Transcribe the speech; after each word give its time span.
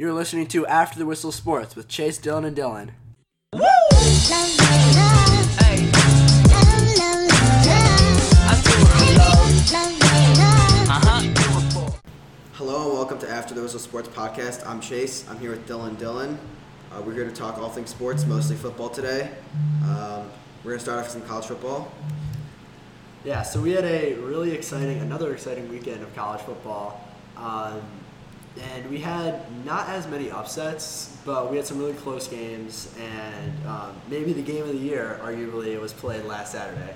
You're 0.00 0.12
listening 0.12 0.46
to 0.50 0.64
After 0.64 0.96
the 0.96 1.06
Whistle 1.06 1.32
Sports 1.32 1.74
with 1.74 1.88
Chase, 1.88 2.20
Dylan, 2.20 2.46
and 2.46 2.56
Dylan. 2.56 2.90
Hello 12.52 12.84
and 12.84 12.92
welcome 12.92 13.18
to 13.18 13.28
After 13.28 13.54
the 13.54 13.62
Whistle 13.62 13.80
Sports 13.80 14.08
Podcast. 14.10 14.64
I'm 14.64 14.80
Chase. 14.80 15.28
I'm 15.28 15.40
here 15.40 15.50
with 15.50 15.66
Dylan. 15.66 15.96
Dylan, 15.96 16.36
uh, 16.92 17.02
we're 17.02 17.14
here 17.14 17.24
to 17.24 17.34
talk 17.34 17.58
all 17.58 17.68
things 17.68 17.90
sports, 17.90 18.24
mostly 18.24 18.54
football 18.54 18.90
today. 18.90 19.32
Um, 19.82 20.30
we're 20.62 20.70
gonna 20.70 20.78
start 20.78 20.98
off 21.00 21.06
with 21.06 21.12
some 21.14 21.22
college 21.22 21.46
football. 21.46 21.90
Yeah, 23.24 23.42
so 23.42 23.60
we 23.60 23.72
had 23.72 23.84
a 23.84 24.14
really 24.14 24.52
exciting, 24.52 25.00
another 25.00 25.32
exciting 25.32 25.68
weekend 25.68 26.04
of 26.04 26.14
college 26.14 26.42
football. 26.42 27.04
Um, 27.36 27.82
and 28.60 28.88
we 28.90 28.98
had 28.98 29.42
not 29.64 29.88
as 29.88 30.06
many 30.06 30.30
upsets, 30.30 31.16
but 31.24 31.50
we 31.50 31.56
had 31.56 31.66
some 31.66 31.78
really 31.78 31.94
close 31.94 32.28
games. 32.28 32.94
And 33.00 33.66
um, 33.66 33.94
maybe 34.08 34.32
the 34.32 34.42
game 34.42 34.62
of 34.62 34.68
the 34.68 34.78
year, 34.78 35.20
arguably, 35.22 35.80
was 35.80 35.92
played 35.92 36.24
last 36.24 36.52
Saturday. 36.52 36.94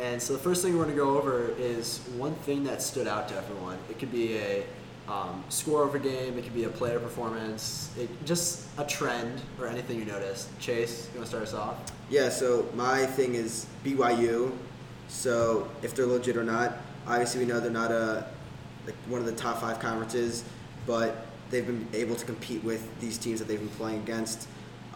And 0.00 0.20
so 0.20 0.32
the 0.32 0.38
first 0.38 0.62
thing 0.62 0.76
we're 0.76 0.84
going 0.84 0.96
to 0.96 1.02
go 1.02 1.18
over 1.18 1.52
is 1.58 1.98
one 2.16 2.34
thing 2.34 2.64
that 2.64 2.82
stood 2.82 3.06
out 3.06 3.28
to 3.28 3.36
everyone. 3.36 3.78
It 3.90 3.98
could 3.98 4.12
be 4.12 4.36
a 4.38 4.64
um, 5.08 5.42
score 5.48 5.94
a 5.94 5.98
game, 5.98 6.38
it 6.38 6.44
could 6.44 6.54
be 6.54 6.64
a 6.64 6.68
player 6.68 7.00
performance, 7.00 7.90
it, 7.98 8.08
just 8.24 8.66
a 8.78 8.84
trend 8.84 9.40
or 9.58 9.66
anything 9.66 9.98
you 9.98 10.04
noticed. 10.04 10.48
Chase, 10.60 11.08
you 11.12 11.18
want 11.18 11.30
to 11.30 11.36
start 11.36 11.42
us 11.42 11.54
off? 11.54 11.76
Yeah, 12.08 12.28
so 12.28 12.68
my 12.74 13.06
thing 13.06 13.34
is 13.34 13.66
BYU. 13.84 14.52
So 15.08 15.68
if 15.82 15.94
they're 15.94 16.06
legit 16.06 16.36
or 16.36 16.44
not, 16.44 16.78
obviously 17.06 17.40
we 17.40 17.46
know 17.46 17.58
they're 17.58 17.70
not 17.70 17.90
a 17.90 18.26
like 18.86 18.94
one 19.08 19.20
of 19.20 19.26
the 19.26 19.32
top 19.32 19.60
five 19.60 19.78
conferences, 19.78 20.44
but 20.86 21.26
they've 21.50 21.66
been 21.66 21.86
able 21.92 22.16
to 22.16 22.24
compete 22.24 22.62
with 22.64 22.88
these 23.00 23.18
teams 23.18 23.38
that 23.40 23.48
they've 23.48 23.58
been 23.58 23.68
playing 23.70 23.98
against. 23.98 24.48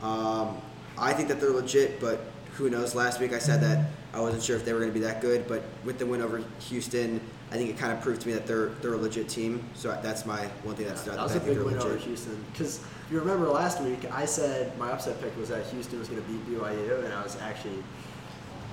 Um, 0.02 0.60
I 0.98 1.12
think 1.12 1.28
that 1.28 1.40
they're 1.40 1.50
legit, 1.50 2.00
but 2.00 2.20
who 2.56 2.70
knows? 2.70 2.94
Last 2.94 3.20
week 3.20 3.32
I 3.32 3.38
said 3.38 3.60
that 3.62 3.90
I 4.12 4.20
wasn't 4.20 4.42
sure 4.42 4.54
if 4.56 4.64
they 4.64 4.72
were 4.72 4.78
going 4.78 4.92
to 4.92 4.98
be 4.98 5.04
that 5.04 5.20
good, 5.20 5.48
but 5.48 5.62
with 5.84 5.98
the 5.98 6.06
win 6.06 6.22
over 6.22 6.42
Houston, 6.68 7.20
I 7.50 7.56
think 7.56 7.70
it 7.70 7.76
kind 7.78 7.92
of 7.92 8.00
proved 8.00 8.20
to 8.22 8.28
me 8.28 8.34
that 8.34 8.46
they're 8.46 8.68
they're 8.80 8.94
a 8.94 8.96
legit 8.96 9.28
team. 9.28 9.62
So 9.74 9.98
that's 10.02 10.24
my 10.24 10.46
one 10.62 10.76
thing 10.76 10.86
that 10.86 10.98
stood 10.98 11.12
out. 11.12 11.16
That 11.16 11.22
was 11.24 11.32
I 11.32 11.36
a 11.36 11.40
think 11.40 11.50
big 11.50 11.56
they're 11.58 11.64
win 11.66 11.78
over 11.78 11.88
legit. 11.94 12.06
Houston. 12.06 12.44
Because 12.52 12.80
you 13.10 13.18
remember 13.18 13.48
last 13.48 13.82
week, 13.82 14.10
I 14.12 14.24
said 14.24 14.76
my 14.78 14.90
upset 14.90 15.20
pick 15.20 15.36
was 15.36 15.48
that 15.48 15.66
Houston 15.66 15.98
was 15.98 16.08
going 16.08 16.22
to 16.22 16.28
beat 16.28 16.46
BYU, 16.48 17.04
and 17.04 17.12
I 17.12 17.22
was 17.22 17.36
actually 17.40 17.82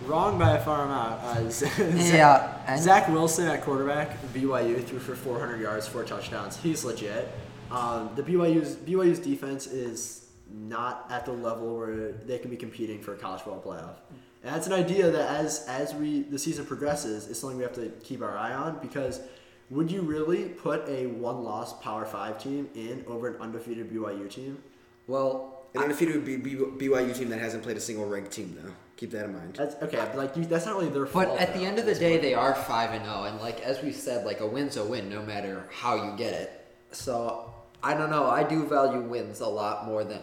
wrong 0.06 0.38
by 0.40 0.58
a 0.58 0.64
far 0.64 0.86
amount. 0.86 1.22
Uh, 1.24 1.50
Zach, 1.50 1.78
Yeah, 1.78 2.58
and- 2.68 2.82
Zach 2.82 3.08
Wilson 3.10 3.48
at 3.48 3.62
quarterback, 3.64 4.22
BYU 4.34 4.84
threw 4.84 5.00
for 5.00 5.16
400 5.16 5.60
yards, 5.62 5.88
four 5.88 6.04
touchdowns. 6.04 6.58
He's 6.58 6.84
legit. 6.84 7.30
Um, 7.70 8.10
the 8.16 8.24
BYU's 8.24 8.76
BYU's 8.76 9.20
defense 9.20 9.68
is 9.68 10.28
not 10.54 11.08
at 11.10 11.26
the 11.26 11.32
level 11.32 11.78
where 11.78 12.12
they 12.12 12.38
can 12.38 12.50
be 12.52 12.58
competing 12.58 13.02
for 13.02 13.14
a 13.14 13.18
college 13.18 13.42
football 13.42 13.62
playoff. 13.74 13.96
And 14.44 14.54
that's 14.56 14.68
an 14.68 14.74
idea 14.74 15.10
that 15.12 15.30
as 15.40 15.66
as 15.68 15.94
we 15.94 16.24
the 16.24 16.40
season 16.40 16.66
progresses, 16.66 17.28
it's 17.30 17.40
something 17.40 17.58
we 17.58 17.64
have 17.64 17.74
to 17.76 17.90
keep 18.04 18.22
our 18.22 18.38
eye 18.38 18.54
on 18.54 18.80
because 18.82 19.22
would 19.70 19.90
you 19.90 20.02
really 20.02 20.46
put 20.50 20.86
a 20.90 21.06
one 21.06 21.44
loss 21.44 21.80
Power 21.82 22.06
Five 22.06 22.42
team 22.44 22.68
in 22.76 23.06
over 23.08 23.30
an 23.30 23.40
undefeated 23.40 23.90
BYU 23.90 24.30
team? 24.30 24.62
Well, 25.08 25.51
An 25.74 25.84
undefeated 25.84 26.16
would 26.16 26.26
be 26.26 26.36
B- 26.38 26.56
BYU 26.56 27.16
team 27.16 27.30
that 27.30 27.40
hasn't 27.40 27.64
played 27.64 27.78
a 27.78 27.80
single 27.80 28.06
ranked 28.08 28.32
team 28.32 28.58
though. 28.62 28.72
Keep 28.98 29.12
that 29.12 29.26
in 29.26 29.34
mind. 29.34 29.56
That's 29.56 29.76
okay, 29.82 29.98
but 29.98 30.16
like 30.16 30.36
you, 30.38 30.46
that's 30.46 30.66
not 30.66 30.76
really 30.76 30.90
their 30.90 31.06
fault. 31.06 31.30
but 31.30 31.40
at 31.40 31.54
the 31.54 31.62
end 31.66 31.80
of 31.80 31.86
the 31.86 31.96
day, 31.96 32.12
point. 32.12 32.22
they 32.22 32.34
are 32.34 32.54
five 32.54 32.92
and 32.92 33.04
zero, 33.04 33.24
and 33.24 33.40
like 33.40 33.62
as 33.62 33.82
we 33.82 33.92
said, 33.92 34.26
like 34.26 34.42
a 34.42 34.46
win's 34.48 34.78
a 34.78 34.84
win, 34.84 35.10
no 35.10 35.24
matter 35.24 35.66
how 35.72 35.96
you 35.96 36.16
get 36.18 36.34
it. 36.34 36.68
So 36.92 37.54
I 37.82 37.94
don't 37.96 38.10
know. 38.12 38.26
I 38.30 38.44
do 38.44 38.68
value 38.68 39.02
wins 39.02 39.40
a 39.40 39.48
lot 39.48 39.86
more 39.86 40.04
than, 40.04 40.22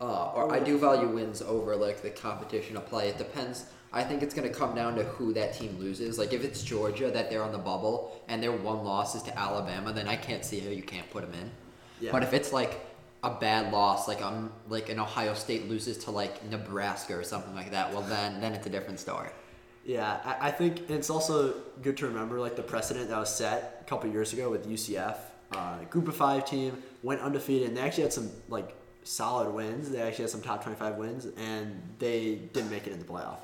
uh, 0.00 0.30
or 0.32 0.52
I 0.52 0.60
do 0.60 0.78
value 0.78 1.08
wins 1.08 1.42
over 1.42 1.74
like 1.74 2.02
the 2.02 2.10
competition 2.10 2.76
of 2.76 2.86
play. 2.86 3.08
It 3.08 3.18
depends. 3.18 3.64
I 3.92 4.04
think 4.04 4.22
it's 4.22 4.34
gonna 4.34 4.50
come 4.50 4.74
down 4.74 4.94
to 4.96 5.02
who 5.04 5.32
that 5.32 5.54
team 5.54 5.76
loses. 5.80 6.18
Like 6.18 6.32
if 6.32 6.44
it's 6.44 6.62
Georgia 6.62 7.10
that 7.10 7.30
they're 7.30 7.42
on 7.42 7.52
the 7.52 7.58
bubble 7.58 8.22
and 8.28 8.40
their 8.42 8.52
one 8.52 8.84
loss 8.84 9.16
is 9.16 9.22
to 9.24 9.36
Alabama, 9.36 9.92
then 9.92 10.06
I 10.06 10.14
can't 10.14 10.44
see 10.44 10.60
how 10.60 10.70
you 10.70 10.82
can't 10.82 11.10
put 11.10 11.22
them 11.22 11.32
in. 11.40 11.50
Yeah. 12.00 12.12
But 12.12 12.22
if 12.22 12.32
it's 12.32 12.52
like 12.52 12.80
a 13.36 13.40
bad 13.40 13.72
loss, 13.72 14.08
like 14.08 14.22
um, 14.22 14.52
like 14.68 14.88
an 14.88 14.98
Ohio 15.00 15.34
State 15.34 15.68
loses 15.68 15.98
to 16.04 16.10
like 16.10 16.44
Nebraska 16.50 17.16
or 17.16 17.22
something 17.24 17.54
like 17.54 17.70
that, 17.70 17.92
well 17.92 18.02
then 18.02 18.40
then 18.40 18.52
it's 18.54 18.66
a 18.66 18.70
different 18.70 19.00
story. 19.00 19.30
Yeah, 19.84 20.20
I, 20.24 20.48
I 20.48 20.50
think 20.50 20.90
it's 20.90 21.08
also 21.10 21.54
good 21.82 21.96
to 21.98 22.06
remember 22.06 22.38
like 22.40 22.56
the 22.56 22.62
precedent 22.62 23.08
that 23.08 23.18
was 23.18 23.34
set 23.34 23.78
a 23.80 23.84
couple 23.84 24.10
years 24.10 24.32
ago 24.32 24.50
with 24.50 24.68
UCF. 24.68 25.16
Uh, 25.52 25.78
group 25.88 26.08
of 26.08 26.16
five 26.16 26.44
team 26.44 26.82
went 27.02 27.20
undefeated, 27.22 27.68
and 27.68 27.76
they 27.76 27.80
actually 27.80 28.02
had 28.04 28.12
some 28.12 28.30
like 28.48 28.74
solid 29.04 29.48
wins. 29.50 29.90
They 29.90 30.00
actually 30.02 30.24
had 30.24 30.30
some 30.30 30.42
top 30.42 30.62
twenty-five 30.62 30.96
wins, 30.96 31.26
and 31.38 31.80
they 31.98 32.36
didn't 32.52 32.70
make 32.70 32.86
it 32.86 32.92
in 32.92 32.98
the 32.98 33.04
playoff. 33.06 33.38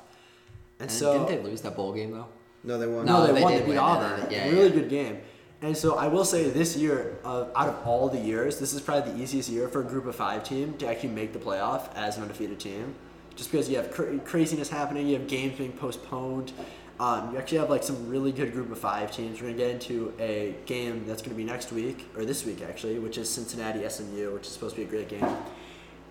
And, 0.79 0.89
And 0.89 0.91
so 0.91 1.25
didn't 1.25 1.43
they 1.43 1.49
lose 1.49 1.61
that 1.61 1.75
bowl 1.75 1.93
game 1.93 2.11
though? 2.11 2.27
No, 2.63 2.77
they 2.77 2.87
won. 2.87 3.05
No, 3.05 3.19
No, 3.19 3.27
they, 3.27 3.33
they 3.33 3.41
won. 3.41 3.51
did 3.53 3.61
They 3.61 3.65
beat 3.65 3.69
win, 3.71 3.79
Auburn. 3.79 4.27
yeah, 4.29 4.49
really 4.49 4.67
yeah. 4.67 4.69
good 4.81 4.89
game. 4.89 5.21
And 5.61 5.75
so 5.75 5.95
I 5.95 6.07
will 6.07 6.25
say 6.25 6.49
this 6.49 6.75
year, 6.75 7.17
uh, 7.23 7.45
out 7.55 7.69
of 7.69 7.87
all 7.87 8.09
the 8.09 8.19
years, 8.19 8.59
this 8.59 8.73
is 8.73 8.81
probably 8.81 9.13
the 9.13 9.21
easiest 9.21 9.49
year 9.49 9.67
for 9.67 9.81
a 9.81 9.83
group 9.83 10.05
of 10.05 10.15
five 10.15 10.43
team 10.43 10.73
to 10.77 10.87
actually 10.87 11.09
make 11.09 11.33
the 11.33 11.39
playoff 11.39 11.93
as 11.95 12.17
an 12.17 12.23
undefeated 12.23 12.59
team. 12.59 12.93
Just 13.35 13.51
because 13.51 13.69
you 13.69 13.77
have 13.77 13.91
cra- 13.91 14.19
craziness 14.19 14.69
happening, 14.69 15.07
you 15.07 15.17
have 15.17 15.27
games 15.27 15.57
being 15.57 15.71
postponed. 15.71 16.51
Um, 16.99 17.31
you 17.31 17.37
actually 17.37 17.57
have 17.57 17.69
like 17.69 17.83
some 17.83 18.07
really 18.07 18.31
good 18.31 18.53
group 18.53 18.71
of 18.71 18.77
five 18.77 19.11
teams. 19.11 19.41
We're 19.41 19.47
gonna 19.47 19.57
get 19.57 19.71
into 19.71 20.13
a 20.19 20.55
game 20.65 21.05
that's 21.05 21.21
gonna 21.21 21.35
be 21.35 21.43
next 21.43 21.71
week 21.71 22.07
or 22.15 22.23
this 22.23 22.45
week 22.45 22.61
actually, 22.61 22.99
which 22.99 23.17
is 23.17 23.29
Cincinnati 23.29 23.87
SMU, 23.89 24.33
which 24.33 24.43
is 24.47 24.53
supposed 24.53 24.75
to 24.75 24.81
be 24.81 24.87
a 24.87 24.89
great 24.89 25.09
game. 25.09 25.27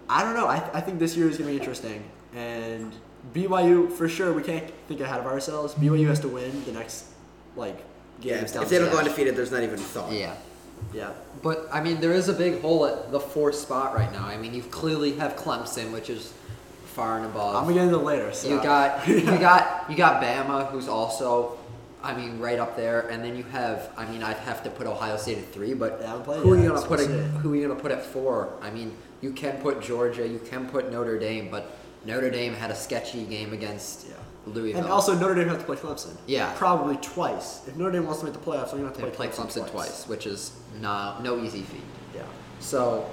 I 0.08 0.22
don't 0.22 0.34
know. 0.34 0.46
I, 0.46 0.56
I 0.74 0.80
think 0.80 0.98
this 0.98 1.16
year 1.16 1.28
is 1.28 1.38
to 1.38 1.44
be 1.44 1.56
interesting. 1.56 2.04
And 2.34 2.92
BYU, 3.32 3.90
for 3.90 4.08
sure, 4.08 4.32
we 4.32 4.42
can't 4.42 4.68
think 4.88 5.00
ahead 5.00 5.20
of 5.20 5.26
ourselves. 5.26 5.74
BYU 5.74 6.08
has 6.08 6.20
to 6.20 6.28
win 6.28 6.64
the 6.64 6.72
next, 6.72 7.06
like, 7.56 7.82
Yeah, 8.20 8.36
games 8.38 8.50
if, 8.50 8.54
down 8.54 8.68
they 8.68 8.78
the 8.78 8.84
don't 8.84 8.92
go 8.92 8.98
undefeated, 8.98 9.36
there's 9.36 9.50
not 9.50 9.62
even 9.62 9.74
a 9.74 9.82
thought. 9.82 10.12
Yeah. 10.12 10.34
Yeah. 10.92 11.12
But 11.42 11.68
I 11.72 11.82
mean, 11.82 12.00
there 12.00 12.12
is 12.12 12.28
a 12.28 12.32
big 12.32 12.60
hole 12.60 12.86
at 12.86 13.10
the 13.10 13.20
fourth 13.20 13.56
spot 13.56 13.94
right 13.94 14.10
now. 14.12 14.26
I 14.26 14.36
mean, 14.36 14.54
you 14.54 14.62
clearly 14.62 15.12
have 15.16 15.36
Clemson, 15.36 15.92
which 15.92 16.10
is 16.10 16.32
far 16.86 17.16
and 17.16 17.26
above. 17.26 17.56
I'm 17.56 17.64
going 17.64 17.74
to 17.74 17.80
get 17.80 17.86
into 17.88 17.98
it 17.98 18.04
later. 18.04 18.32
So. 18.32 18.48
You 18.48 18.62
got 18.62 19.06
you 19.08 19.24
got 19.24 19.90
you 19.90 19.96
got 19.96 20.22
Bama, 20.22 20.70
who's 20.70 20.88
also, 20.88 21.58
I 22.02 22.14
mean, 22.14 22.38
right 22.38 22.58
up 22.58 22.76
there, 22.76 23.08
and 23.08 23.22
then 23.22 23.36
you 23.36 23.42
have. 23.44 23.90
I 23.96 24.06
mean, 24.10 24.22
I'd 24.22 24.36
have 24.38 24.62
to 24.64 24.70
put 24.70 24.86
Ohio 24.86 25.16
State 25.16 25.38
at 25.38 25.52
three, 25.52 25.74
but 25.74 26.00
They 26.00 26.06
haven't 26.06 26.24
played 26.24 26.42
who 26.42 26.52
are 26.52 26.56
you 26.56 26.68
gonna 26.68 26.80
put? 26.80 26.90
what 26.90 27.00
At, 27.00 27.08
who 27.08 27.52
are 27.52 27.56
you 27.56 27.66
gonna 27.68 27.80
put 27.80 27.92
at 27.92 28.04
four? 28.04 28.52
I 28.62 28.70
mean, 28.70 28.96
you 29.20 29.32
can 29.32 29.60
put 29.60 29.82
Georgia, 29.82 30.26
you 30.26 30.38
can 30.38 30.68
put 30.68 30.90
Notre 30.92 31.18
Dame, 31.18 31.48
but 31.50 31.76
Notre 32.04 32.30
Dame 32.30 32.54
had 32.54 32.70
a 32.70 32.76
sketchy 32.76 33.24
game 33.24 33.52
against 33.52 34.06
Yeah. 34.08 34.14
Louisville. 34.46 34.82
And 34.82 34.90
also, 34.90 35.14
Notre 35.14 35.34
Dame 35.34 35.48
has 35.48 35.58
to 35.58 35.64
play 35.64 35.76
Clemson. 35.76 36.16
Yeah. 36.26 36.52
Probably 36.56 36.96
twice. 36.98 37.66
If 37.66 37.76
Notre 37.76 37.92
Dame 37.92 38.04
wants 38.06 38.20
to 38.20 38.26
make 38.26 38.34
the 38.34 38.40
playoffs, 38.40 38.70
they're 38.70 38.80
going 38.80 38.92
to 38.92 39.00
have 39.00 39.10
to 39.10 39.16
play 39.16 39.28
Clemson 39.28 39.68
twice, 39.70 40.06
which 40.08 40.26
is 40.26 40.52
no 40.80 41.16
no 41.22 41.42
easy 41.42 41.62
feat. 41.62 41.80
Yeah. 42.14 42.22
So, 42.60 43.10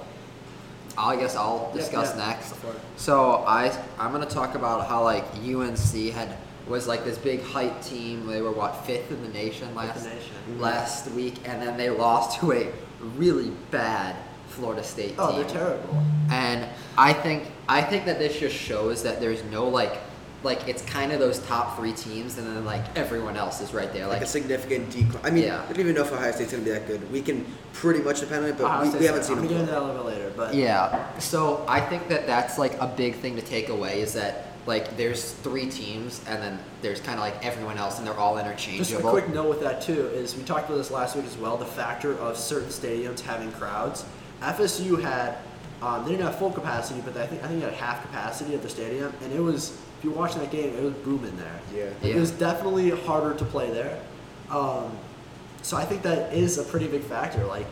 I 0.96 1.16
guess 1.16 1.34
I'll 1.36 1.72
discuss 1.72 2.14
yeah, 2.16 2.26
next. 2.28 2.54
for 2.56 2.70
it. 2.70 2.80
So 2.96 3.44
I 3.46 3.70
I'm 3.98 4.12
gonna 4.12 4.26
talk 4.26 4.54
about 4.54 4.86
how 4.88 5.02
like 5.04 5.24
UNC 5.36 6.12
had 6.12 6.36
was 6.68 6.86
like 6.86 7.04
this 7.04 7.18
big 7.18 7.42
hype 7.42 7.82
team. 7.82 8.26
They 8.26 8.42
were 8.42 8.52
what 8.52 8.84
fifth 8.84 9.10
in 9.10 9.22
the 9.22 9.28
nation 9.30 9.74
last 9.74 10.04
the 10.04 10.10
nation. 10.10 10.60
last 10.60 11.10
week, 11.12 11.36
and 11.48 11.60
then 11.62 11.76
they 11.76 11.90
lost 11.90 12.38
to 12.40 12.52
a 12.52 12.72
really 13.16 13.50
bad 13.70 14.16
Florida 14.48 14.84
State 14.84 15.14
Oh, 15.18 15.30
team. 15.32 15.40
they're 15.40 15.50
terrible. 15.50 16.02
And 16.30 16.68
I 16.98 17.12
think 17.14 17.44
I 17.68 17.80
think 17.82 18.04
that 18.04 18.18
this 18.18 18.38
just 18.38 18.54
shows 18.56 19.02
that 19.02 19.18
there's 19.20 19.42
no 19.44 19.66
like 19.68 19.98
like 20.42 20.68
it's 20.68 20.82
kind 20.82 21.12
of 21.12 21.20
those 21.20 21.38
top 21.40 21.76
three 21.76 21.92
teams, 21.92 22.38
and 22.38 22.46
then 22.46 22.64
like 22.64 22.84
everyone 22.96 23.36
else 23.36 23.60
is 23.60 23.72
right 23.72 23.92
there. 23.92 24.06
Like, 24.06 24.18
Like 24.18 24.22
a 24.22 24.30
significant 24.30 24.90
decline. 24.90 25.24
I 25.24 25.30
mean, 25.30 25.44
Yeah. 25.44 25.62
I 25.62 25.66
don't 25.68 25.80
even 25.80 25.94
know 25.94 26.02
if 26.02 26.12
Ohio 26.12 26.32
State's 26.32 26.52
going 26.52 26.64
to 26.64 26.70
be 26.70 26.76
that 26.76 26.86
good. 26.86 27.10
We 27.12 27.22
can 27.22 27.46
pretty 27.72 28.00
much 28.00 28.20
depend 28.20 28.44
on 28.44 28.50
it, 28.50 28.58
but 28.58 28.64
Ohio 28.64 28.82
we, 28.82 28.88
State's 28.88 29.00
we 29.00 29.06
haven't 29.06 29.24
seen 29.24 29.38
I'm 29.38 29.44
them. 29.44 29.48
going 29.48 29.66
get 29.66 29.68
into 29.68 29.72
that 29.72 29.82
a 29.82 29.84
little 29.86 30.04
bit 30.04 30.12
later. 30.18 30.32
But 30.36 30.54
Yeah. 30.54 31.18
So 31.18 31.64
I 31.68 31.80
think 31.80 32.08
that 32.08 32.26
that's 32.26 32.58
like 32.58 32.74
a 32.80 32.86
big 32.86 33.16
thing 33.16 33.36
to 33.36 33.42
take 33.42 33.68
away 33.68 34.00
is 34.00 34.12
that 34.14 34.48
like 34.66 34.96
there's 34.96 35.32
three 35.32 35.68
teams 35.68 36.20
and 36.28 36.40
then 36.40 36.58
there's 36.82 37.00
kind 37.00 37.18
of 37.18 37.20
like 37.24 37.44
everyone 37.44 37.78
else 37.78 37.98
and 37.98 38.06
they're 38.06 38.18
all 38.18 38.38
interchangeable. 38.38 38.78
Just 38.78 38.90
interchangeable. 38.92 39.18
a 39.18 39.22
quick 39.22 39.34
note 39.34 39.48
with 39.48 39.60
that 39.60 39.82
too 39.82 40.06
is 40.08 40.36
we 40.36 40.44
talked 40.44 40.66
about 40.68 40.76
this 40.78 40.90
last 40.90 41.16
week 41.16 41.24
as 41.24 41.36
well. 41.36 41.56
The 41.56 41.64
factor 41.64 42.16
of 42.18 42.36
certain 42.36 42.68
stadiums 42.68 43.20
having 43.20 43.50
crowds. 43.52 44.04
FSU 44.40 45.00
had 45.02 45.38
um, 45.82 46.04
they 46.04 46.12
didn't 46.12 46.24
have 46.26 46.38
full 46.38 46.52
capacity, 46.52 47.00
but 47.00 47.16
I 47.16 47.26
think 47.26 47.42
I 47.42 47.48
think 47.48 47.60
they 47.60 47.66
had 47.66 47.74
half 47.74 48.02
capacity 48.02 48.54
at 48.54 48.62
the 48.62 48.68
stadium, 48.68 49.12
and 49.22 49.32
it 49.32 49.40
was 49.40 49.76
if 50.02 50.06
you're 50.06 50.14
watching 50.14 50.40
that 50.40 50.50
game, 50.50 50.74
it 50.76 50.82
was 50.82 50.94
booming 50.94 51.36
there. 51.36 51.60
Yeah. 51.72 51.84
Like, 51.84 52.02
Yeah. 52.02 52.16
it 52.16 52.20
was 52.20 52.32
definitely 52.32 52.90
harder 52.90 53.34
to 53.38 53.44
play 53.44 53.70
there. 53.70 54.00
Um, 54.50 54.90
so 55.62 55.76
I 55.76 55.84
think 55.84 56.02
that 56.02 56.34
is 56.34 56.58
a 56.58 56.64
pretty 56.64 56.88
big 56.88 57.02
factor. 57.04 57.44
Like 57.44 57.66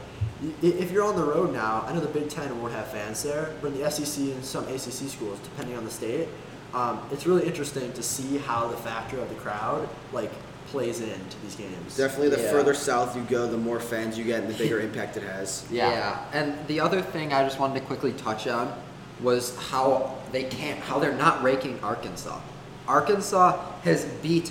if 0.63 0.93
you're 0.93 1.03
on 1.05 1.17
the 1.17 1.25
road 1.25 1.53
now, 1.53 1.85
I 1.89 1.93
know 1.93 1.99
the 1.99 2.07
Big 2.07 2.29
Ten 2.31 2.61
won't 2.63 2.73
have 2.73 2.87
fans 2.87 3.21
there, 3.25 3.51
but 3.61 3.73
in 3.73 3.79
the 3.83 3.91
SEC 3.91 4.31
and 4.33 4.45
some 4.45 4.65
ACC 4.69 5.09
schools, 5.11 5.41
depending 5.43 5.77
on 5.77 5.85
the 5.85 5.91
state, 5.91 6.29
um, 6.73 7.01
it's 7.11 7.27
really 7.27 7.45
interesting 7.47 7.93
to 7.95 8.03
see 8.03 8.39
how 8.39 8.69
the 8.69 8.77
factor 8.77 9.19
of 9.19 9.29
the 9.29 9.35
crowd 9.35 9.89
like 10.13 10.31
plays 10.69 11.01
into 11.01 11.37
these 11.43 11.57
games. 11.57 11.97
Definitely, 11.97 12.29
the 12.29 12.41
Yeah. 12.43 12.53
further 12.53 12.75
south 12.75 13.17
you 13.17 13.23
go, 13.29 13.49
the 13.49 13.59
more 13.59 13.81
fans 13.81 14.17
you 14.17 14.23
get, 14.23 14.43
and 14.45 14.49
the 14.49 14.55
bigger 14.57 14.79
impact 14.89 15.17
it 15.17 15.25
has. 15.25 15.65
Yeah. 15.69 16.17
And 16.33 16.55
the 16.69 16.79
other 16.79 17.03
thing 17.03 17.33
I 17.33 17.43
just 17.43 17.59
wanted 17.59 17.81
to 17.81 17.87
quickly 17.87 18.13
touch 18.13 18.47
on 18.47 18.73
was 19.23 19.57
how 19.71 20.17
they 20.33 20.45
can't, 20.45 20.79
how 20.81 20.99
they're 20.99 21.15
not 21.15 21.43
ranking 21.43 21.79
Arkansas. 21.83 22.41
Arkansas 22.89 23.61
has 23.83 24.05
beat 24.23 24.51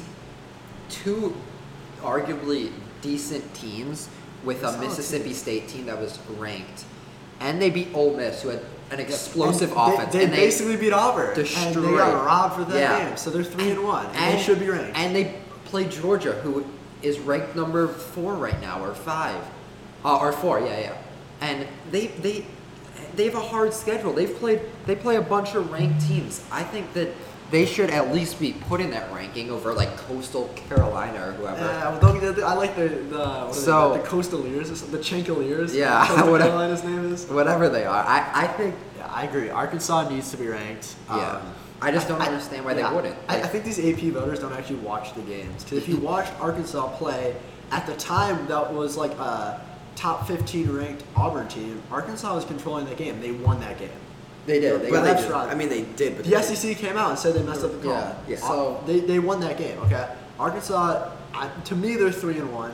two 0.90 1.36
arguably 2.02 2.72
decent 3.02 3.54
teams 3.54 4.10
with 4.44 4.64
a 4.64 4.78
Mississippi 4.80 5.34
State 5.34 5.68
team 5.68 5.86
that 5.88 6.00
was 6.00 6.18
ranked, 6.38 6.86
and 7.40 7.62
they 7.62 7.70
beat 7.70 7.90
Ole 7.94 8.16
Miss, 8.16 8.42
who 8.42 8.50
had 8.50 8.62
an 8.92 9.00
explosive 9.00 9.72
And 9.72 9.94
offense. 9.94 10.14
They, 10.14 10.20
they 10.20 10.26
and 10.26 10.34
basically 10.34 10.78
beat 10.78 10.94
Auburn. 10.94 11.30
And 11.38 11.76
they 11.76 11.92
got 11.92 12.26
robbed 12.26 12.56
for 12.56 12.64
that 12.66 12.80
Yeah. 12.80 13.06
game. 13.08 13.18
So 13.18 13.30
they're 13.30 13.44
three 13.44 13.72
and 13.72 13.84
one. 13.84 14.06
And, 14.08 14.38
they 14.38 14.42
should 14.42 14.60
be 14.60 14.68
ranked. 14.70 14.98
And 14.98 15.16
they 15.16 15.36
played 15.66 15.92
Georgia, 15.92 16.34
who 16.34 16.66
is 17.02 17.20
ranked 17.20 17.56
number 17.56 17.88
four 17.88 18.34
right 18.34 18.60
now, 18.62 18.84
or 18.84 18.94
five, 18.96 19.40
uh, 20.04 20.18
or 20.18 20.32
four, 20.32 20.60
yeah, 20.60 20.80
yeah. 20.80 20.94
And 21.42 21.68
they 21.92 22.08
they 22.08 22.46
they 23.16 23.26
have 23.26 23.36
a 23.36 23.40
hard 23.42 23.74
schedule. 23.74 24.14
They've 24.14 24.34
played 24.36 24.62
they 24.86 24.96
play 24.96 25.16
a 25.18 25.22
bunch 25.22 25.56
of 25.56 25.72
ranked 25.72 26.08
teams. 26.08 26.44
I 26.52 26.64
think 26.64 26.94
that 26.94 27.10
they 27.52 27.66
should 27.66 27.90
at 27.90 28.14
least 28.14 28.40
be 28.40 28.54
put 28.54 28.80
in 28.80 28.92
that 28.92 29.12
ranking 29.12 29.50
over 29.50 29.74
like 29.74 29.96
Coastal 29.98 30.50
Carolina 30.56 31.30
or 31.30 31.32
whoever. 31.34 31.64
Uh, 31.64 32.20
get- 32.20 32.44
I 32.44 32.54
like 32.54 32.76
the 32.76 32.90
the 32.90 33.18
what 33.20 33.50
is 33.58 33.64
So- 33.64 33.94
it, 33.96 34.04
the 34.04 34.08
Coastaliers, 34.10 34.92
the 34.92 34.98
Chinkaliers. 35.00 35.74
Yeah, 35.74 36.06
Coastal 36.08 36.32
whatever. 36.32 36.50
Carolina's 36.52 36.84
name 36.84 37.12
is. 37.14 37.26
Whatever 37.28 37.68
they 37.70 37.86
are, 37.86 38.04
I, 38.06 38.30
I 38.34 38.48
think 38.48 38.76
Yeah, 38.98 39.08
I 39.12 39.24
agree. 39.24 39.50
Arkansas 39.50 40.10
needs 40.10 40.30
to 40.32 40.38
be 40.38 40.48
ranked. 40.48 40.96
Yeah. 41.10 41.38
Um, 41.38 41.42
I 41.82 41.92
just 41.92 42.08
don't 42.10 42.22
understand 42.22 42.66
why 42.66 42.74
they 42.74 42.84
wouldn't. 42.84 43.16
I, 43.30 43.38
I 43.42 43.48
think 43.48 43.64
these 43.64 43.80
AP 43.80 44.12
voters 44.14 44.40
don't 44.40 44.52
actually 44.54 44.80
watch 44.80 45.14
the 45.16 45.22
games. 45.22 45.64
'Cause 45.64 45.74
if 45.78 45.88
you 45.88 45.96
watched 46.12 46.34
Arkansas 46.40 46.90
play 46.98 47.36
at 47.72 47.86
the 47.88 47.96
time, 47.96 48.46
that 48.48 48.74
was 48.74 48.98
like 48.98 49.12
a 49.14 49.62
top 49.96 50.28
15 50.28 50.72
ranked 50.72 51.04
Auburn 51.16 51.48
team. 51.48 51.82
Arkansas 51.92 52.34
was 52.36 52.46
controlling 52.46 52.86
the 52.88 52.96
game. 52.96 53.20
They 53.22 53.32
won 53.32 53.60
that 53.62 53.78
game. 53.80 53.90
they 54.46 54.60
did. 54.60 54.82
They 54.82 54.90
But 54.90 55.02
they 55.02 55.08
that's 55.14 55.24
did. 55.24 55.32
right. 55.32 55.50
I 55.50 55.56
mean, 55.56 55.70
they 55.70 55.84
did. 55.84 56.16
But 56.16 56.26
The 56.26 56.32
they 56.32 56.42
SEC 56.42 56.78
came 56.78 56.98
out 56.98 57.10
and 57.12 57.20
said 57.20 57.34
they 57.36 57.44
messed 57.44 57.64
up 57.64 57.72
the 57.72 57.78
call. 57.80 57.92
Yeah, 57.92 58.16
yeah. 58.28 58.36
So- 58.38 58.82
they, 58.86 59.00
they 59.02 59.20
won 59.20 59.40
that 59.42 59.58
game. 59.58 59.78
Okay, 59.80 60.08
Arkansas. 60.40 61.12
I, 61.34 61.50
to 61.66 61.76
me, 61.76 61.96
they're 61.96 62.12
three 62.12 62.38
and 62.38 62.52
one. 62.54 62.74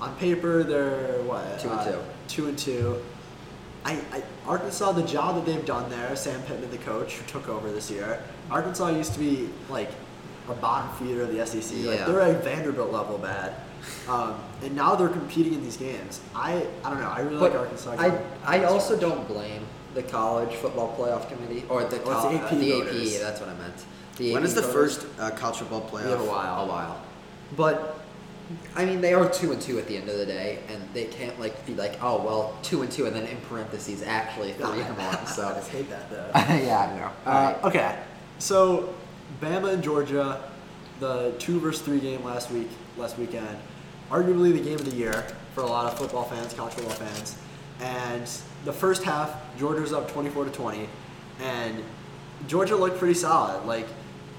On 0.00 0.14
paper, 0.16 0.62
they're 0.62 1.20
what? 1.24 1.58
Two 1.58 1.70
and 1.70 1.80
uh, 1.80 1.84
two. 1.92 1.98
Two 2.28 2.48
and 2.48 2.58
two. 2.58 3.02
I, 3.84 3.98
I 4.12 4.22
Arkansas, 4.46 4.92
the 4.92 5.02
job 5.02 5.34
that 5.36 5.44
they've 5.46 5.64
done 5.66 5.88
there, 5.90 6.14
Sam 6.14 6.40
Pittman, 6.42 6.70
the 6.70 6.78
coach 6.78 7.14
who 7.14 7.26
took 7.26 7.48
over 7.48 7.70
this 7.72 7.90
year. 7.90 8.22
Arkansas 8.50 8.88
used 8.90 9.12
to 9.14 9.18
be 9.18 9.48
like 9.68 9.90
a 10.48 10.54
bottom 10.54 10.90
feeder 10.96 11.22
of 11.22 11.34
the 11.34 11.44
SEC. 11.46 11.78
Like 11.84 11.98
Yeah. 11.98 12.04
they're 12.06 12.20
at 12.20 12.44
Vanderbilt 12.44 12.92
level 12.92 13.18
bad. 13.18 13.54
Um, 14.08 14.34
and 14.62 14.74
now 14.74 14.94
they're 14.94 15.08
competing 15.08 15.54
in 15.54 15.62
these 15.62 15.76
games. 15.76 16.20
I 16.34 16.66
I 16.84 16.90
don't 16.90 17.00
know. 17.00 17.08
I 17.10 17.20
really 17.20 17.38
But 17.38 17.52
like 17.52 17.60
Arkansas. 17.60 17.96
I, 17.98 18.18
I 18.44 18.64
also 18.64 18.98
don't 18.98 19.26
blame 19.28 19.62
the 19.94 20.02
college 20.02 20.54
football 20.56 20.94
playoff 20.98 21.28
committee 21.28 21.64
or 21.68 21.84
the, 21.84 21.96
it's 21.96 22.04
col- 22.04 22.30
the 22.30 22.38
AP 22.38 22.50
the 22.50 22.70
voters. 22.72 23.14
AP. 23.16 23.20
That's 23.20 23.40
what 23.40 23.48
I 23.48 23.54
meant. 23.54 23.84
The 24.16 24.32
When 24.32 24.42
AP 24.42 24.46
is 24.48 24.54
the 24.54 24.60
voters. 24.62 24.96
first 24.98 25.06
uh, 25.18 25.30
college 25.30 25.56
football 25.58 25.82
playoff? 25.90 26.20
A 26.20 26.24
while. 26.24 26.64
A 26.64 26.66
while, 26.66 27.00
but 27.56 28.00
I 28.74 28.84
mean 28.84 29.00
they 29.00 29.12
are 29.14 29.28
two 29.28 29.52
and 29.52 29.60
two 29.60 29.78
at 29.78 29.86
the 29.86 29.96
end 29.96 30.08
of 30.08 30.16
the 30.18 30.26
day, 30.26 30.60
and 30.68 30.82
they 30.94 31.04
can't 31.04 31.38
like 31.38 31.64
be 31.66 31.74
like 31.74 31.98
oh 32.02 32.22
well 32.22 32.56
two 32.62 32.82
and 32.82 32.90
two 32.90 33.06
and 33.06 33.14
then 33.14 33.24
in 33.26 33.36
parentheses 33.48 34.02
actually 34.02 34.52
three 34.54 34.80
and 34.80 34.96
one. 34.96 35.18
So 35.26 35.48
I 35.48 35.54
just 35.54 35.70
hate 35.70 35.88
that 35.90 36.10
though. 36.10 36.30
yeah, 36.34 36.78
I 36.78 36.96
know. 36.98 37.10
Uh, 37.26 37.52
right. 37.54 37.64
Okay, 37.64 37.98
so 38.38 38.94
Bama 39.40 39.74
and 39.74 39.82
Georgia, 39.82 40.42
the 41.00 41.34
two 41.38 41.60
versus 41.60 41.82
three 41.82 42.00
game 42.00 42.24
last 42.24 42.50
week, 42.50 42.68
last 42.98 43.18
weekend, 43.18 43.56
arguably 44.10 44.52
the 44.52 44.60
game 44.60 44.74
of 44.74 44.84
the 44.90 44.96
year 44.96 45.26
for 45.54 45.62
a 45.62 45.66
lot 45.66 45.90
of 45.90 45.98
football 45.98 46.24
fans, 46.24 46.52
college 46.54 46.74
football 46.74 46.94
fans. 46.94 47.36
And 47.80 48.28
the 48.64 48.72
first 48.72 49.02
half, 49.04 49.34
Georgia 49.58 49.80
was 49.80 49.92
up 49.92 50.10
24 50.12 50.46
to 50.46 50.50
20, 50.50 50.88
and 51.40 51.82
Georgia 52.46 52.76
looked 52.76 52.98
pretty 52.98 53.14
solid. 53.14 53.64
Like 53.66 53.86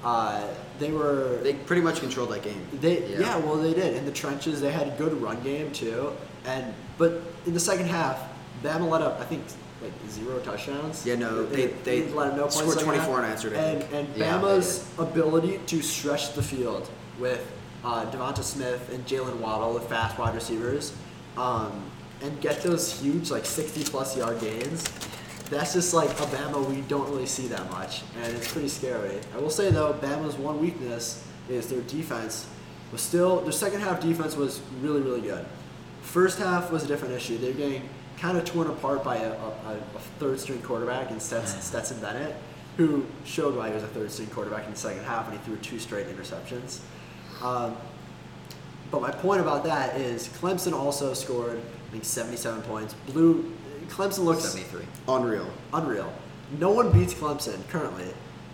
uh, 0.04 0.46
they 0.78 0.90
were 0.92 1.38
They 1.42 1.54
pretty 1.54 1.82
much 1.82 2.00
controlled 2.00 2.30
that 2.30 2.42
game. 2.42 2.60
they 2.80 3.06
Yeah. 3.08 3.20
yeah. 3.20 3.36
well 3.38 3.56
they 3.56 3.74
did 3.74 3.96
in 3.96 4.04
the 4.04 4.12
trenches. 4.12 4.60
They 4.60 4.72
had 4.72 4.88
a 4.88 4.96
good 4.96 5.20
run 5.20 5.42
game 5.42 5.70
too, 5.72 6.12
and 6.44 6.74
but 6.98 7.22
in 7.46 7.54
the 7.54 7.60
second 7.60 7.86
half, 7.86 8.18
Bama 8.62 8.88
let 8.88 9.00
up 9.02 9.20
I 9.20 9.24
think 9.24 9.42
like 9.82 9.92
zero 10.10 10.38
touchdowns. 10.40 11.06
Yeah, 11.06 11.14
no, 11.16 11.44
they- 11.46 11.68
they 11.84 12.08
let 12.08 12.28
up 12.32 12.36
no 12.36 12.42
points 12.42 12.56
scored 12.56 12.72
second 12.74 12.84
24 12.88 13.16
half. 13.16 13.24
unanswered, 13.24 13.52
I 13.54 13.56
And 13.56 13.82
think. 13.84 14.08
and 14.10 14.16
Yeah, 14.16 14.38
Bama's 14.38 14.86
ability 14.98 15.60
to 15.66 15.80
stretch 15.82 16.34
the 16.34 16.42
field 16.42 16.88
with 17.18 17.50
uh, 17.84 18.10
Devonta 18.10 18.42
Smith 18.42 18.90
and 18.92 19.04
Jaylen 19.06 19.36
Waddle, 19.36 19.74
the 19.74 19.80
fast 19.80 20.18
wide 20.18 20.34
receivers, 20.34 20.92
um, 21.36 21.90
and 22.22 22.40
get 22.40 22.62
those 22.62 23.00
huge 23.00 23.30
like 23.30 23.46
60 23.46 23.84
plus 23.84 24.16
yard 24.16 24.40
gains. 24.40 24.84
That's 25.48 25.72
just 25.72 25.94
like 25.94 26.10
a 26.10 26.26
Bama 26.26 26.64
we 26.68 26.82
don't 26.82 27.10
really 27.10 27.26
see 27.26 27.48
that 27.48 27.68
much, 27.70 28.02
and 28.22 28.36
it's 28.36 28.52
pretty 28.52 28.68
scary. 28.68 29.18
I 29.34 29.38
will 29.38 29.50
say 29.50 29.70
though, 29.70 29.92
Bama's 29.94 30.36
one 30.36 30.60
weakness 30.60 31.26
is 31.48 31.68
their 31.68 31.80
defense 31.82 32.46
was 32.92 33.00
still 33.00 33.40
their 33.40 33.52
second 33.52 33.80
half 33.80 34.00
defense 34.00 34.36
was 34.36 34.60
really 34.80 35.00
really 35.00 35.20
good. 35.20 35.44
First 36.02 36.38
half 36.38 36.70
was 36.70 36.84
a 36.84 36.86
different 36.86 37.14
issue. 37.14 37.38
They're 37.38 37.52
getting 37.52 37.88
kind 38.20 38.36
of 38.36 38.44
torn 38.44 38.68
apart 38.68 39.02
by 39.02 39.16
a, 39.16 39.32
a, 39.32 39.76
a 39.94 40.00
third 40.18 40.38
string 40.38 40.60
quarterback 40.62 41.10
in 41.10 41.18
Stetson, 41.18 41.60
Stetson 41.60 42.00
Bennett, 42.00 42.36
who 42.76 43.06
showed 43.24 43.56
why 43.56 43.68
he 43.68 43.74
was 43.74 43.82
a 43.82 43.88
third 43.88 44.10
string 44.10 44.28
quarterback 44.28 44.66
in 44.66 44.72
the 44.72 44.78
second 44.78 45.04
half 45.04 45.26
when 45.28 45.38
he 45.38 45.44
threw 45.44 45.56
two 45.56 45.78
straight 45.78 46.06
interceptions. 46.06 46.80
Um, 47.42 47.76
but 48.90 49.00
my 49.02 49.10
point 49.10 49.40
about 49.40 49.64
that 49.64 49.96
is 49.96 50.28
Clemson 50.28 50.72
also 50.72 51.14
scored 51.14 51.58
I 51.58 51.90
think 51.92 52.04
77 52.04 52.62
points. 52.62 52.94
Blue 53.12 53.52
Clemson 53.88 54.24
looks 54.24 54.44
Seventy 54.44 54.64
three. 54.64 54.86
Unreal. 55.08 55.50
unreal. 55.72 56.12
No 56.58 56.70
one 56.70 56.92
beats 56.92 57.12
Clemson 57.14 57.66
currently, 57.68 58.06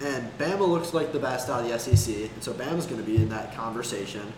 and 0.02 0.30
Bama 0.38 0.66
looks 0.66 0.94
like 0.94 1.12
the 1.12 1.18
best 1.18 1.48
out 1.50 1.62
of 1.62 1.68
the 1.68 1.78
SEC, 1.78 2.14
and 2.32 2.42
so 2.42 2.52
Bama's 2.52 2.86
going 2.86 3.00
to 3.00 3.06
be 3.06 3.16
in 3.16 3.28
that 3.30 3.54
conversation. 3.54 4.32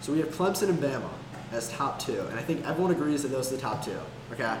So 0.00 0.12
we 0.12 0.20
have 0.20 0.28
Clemson 0.28 0.70
and 0.70 0.78
Bama 0.78 1.08
as 1.52 1.70
top 1.70 1.98
two, 1.98 2.20
and 2.20 2.38
I 2.38 2.42
think 2.42 2.66
everyone 2.66 2.92
agrees 2.92 3.22
that 3.22 3.28
those 3.28 3.52
are 3.52 3.56
the 3.56 3.60
top 3.62 3.84
two. 3.84 3.98
Okay. 4.32 4.58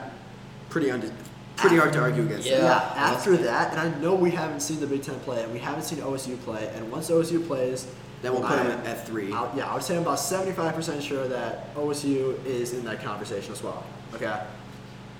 Pretty 0.68 0.90
under, 0.90 1.10
pretty 1.56 1.76
hard 1.76 1.92
to 1.94 2.00
argue 2.00 2.22
against. 2.24 2.46
Yeah. 2.46 2.58
that. 2.60 2.96
after 2.96 3.36
that, 3.38 3.72
and 3.72 3.80
I 3.80 3.98
know 4.00 4.14
we 4.14 4.30
haven't 4.30 4.60
seen 4.60 4.80
the 4.80 4.86
Big 4.86 5.02
Ten 5.02 5.18
play, 5.20 5.42
and 5.42 5.52
we 5.52 5.58
haven't 5.58 5.84
seen 5.84 5.98
OSU 6.00 6.38
play, 6.42 6.70
and 6.74 6.90
once 6.90 7.10
OSU 7.10 7.46
plays, 7.46 7.86
Then 8.22 8.32
we'll 8.32 8.42
put 8.42 8.58
I- 8.58 8.64
them 8.64 8.86
at 8.86 9.06
three. 9.06 9.32
I'll- 9.32 9.52
yeah, 9.56 9.70
I 9.70 9.74
would 9.74 9.82
say 9.82 9.96
I'm 9.96 10.02
about 10.02 10.18
75% 10.18 11.02
sure 11.02 11.28
that 11.28 11.74
OSU 11.76 12.38
is 12.44 12.72
in 12.72 12.84
that 12.84 13.02
conversation 13.02 13.52
as 13.52 13.62
well. 13.62 13.84
Okay. 14.14 14.34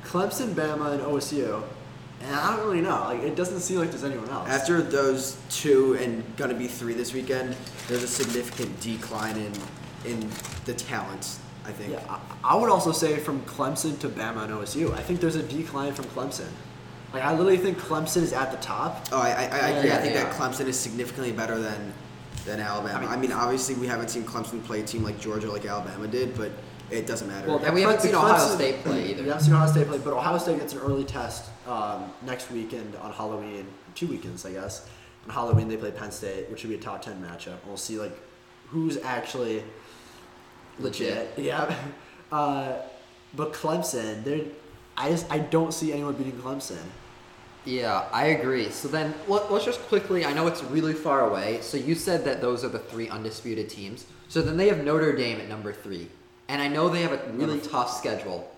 Clemson, 0.04 0.54
Bama, 0.54 0.92
and 0.92 1.02
OSU, 1.02 1.62
and 2.22 2.34
I 2.34 2.56
don't 2.56 2.66
really 2.66 2.80
know. 2.80 3.02
Like, 3.04 3.22
it 3.22 3.36
doesn't 3.36 3.60
seem 3.60 3.78
like 3.78 3.90
there's 3.90 4.04
anyone 4.04 4.28
else. 4.30 4.48
After 4.48 4.80
those 4.80 5.36
two 5.50 5.96
and 6.00 6.24
gonna 6.36 6.54
be 6.54 6.66
three 6.66 6.94
this 6.94 7.12
weekend, 7.12 7.54
there's 7.88 8.02
a 8.02 8.08
significant 8.08 8.80
decline 8.80 9.36
in 9.36 9.52
in 10.04 10.28
the 10.64 10.74
talent. 10.74 11.38
I 11.66 11.72
think. 11.72 11.92
Yeah, 11.92 12.00
I, 12.08 12.54
I 12.54 12.56
would 12.56 12.70
also 12.70 12.92
say 12.92 13.18
from 13.18 13.42
Clemson 13.42 13.98
to 14.00 14.08
Bama 14.08 14.44
and 14.44 14.52
OSU. 14.54 14.94
I 14.94 15.02
think 15.02 15.20
there's 15.20 15.36
a 15.36 15.42
decline 15.42 15.92
from 15.92 16.06
Clemson. 16.06 16.48
Like 17.12 17.22
I 17.22 17.30
literally 17.32 17.58
think 17.58 17.78
Clemson 17.78 18.22
is 18.22 18.32
at 18.32 18.50
the 18.50 18.56
top. 18.58 19.06
Oh, 19.12 19.18
I, 19.20 19.28
I, 19.28 19.30
I 19.30 19.68
agree. 19.70 19.90
Yeah, 19.90 19.96
I 19.96 20.00
think 20.00 20.14
yeah. 20.14 20.24
that 20.24 20.32
Clemson 20.34 20.66
is 20.66 20.78
significantly 20.78 21.32
better 21.32 21.58
than 21.58 21.92
than 22.48 22.60
Alabama. 22.60 23.06
I 23.06 23.10
I 23.12 23.16
mean, 23.16 23.30
mean- 23.30 23.32
obviously 23.32 23.74
we 23.76 23.86
haven't 23.86 24.08
seen 24.08 24.24
Clemson 24.24 24.62
play 24.64 24.80
a 24.80 24.84
team 24.84 25.02
like 25.04 25.20
Georgia 25.20 25.50
like 25.50 25.64
Alabama 25.66 26.06
did, 26.08 26.36
but 26.36 26.50
it 26.90 27.06
doesn't 27.06 27.28
matter. 27.28 27.46
Well, 27.46 27.58
And 27.64 27.74
we 27.74 27.82
haven't 27.82 27.98
Cle- 27.98 28.06
seen 28.06 28.14
Ohio 28.14 28.34
Clemson- 28.34 28.54
State 28.56 28.82
play 28.82 29.10
either. 29.10 29.22
We 29.22 29.28
haven't 29.28 29.44
seen 29.44 29.52
Ohio 29.54 29.70
State 29.70 29.86
play, 29.88 29.98
but 29.98 30.12
Ohio 30.14 30.38
State 30.38 30.58
gets 30.58 30.72
an 30.72 30.80
early 30.80 31.04
test 31.04 31.44
um, 31.66 32.10
next 32.22 32.50
weekend 32.50 32.96
on 32.96 33.12
Halloween. 33.12 33.66
Two 33.94 34.06
weekends, 34.06 34.46
I 34.46 34.52
guess. 34.52 34.88
On 35.26 35.34
Halloween 35.34 35.68
they 35.68 35.76
play 35.76 35.90
Penn 35.90 36.10
State, 36.10 36.48
which 36.50 36.60
should 36.60 36.70
be 36.70 36.76
a 36.76 36.80
top 36.80 37.02
ten 37.02 37.22
matchup. 37.22 37.56
We'll 37.66 37.76
see 37.76 37.98
like 37.98 38.16
who's 38.68 38.96
actually 38.98 39.62
Legit. 40.78 41.34
Yeah. 41.36 41.74
Uh, 42.32 42.72
but 43.34 43.52
Clemson, 43.52 44.24
they're 44.24 44.44
I 44.96 45.10
just 45.10 45.30
I 45.30 45.38
don't 45.38 45.72
see 45.74 45.92
anyone 45.92 46.14
beating 46.14 46.32
Clemson. 46.40 46.78
Yeah, 47.64 48.08
I 48.12 48.26
agree. 48.26 48.70
So 48.70 48.88
then 48.88 49.14
let, 49.26 49.52
let's 49.52 49.64
just 49.64 49.80
quickly. 49.82 50.24
I 50.24 50.32
know 50.32 50.46
it's 50.46 50.62
really 50.64 50.94
far 50.94 51.28
away. 51.28 51.58
So 51.60 51.76
you 51.76 51.94
said 51.94 52.24
that 52.24 52.40
those 52.40 52.64
are 52.64 52.68
the 52.68 52.78
three 52.78 53.08
undisputed 53.08 53.68
teams. 53.68 54.06
So 54.28 54.40
then 54.42 54.56
they 54.56 54.68
have 54.68 54.82
Notre 54.84 55.14
Dame 55.14 55.40
at 55.40 55.48
number 55.48 55.72
three, 55.72 56.08
and 56.48 56.60
I 56.62 56.68
know 56.68 56.88
they 56.88 57.02
have 57.02 57.12
a 57.12 57.32
really 57.32 57.60
tough 57.60 57.90
schedule 57.96 58.50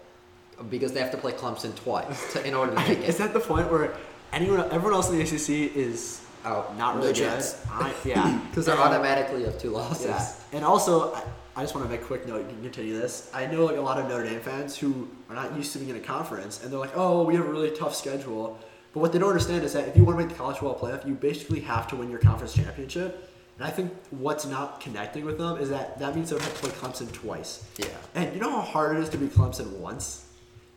because 0.69 0.93
they 0.93 1.01
have 1.01 1.11
to 1.13 1.17
play 1.17 1.33
Clemson 1.33 1.75
twice 1.77 2.33
to, 2.35 2.47
in 2.47 2.55
order 2.55 2.73
to 2.75 2.79
make 2.89 2.99
Is 3.01 3.15
it. 3.17 3.19
that 3.19 3.33
the 3.33 3.41
point 3.41 3.71
where 3.71 3.95
anyone, 4.33 4.61
everyone 4.73 4.93
else 4.95 5.09
in 5.11 5.17
the 5.19 5.23
ACC 5.23 5.75
is 5.77 6.21
Out. 6.45 6.77
not 6.77 6.97
really 6.97 7.13
good? 7.15 7.43
I, 7.71 7.95
yeah, 8.05 8.39
Because 8.51 8.67
they're 8.67 8.75
And- 8.75 8.83
automatically 8.85 9.45
have 9.45 9.59
two 9.59 9.71
losses. 9.71 10.07
Yeah, 10.07 10.33
and 10.53 10.65
also 10.65 11.15
I, 11.15 11.23
I 11.57 11.63
just 11.63 11.75
want 11.75 11.87
to 11.87 11.91
make 11.93 12.03
a 12.03 12.05
quick 12.05 12.27
note. 12.29 12.43
You 12.43 12.49
can 12.49 12.63
continue 12.63 12.99
this. 12.99 13.31
I 13.33 13.47
know 13.47 13.65
like 13.65 13.77
a 13.77 13.81
lot 13.81 13.99
of 13.99 14.09
Notre 14.09 14.25
Dame 14.25 14.41
fans 14.41 14.77
who 14.77 15.09
are 15.29 15.35
not 15.35 15.57
used 15.57 15.73
to 15.73 15.79
being 15.79 15.91
in 15.91 15.97
a 15.97 16.01
conference, 16.01 16.63
and 16.63 16.71
they're 16.73 16.79
like, 16.81 16.97
"Oh, 16.97 17.23
we 17.25 17.35
have 17.37 17.47
a 17.47 17.51
really 17.51 17.71
tough 17.71 17.95
schedule." 17.95 18.59
But 18.93 19.01
what 19.01 19.13
they 19.13 19.19
don't 19.19 19.29
understand 19.29 19.65
is 19.65 19.73
that 19.75 19.89
if 19.89 19.97
you 19.97 20.05
want 20.05 20.19
to 20.19 20.25
make 20.25 20.33
the 20.33 20.39
college 20.39 20.59
football 20.59 20.79
playoff, 20.79 21.07
you 21.07 21.15
basically 21.15 21.61
have 21.61 21.87
to 21.89 21.97
win 21.97 22.11
your 22.11 22.19
conference 22.19 22.55
championship. 22.55 23.31
And 23.59 23.67
I 23.67 23.71
think 23.71 23.93
what's 24.11 24.47
not 24.47 24.81
connecting 24.81 25.25
with 25.25 25.39
them 25.39 25.59
is 25.59 25.69
that 25.69 25.99
that 25.99 26.15
means 26.15 26.31
they'll 26.31 26.41
have 26.41 26.55
to 26.55 26.61
play 26.61 26.71
Clemson 26.71 27.13
twice. 27.13 27.65
Yeah. 27.77 27.87
And 28.15 28.35
you 28.35 28.41
know 28.41 28.51
how 28.51 28.63
hard 28.63 28.97
it 28.97 29.03
is 29.03 29.09
to 29.11 29.19
beat 29.19 29.33
Clemson 29.33 29.79
once? 29.79 30.27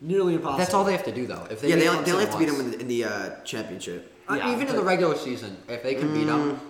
Nearly 0.00 0.34
impossible. 0.34 0.58
That's 0.58 0.74
all 0.74 0.84
they 0.84 0.92
have 0.92 1.04
to 1.04 1.12
do 1.12 1.26
though. 1.26 1.46
If 1.50 1.60
they 1.62 1.70
yeah, 1.70 1.76
they 1.76 1.88
only, 1.88 2.04
they 2.04 2.10
have 2.10 2.30
to 2.32 2.38
beat 2.38 2.46
them 2.46 2.60
in 2.60 2.70
the, 2.72 2.80
in 2.80 2.88
the 2.88 3.04
uh, 3.04 3.30
championship. 3.42 4.12
Uh, 4.28 4.34
Yeah, 4.34 4.52
even 4.54 4.68
in 4.68 4.76
the 4.76 4.82
regular 4.82 5.16
season, 5.16 5.56
if 5.68 5.82
they 5.82 5.94
can 5.94 6.12
beat 6.12 6.26
them. 6.26 6.60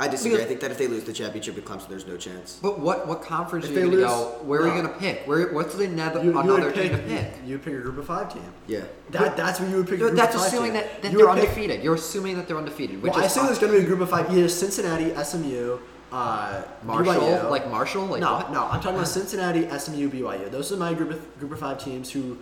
I 0.00 0.08
disagree. 0.08 0.32
Because- 0.38 0.44
I 0.46 0.48
think 0.48 0.60
that 0.60 0.70
if 0.70 0.78
they 0.78 0.86
lose 0.88 1.04
the 1.04 1.12
championship 1.12 1.58
at 1.58 1.64
Clemson, 1.64 1.88
there's 1.88 2.06
no 2.06 2.16
chance. 2.16 2.58
But 2.62 2.78
what 2.80 3.06
what 3.06 3.22
conference 3.22 3.66
If 3.66 3.70
are 3.72 3.74
you 3.74 3.80
gonna 3.86 3.96
lose- 3.96 4.04
go? 4.06 4.38
Where 4.44 4.62
are 4.62 4.66
you 4.68 4.82
gonna 4.82 4.94
pick? 4.98 5.22
Where 5.26 5.52
what's 5.52 5.74
the 5.74 5.84
another, 5.84 6.20
You, 6.24 6.32
you 6.32 6.38
another 6.38 6.64
would 6.66 6.74
team 6.74 6.90
to 6.92 6.98
pick? 6.98 7.32
You, 7.44 7.54
would 7.56 7.64
pick 7.64 7.74
a 7.74 7.78
group 7.78 7.98
of 7.98 8.06
five 8.06 8.32
team. 8.32 8.42
Yeah. 8.66 8.80
That, 9.10 9.36
that's 9.36 9.60
what 9.60 9.68
you 9.68 9.76
would 9.76 9.86
pick. 9.86 9.96
a 9.96 9.98
group 10.04 10.14
that's 10.16 10.34
of 10.34 10.40
five 10.40 10.48
assuming 10.52 10.72
team. 10.72 10.80
that, 10.82 11.02
that 11.02 11.12
You 11.12 11.18
they're 11.18 11.26
would 11.26 11.34
pick- 11.36 11.48
undefeated. 11.50 11.84
You're 11.84 11.94
assuming 11.96 12.36
that 12.38 12.48
they're 12.48 12.56
undefeated, 12.56 13.02
which 13.02 13.12
Well, 13.12 13.22
I 13.22 13.26
assume 13.26 13.46
there's 13.46 13.58
going 13.58 13.72
to 13.72 13.78
be 13.78 13.84
a 13.84 13.86
group 13.86 14.00
of 14.00 14.08
five. 14.10 14.30
Either 14.32 14.48
Cincinnati, 14.48 15.12
SMU, 15.22 15.78
uh, 16.12 16.62
Marshall, 16.82 17.14
BYU. 17.14 17.50
like 17.50 17.70
Marshall, 17.70 18.06
like 18.06 18.20
no, 18.20 18.34
what? 18.34 18.52
no. 18.52 18.64
I'm 18.64 18.80
talking 18.80 18.94
about 18.96 19.06
Cincinnati, 19.08 19.68
SMU, 19.78 20.08
BYU. 20.08 20.50
Those 20.50 20.72
are 20.72 20.76
my 20.76 20.94
group 20.94 21.10
of 21.10 21.38
group 21.38 21.52
of 21.52 21.58
five 21.60 21.82
teams 21.82 22.10
who 22.10 22.38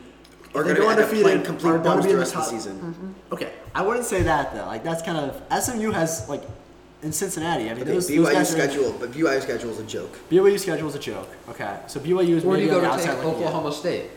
Are 0.55 0.63
they 0.63 0.71
gonna 0.75 0.81
go 0.81 0.89
end 0.91 1.01
undefeated 1.01 1.45
complete 1.45 1.71
are 1.73 1.79
bums 1.79 2.05
be 2.07 2.13
the 2.13 2.15
in 2.15 2.15
the 2.17 2.21
rest 2.21 2.35
of 2.37 2.43
top. 2.43 2.51
the 2.53 2.57
season. 2.59 3.15
Okay, 3.33 3.53
I 3.75 3.83
wouldn't 3.83 4.07
say 4.07 4.23
that 4.23 4.55
though. 4.55 4.65
Like 4.67 4.85
that's 4.85 5.03
kind 5.03 5.19
of 5.19 5.43
SMU 5.65 5.91
has 5.91 6.29
like 6.29 6.43
in 7.03 7.13
Cincinnati. 7.13 7.65
I 7.71 7.75
mean, 7.75 7.83
Okay, 7.83 7.93
those, 7.93 8.09
those 8.09 8.17
BYU 8.17 8.33
guys 8.33 8.51
are- 8.51 8.53
schedule, 8.57 8.97
but 8.99 9.13
BYU 9.13 9.41
schedule 9.41 9.71
is 9.71 9.79
a 9.79 9.85
joke. 9.85 10.19
BYU 10.31 10.59
schedule 10.59 10.89
is 10.89 10.95
a 10.95 10.99
joke. 10.99 11.29
Okay, 11.49 11.79
so 11.87 12.01
BYU 12.01 12.37
is 12.37 12.45
Where 12.45 12.57
do 12.57 12.63
you 12.65 12.71
go 12.71 12.77
on 12.79 12.83
to 12.83 12.89
outside 12.91 13.15
take 13.17 13.25
looking 13.25 13.43
in. 13.43 13.49
Oklahoma 13.49 13.73
State? 13.73 14.11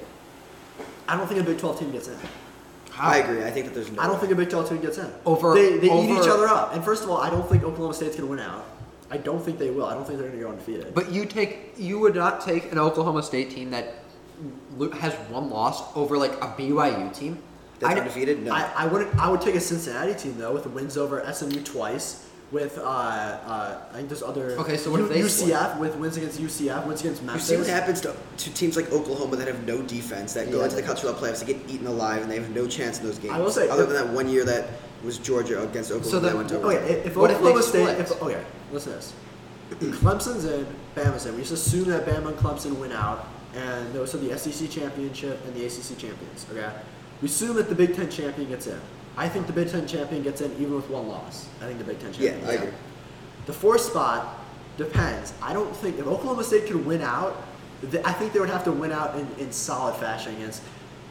I 1.07 1.17
don't 1.17 1.27
think 1.27 1.39
a 1.41 1.43
Big 1.43 1.57
12 1.59 1.79
team 1.79 1.91
gets 1.91 2.07
in. 2.07 2.17
I 2.97 3.17
agree. 3.17 3.43
I 3.43 3.51
think 3.51 3.65
that 3.67 3.73
there's 3.73 3.91
no. 3.91 4.01
I 4.01 4.05
don't 4.05 4.15
way. 4.15 4.21
think 4.21 4.33
a 4.33 4.35
Big 4.35 4.49
12 4.49 4.69
team 4.69 4.81
gets 4.81 4.97
in. 4.97 5.11
Over- 5.25 5.53
they 5.53 5.77
they 5.77 5.87
eat 5.87 6.09
each 6.11 6.27
other 6.27 6.47
up. 6.47 6.73
And 6.75 6.83
first 6.83 7.03
of 7.03 7.09
all, 7.09 7.17
I 7.17 7.29
don't 7.29 7.47
think 7.49 7.63
Oklahoma 7.63 7.93
State's 7.93 8.15
going 8.15 8.27
to 8.27 8.31
win 8.35 8.39
out. 8.39 8.65
I 9.09 9.17
don't 9.17 9.43
think 9.43 9.59
they 9.59 9.69
will. 9.71 9.85
I 9.85 9.93
don't 9.93 10.05
think 10.05 10.19
they're 10.19 10.29
going 10.29 10.39
to 10.39 10.45
go 10.45 10.51
undefeated. 10.51 10.93
But 10.95 11.11
you 11.11 11.25
take 11.25 11.73
you 11.77 11.99
would 11.99 12.15
not 12.15 12.41
take 12.41 12.71
an 12.71 12.77
Oklahoma 12.79 13.21
State 13.23 13.49
team 13.51 13.71
that 13.71 13.95
has 14.99 15.13
one 15.29 15.49
loss 15.49 15.83
over 15.95 16.17
like 16.17 16.31
a 16.41 16.47
BYU 16.57 17.13
team. 17.13 17.37
that's 17.79 17.93
I 17.93 17.97
undefeated. 17.99 18.43
No. 18.43 18.53
I, 18.53 18.71
I 18.75 18.87
wouldn't. 18.87 19.15
I 19.17 19.29
would 19.29 19.41
take 19.41 19.55
a 19.55 19.59
Cincinnati 19.61 20.13
team 20.13 20.37
though 20.37 20.53
with 20.53 20.65
wins 20.67 20.97
over 20.97 21.23
SMU 21.33 21.61
twice. 21.61 22.27
With 22.51 22.77
uh, 22.77 22.81
uh, 22.81 23.81
I 23.91 23.95
think 23.95 24.09
there's 24.09 24.21
other. 24.21 24.51
Okay, 24.59 24.75
so 24.75 24.91
what 24.91 24.99
if 24.99 25.07
they 25.07 25.21
UCF 25.21 25.79
with 25.79 25.95
wins 25.95 26.17
against 26.17 26.37
UCF, 26.37 26.85
wins 26.85 26.99
against 26.99 27.23
you 27.23 27.39
see 27.39 27.55
what 27.55 27.67
happens 27.67 28.01
to, 28.01 28.13
to 28.37 28.53
teams 28.53 28.75
like 28.75 28.91
Oklahoma 28.91 29.37
that 29.37 29.47
have 29.47 29.65
no 29.65 29.81
defense 29.81 30.33
that 30.33 30.51
go 30.51 30.61
into 30.61 30.75
the 30.75 30.81
college 30.81 30.99
football 30.99 31.21
playoffs 31.21 31.39
to 31.39 31.45
get 31.45 31.57
eaten 31.69 31.87
alive 31.87 32.21
and 32.21 32.29
they 32.29 32.35
have 32.37 32.53
no 32.53 32.67
chance 32.67 32.99
in 32.99 33.05
those 33.05 33.19
games. 33.19 33.33
I 33.33 33.39
will 33.39 33.51
say- 33.51 33.69
other 33.69 33.85
than 33.85 33.95
that 33.95 34.13
one 34.13 34.27
year 34.27 34.43
that 34.43 34.67
was 35.01 35.17
Georgia 35.17 35.63
against 35.63 35.91
Oklahoma 35.91 36.11
So 36.11 36.19
the- 36.19 36.27
that 36.27 36.35
went 36.35 36.49
to 36.49 36.57
Okay, 36.57 36.65
overtime. 36.77 36.89
if, 36.89 37.05
if 37.05 37.15
What 37.15 37.31
if 37.31 37.37
they 37.37 37.43
Oklahoma 37.47 37.63
State, 37.63 37.87
split? 37.87 37.99
if, 37.99 38.21
okay, 38.21 38.43
listen 38.73 38.91
to 38.91 38.97
this. 38.97 39.13
Clemson's 40.01 40.43
in, 40.43 40.67
Bama's 40.93 41.25
in. 41.25 41.35
We 41.35 41.43
just 41.43 41.53
assume 41.53 41.85
that 41.85 42.05
Bama 42.05 42.27
and 42.27 42.37
Clemson 42.37 42.77
win 42.77 42.91
out, 42.91 43.29
and 43.55 43.93
those 43.93 44.13
are 44.13 44.17
the 44.17 44.37
SEC 44.37 44.69
championship 44.69 45.39
and 45.45 45.55
the 45.55 45.65
ACC 45.65 45.97
champions. 45.97 46.45
Okay, 46.51 46.69
we 47.21 47.27
assume 47.29 47.55
that 47.55 47.69
the 47.69 47.75
Big 47.75 47.95
Ten 47.95 48.09
champion 48.09 48.49
gets 48.49 48.67
in. 48.67 48.81
I 49.17 49.27
think 49.27 49.47
the 49.47 49.53
Big 49.53 49.69
Ten 49.69 49.87
champion 49.87 50.23
gets 50.23 50.41
in 50.41 50.51
even 50.53 50.75
with 50.75 50.89
one 50.89 51.07
loss. 51.07 51.47
I 51.61 51.65
think 51.65 51.77
the 51.77 51.83
Big 51.83 51.99
Ten 51.99 52.13
champion. 52.13 52.39
yeah. 52.39 52.47
I 52.47 52.53
in. 52.53 52.61
agree. 52.61 52.73
The 53.45 53.53
fourth 53.53 53.81
spot 53.81 54.39
depends. 54.77 55.33
I 55.41 55.53
don't 55.53 55.75
think 55.75 55.99
if 55.99 56.07
Oklahoma 56.07 56.43
State 56.43 56.67
could 56.67 56.85
win 56.85 57.01
out, 57.01 57.43
I 58.05 58.13
think 58.13 58.33
they 58.33 58.39
would 58.39 58.49
have 58.49 58.63
to 58.65 58.71
win 58.71 58.91
out 58.91 59.17
in, 59.17 59.27
in 59.39 59.51
solid 59.51 59.95
fashion 59.95 60.35
against 60.35 60.61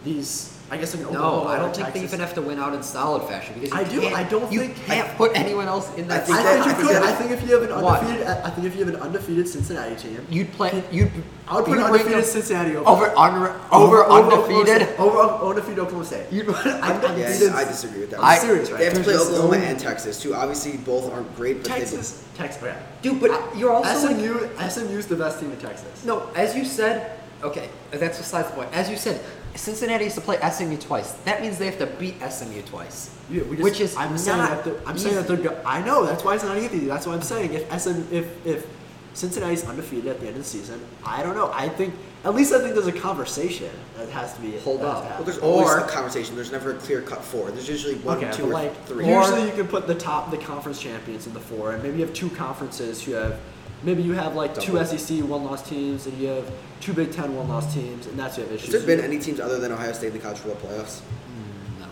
these. 0.04 0.57
I 0.73 0.76
guess 0.76 0.95
like 0.95 1.04
an 1.04 1.12
No, 1.12 1.19
Oklahoma 1.25 1.50
I 1.50 1.57
don't 1.59 1.75
think 1.75 1.88
they 1.88 1.92
Texas. 1.95 2.12
even 2.14 2.21
have 2.21 2.35
to 2.35 2.42
win 2.42 2.61
out 2.61 2.75
in 2.75 2.83
solid 2.85 3.25
fashion 3.28 3.54
because 3.59 3.71
you 3.73 3.76
I 3.76 3.83
do- 3.83 4.00
Can't, 4.02 4.14
I 4.14 4.23
don't 4.23 4.52
you 4.52 4.61
think- 4.61 4.76
can't 4.87 5.09
I- 5.11 5.14
put 5.14 5.33
anyone 5.35 5.66
else 5.66 5.88
in 5.97 6.04
I 6.04 6.19
that. 6.19 6.26
think 6.28 6.38
I 6.38 6.62
think 6.62 6.66
you 6.78 6.87
could. 6.87 6.97
I 7.02 7.12
think 7.12 7.30
if 7.33 7.42
you 7.42 7.54
have 7.59 7.69
an 7.69 7.83
What? 7.83 7.99
undefeated, 7.99 8.26
I 8.28 8.50
think 8.50 8.66
if 8.69 8.76
you 8.76 8.85
have 8.85 8.95
an 8.95 9.00
undefeated 9.00 9.49
Cincinnati 9.49 9.97
team, 9.97 10.25
You'd 10.30 10.52
play. 10.52 10.85
You'd. 10.92 11.11
I 11.49 11.57
would 11.57 11.64
put 11.64 11.71
you'd 11.73 11.78
an 11.78 11.92
rank 11.92 12.07
undefeated 12.07 12.23
them 12.23 12.30
Cincinnati 12.30 12.76
over 12.76 12.88
over 12.88 13.19
un, 13.19 13.50
over, 13.73 14.04
Oklahoma 14.04 14.45
undefeated. 14.47 14.83
State- 14.87 15.00
over 15.00 15.19
undefeated 15.45 15.78
Oklahoma 15.80 16.04
State. 16.04 16.26
You'd 16.30 16.47
put 16.47 16.57
I'm- 16.66 16.83
I'm- 17.04 17.19
Yeah, 17.19 17.57
I 17.57 17.64
disagree 17.64 18.00
with 18.02 18.11
that. 18.11 18.21
I'm 18.23 18.38
serious, 18.38 18.71
right? 18.71 18.78
They 18.78 18.85
have 18.85 18.95
to 18.95 19.00
play 19.02 19.16
Oklahoma 19.16 19.59
no- 19.59 19.64
and 19.64 19.76
Texas 19.76 20.23
too. 20.23 20.37
Obviously, 20.37 20.76
both 20.76 21.12
aren't 21.12 21.35
great, 21.35 21.64
but 21.64 21.73
Texas, 21.73 22.23
Texas. 22.37 22.62
Okay. 22.62 22.76
Dude, 23.02 23.21
but 23.21 23.33
you're 23.57 23.73
also 23.73 24.07
like- 24.07 24.14
SMU. 24.14 24.49
SMU's 24.61 25.07
the 25.07 25.16
best 25.16 25.40
team 25.40 25.50
in 25.50 25.57
Texas. 25.59 26.04
No, 26.04 26.23
as 26.37 26.54
you 26.54 26.64
said, 26.64 27.11
okay, 27.42 27.69
that's 27.90 28.19
besides 28.19 28.47
the 28.50 28.54
point. 28.54 28.69
As 28.73 28.88
you 28.88 28.97
said, 28.97 29.21
Cincinnati 29.54 30.04
has 30.04 30.14
to 30.14 30.21
play 30.21 30.38
SMU 30.50 30.76
twice. 30.76 31.12
That 31.25 31.42
means 31.42 31.59
they 31.59 31.66
have 31.66 31.78
to 31.78 31.87
beat 31.87 32.16
SMU 32.30 32.62
twice. 32.62 33.11
Yeah, 33.30 33.42
we 33.42 33.57
just, 33.57 33.62
which 33.62 33.80
is 33.80 33.97
I'm 33.97 34.11
not 34.11 34.21
saying 34.21 34.38
that 34.38 34.64
they're, 34.64 34.76
I'm 34.87 34.99
saying 34.99 35.16
that 35.16 35.26
they're. 35.28 35.37
Go- 35.37 35.61
I 35.66 35.83
know 35.83 36.07
that's 36.07 36.25
why 36.25 36.35
it's 36.35 36.45
not 36.45 36.57
easy. 36.59 36.80
That's 36.87 37.07
what 37.07 37.14
I'm 37.14 37.23
saying. 37.23 37.52
If 37.54 37.80
SM, 37.80 38.02
if 38.12 38.47
if 38.47 38.66
Cincinnati's 39.14 39.64
undefeated 39.64 40.07
at 40.07 40.21
the 40.21 40.26
end 40.28 40.37
of 40.37 40.42
the 40.42 40.49
season, 40.49 40.80
I 41.04 41.23
don't 41.23 41.35
know. 41.35 41.50
I 41.52 41.69
think 41.69 41.95
at 42.25 42.35
least 42.35 42.52
I 42.52 42.61
think 42.61 42.75
there's 42.75 42.87
a 42.87 42.92
conversation 42.92 43.71
that 43.97 44.09
has 44.11 44.35
to 44.35 44.40
be. 44.40 44.57
Hold 44.59 44.83
up. 44.83 45.04
Well, 45.04 45.25
there's 45.25 45.38
always 45.38 45.69
Or- 45.69 45.78
a 45.80 45.88
conversation. 45.88 46.37
There's 46.37 46.52
never 46.52 46.73
a 46.73 46.78
clear 46.78 47.02
cut 47.02 47.25
four. 47.25 47.50
There's 47.50 47.69
usually 47.69 47.97
one, 47.97 48.19
okay, 48.19 48.30
two, 48.33 48.45
or 48.47 48.52
like 48.52 48.87
three. 48.87 49.04
Or- 49.12 49.21
usually 49.21 49.47
you 49.47 49.52
can 49.52 49.66
put 49.69 49.87
the 49.88 49.95
top 49.97 50.30
the 50.30 50.38
conference 50.38 50.80
champions 50.80 51.26
in 51.26 51.35
the 51.35 51.40
four, 51.40 51.73
and 51.73 51.83
maybe 51.83 51.99
you 51.99 52.04
have 52.04 52.14
two 52.14 52.30
conferences 52.30 53.02
who 53.02 53.12
have. 53.12 53.38
Maybe 53.83 54.03
you 54.03 54.13
have 54.13 54.35
like 54.35 54.55
two 54.59 54.83
SEC 54.85 55.21
one 55.25 55.45
loss 55.45 55.67
teams, 55.69 56.07
and 56.07 56.17
you 56.19 56.29
have 56.29 56.51
two 56.81 56.93
Big 56.93 57.13
Ten 57.13 57.35
one 57.35 57.49
loss 57.49 57.73
teams, 57.73 58.07
and 58.07 58.19
that's 58.19 58.37
your 58.37 58.47
issue. 58.47 58.57
Has 58.57 58.69
issues. 58.69 58.85
there 58.85 58.97
been 58.97 59.05
any 59.05 59.19
teams 59.19 59.41
other 59.41 59.59
than 59.59 59.73
Ohio 59.73 59.93
State 59.93 60.09
in 60.09 60.13
the 60.15 60.19
college 60.19 60.39
football 60.39 60.71
playoffs? 60.71 61.01
Mm, 61.01 61.81
no, 61.81 61.87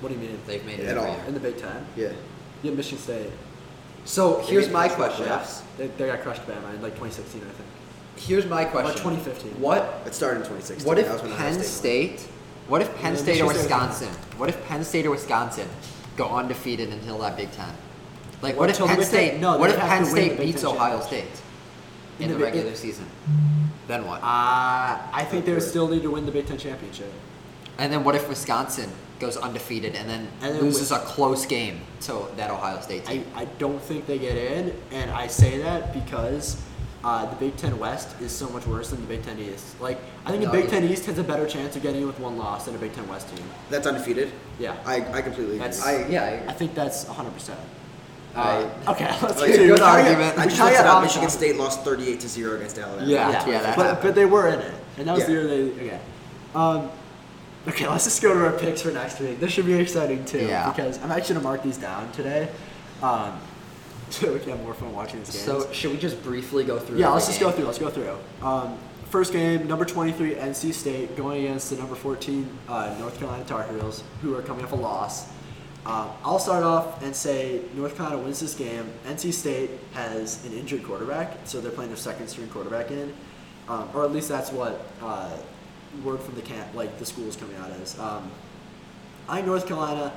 What 0.00 0.08
do 0.08 0.14
you 0.14 0.20
mean? 0.20 0.38
they've 0.46 0.64
made 0.64 0.80
it 0.80 0.86
At 0.86 0.96
all. 0.96 1.06
year. 1.06 1.24
In 1.28 1.34
the 1.34 1.40
Big 1.40 1.58
Ten? 1.58 1.86
Yeah. 1.96 2.12
Yeah, 2.62 2.72
Michigan 2.72 2.98
State. 2.98 3.30
So 4.04 4.40
here's 4.40 4.70
my 4.70 4.88
question. 4.88 5.26
they, 5.76 5.88
they 5.88 6.06
got 6.06 6.22
crushed 6.22 6.46
by 6.46 6.54
Bama 6.54 6.74
in 6.74 6.82
like 6.82 6.94
2016, 6.94 7.42
I 7.42 7.44
think. 7.44 7.68
Here's 8.16 8.46
my 8.46 8.64
question. 8.64 8.94
2015. 8.96 9.60
What 9.60 10.02
It 10.06 10.14
started 10.14 10.36
in 10.40 10.42
2016. 10.46 10.86
What 10.88 10.96
That 10.96 11.06
if 11.06 11.12
was 11.12 11.22
when 11.22 11.32
Penn 11.36 11.52
State. 11.62 12.18
State? 12.20 12.28
What 12.68 12.80
if 12.82 12.94
Penn 12.98 13.14
Yeah, 13.14 13.20
State 13.20 13.40
or 13.42 13.46
Michigan 13.48 13.66
State 13.68 13.78
Wisconsin? 13.78 14.08
What 14.38 14.48
if 14.48 14.66
Penn 14.66 14.82
State 14.84 15.06
or 15.06 15.10
Wisconsin 15.10 15.68
go 16.16 16.28
undefeated 16.28 16.88
until 16.90 17.18
that 17.18 17.36
Big 17.36 17.50
Ten? 17.52 17.68
Like, 18.42 18.56
What, 18.56 18.68
what 18.68 18.70
if 18.70 18.78
Penn 18.86 19.04
State? 19.04 19.40
No, 19.40 19.58
what 19.58 19.70
if 19.70 19.78
Penn 19.78 20.04
to 20.04 20.12
win 20.12 20.28
the 20.28 20.34
State 20.34 20.38
beats 20.46 20.64
Ohio. 20.64 21.00
State 21.00 21.24
In 22.18 22.24
in 22.24 22.28
the 22.28 22.34
the 22.34 22.44
Big- 22.44 22.54
regular 22.54 22.74
season? 22.76 23.06
Then 23.88 24.06
what? 24.06 24.20
Uh, 24.22 24.98
I 25.12 25.26
think 25.30 25.44
they 25.46 25.52
would 25.52 25.62
still 25.62 25.88
need 25.88 26.02
to 26.02 26.10
win 26.10 26.26
the 26.26 26.32
Big 26.32 26.46
Ten 26.46 26.58
championship. 26.58 27.12
And 27.78 27.92
then 27.92 28.04
what 28.04 28.14
if 28.14 28.28
Wisconsin 28.28 28.90
goes 29.18 29.36
undefeated 29.36 29.94
and 29.96 30.08
then 30.08 30.28
And 30.42 30.54
then 30.54 30.62
loses 30.62 30.90
Wis- 30.90 30.90
a 30.92 30.98
close 31.00 31.46
game 31.46 31.80
to 32.02 32.26
that 32.36 32.50
Ohio 32.50 32.80
State 32.80 33.02
I, 33.08 33.12
team? 33.14 33.26
I 33.34 33.44
don't 33.58 33.80
think 33.80 34.06
they 34.06 34.18
get 34.18 34.36
in, 34.36 34.74
and 34.92 35.10
I 35.10 35.26
say 35.26 35.58
that 35.58 35.92
because 35.94 36.60
uh, 37.02 37.24
the 37.26 37.36
Big 37.36 37.56
Ten 37.56 37.78
West 37.78 38.20
is 38.20 38.30
so 38.32 38.48
much 38.50 38.66
worse 38.66 38.90
than 38.90 39.00
the 39.00 39.06
Big 39.06 39.22
Ten 39.24 39.38
East. 39.38 39.80
Like, 39.80 39.98
I 40.26 40.30
think 40.30 40.42
No, 40.44 40.50
the 40.50 40.56
Big 40.58 40.66
it- 40.66 40.70
Ten 40.70 40.84
East 40.84 41.06
has 41.06 41.18
a 41.18 41.24
better 41.24 41.46
chance 41.46 41.74
of 41.76 41.82
getting 41.82 42.02
in 42.02 42.06
with 42.06 42.18
one 42.20 42.36
loss 42.36 42.66
than 42.66 42.74
a 42.74 42.78
Big 42.78 42.92
Ten 42.92 43.08
West 43.08 43.28
team. 43.34 43.44
That's 43.70 43.86
undefeated. 43.86 44.30
Yeah. 44.58 44.76
I, 44.84 44.96
I 45.12 45.22
completely 45.22 45.56
agree. 45.56 45.58
That's- 45.58 45.82
I, 45.84 46.06
yeah, 46.08 46.44
I 46.48 46.52
think 46.52 46.74
that's 46.74 47.04
100%. 47.06 47.50
I- 47.52 47.56
Uh, 48.34 48.70
okay, 48.88 49.06
let's 49.22 49.40
Like, 49.40 49.52
good 49.52 49.78
We're 49.78 49.84
argument. 49.84 50.38
I 50.38 50.42
we're 50.42 50.44
just 50.44 50.56
trying 50.56 50.72
looked 50.72 50.80
it 50.84 50.86
up. 50.86 51.02
Michigan 51.02 51.30
State 51.30 51.56
lost 51.56 51.82
38 51.84 52.20
to 52.20 52.28
zero 52.28 52.56
against 52.56 52.78
Alabama. 52.78 53.06
Yeah. 53.10 53.46
Yeah, 53.46 53.62
that 53.62 53.76
but, 53.76 54.02
but 54.02 54.14
they 54.14 54.26
were 54.26 54.48
in 54.48 54.60
it, 54.60 54.74
and 54.98 55.08
that 55.08 55.16
was 55.16 55.26
the 55.26 55.32
Yeah. 55.32 55.38
year 55.40 55.46
they. 55.48 55.84
Okay. 55.86 56.00
Um, 56.54 56.90
okay, 57.66 57.88
let's 57.88 58.04
just 58.04 58.22
go 58.22 58.32
to 58.34 58.46
our 58.46 58.52
picks 58.52 58.82
for 58.82 58.90
next 58.90 59.20
week. 59.20 59.40
This 59.40 59.52
should 59.52 59.66
be 59.66 59.74
exciting 59.74 60.24
too, 60.24 60.46
Yeah. 60.46 60.70
because 60.70 60.98
I'm 61.02 61.10
actually 61.10 61.34
gonna 61.36 61.44
mark 61.44 61.62
these 61.62 61.78
down 61.78 62.10
today, 62.12 62.48
um, 63.02 63.38
so 64.10 64.32
we 64.32 64.38
can 64.40 64.50
have 64.50 64.62
more 64.62 64.74
fun 64.74 64.94
watching 64.94 65.18
these 65.20 65.30
game. 65.30 65.42
So 65.44 65.72
should 65.72 65.90
we 65.90 65.98
just 65.98 66.22
briefly 66.22 66.64
go 66.64 66.78
through? 66.78 66.98
yeah, 66.98 67.10
let's 67.10 67.26
just 67.26 67.40
game? 67.40 67.48
go 67.50 67.54
through. 67.56 67.66
Let's 67.66 67.78
go 67.78 67.90
through. 67.90 68.16
Um, 68.42 68.78
first 69.10 69.32
game, 69.32 69.66
number 69.66 69.84
23 69.84 70.34
NC 70.36 70.72
State 70.72 71.16
going 71.16 71.44
against 71.44 71.70
the 71.70 71.76
number 71.76 71.94
14 71.94 72.48
uh, 72.68 72.94
North 73.00 73.18
Carolina 73.18 73.44
Tar 73.44 73.64
Heels, 73.72 74.02
who 74.22 74.36
are 74.36 74.42
coming 74.42 74.64
off 74.64 74.72
a 74.72 74.76
loss. 74.76 75.26
Um, 75.88 76.10
I'll 76.22 76.38
start 76.38 76.64
off 76.64 77.02
and 77.02 77.16
say 77.16 77.62
North 77.74 77.96
Carolina 77.96 78.22
wins 78.22 78.40
this 78.40 78.54
game. 78.54 78.92
NC 79.06 79.32
State 79.32 79.70
has 79.94 80.44
an 80.44 80.52
injured 80.52 80.84
quarterback, 80.84 81.38
so 81.44 81.62
they're 81.62 81.72
playing 81.72 81.88
their 81.88 81.96
second 81.96 82.28
string 82.28 82.46
quarterback 82.48 82.90
in, 82.90 83.14
um, 83.68 83.88
or 83.94 84.04
at 84.04 84.12
least 84.12 84.28
that's 84.28 84.52
what 84.52 84.84
uh, 85.00 85.34
word 86.04 86.20
from 86.20 86.34
the 86.34 86.42
camp, 86.42 86.74
like 86.74 86.98
the 86.98 87.06
school 87.06 87.26
is 87.26 87.36
coming 87.36 87.56
out 87.56 87.70
as. 87.70 87.98
Um, 87.98 88.30
I 89.30 89.40
North 89.40 89.66
Carolina, 89.66 90.12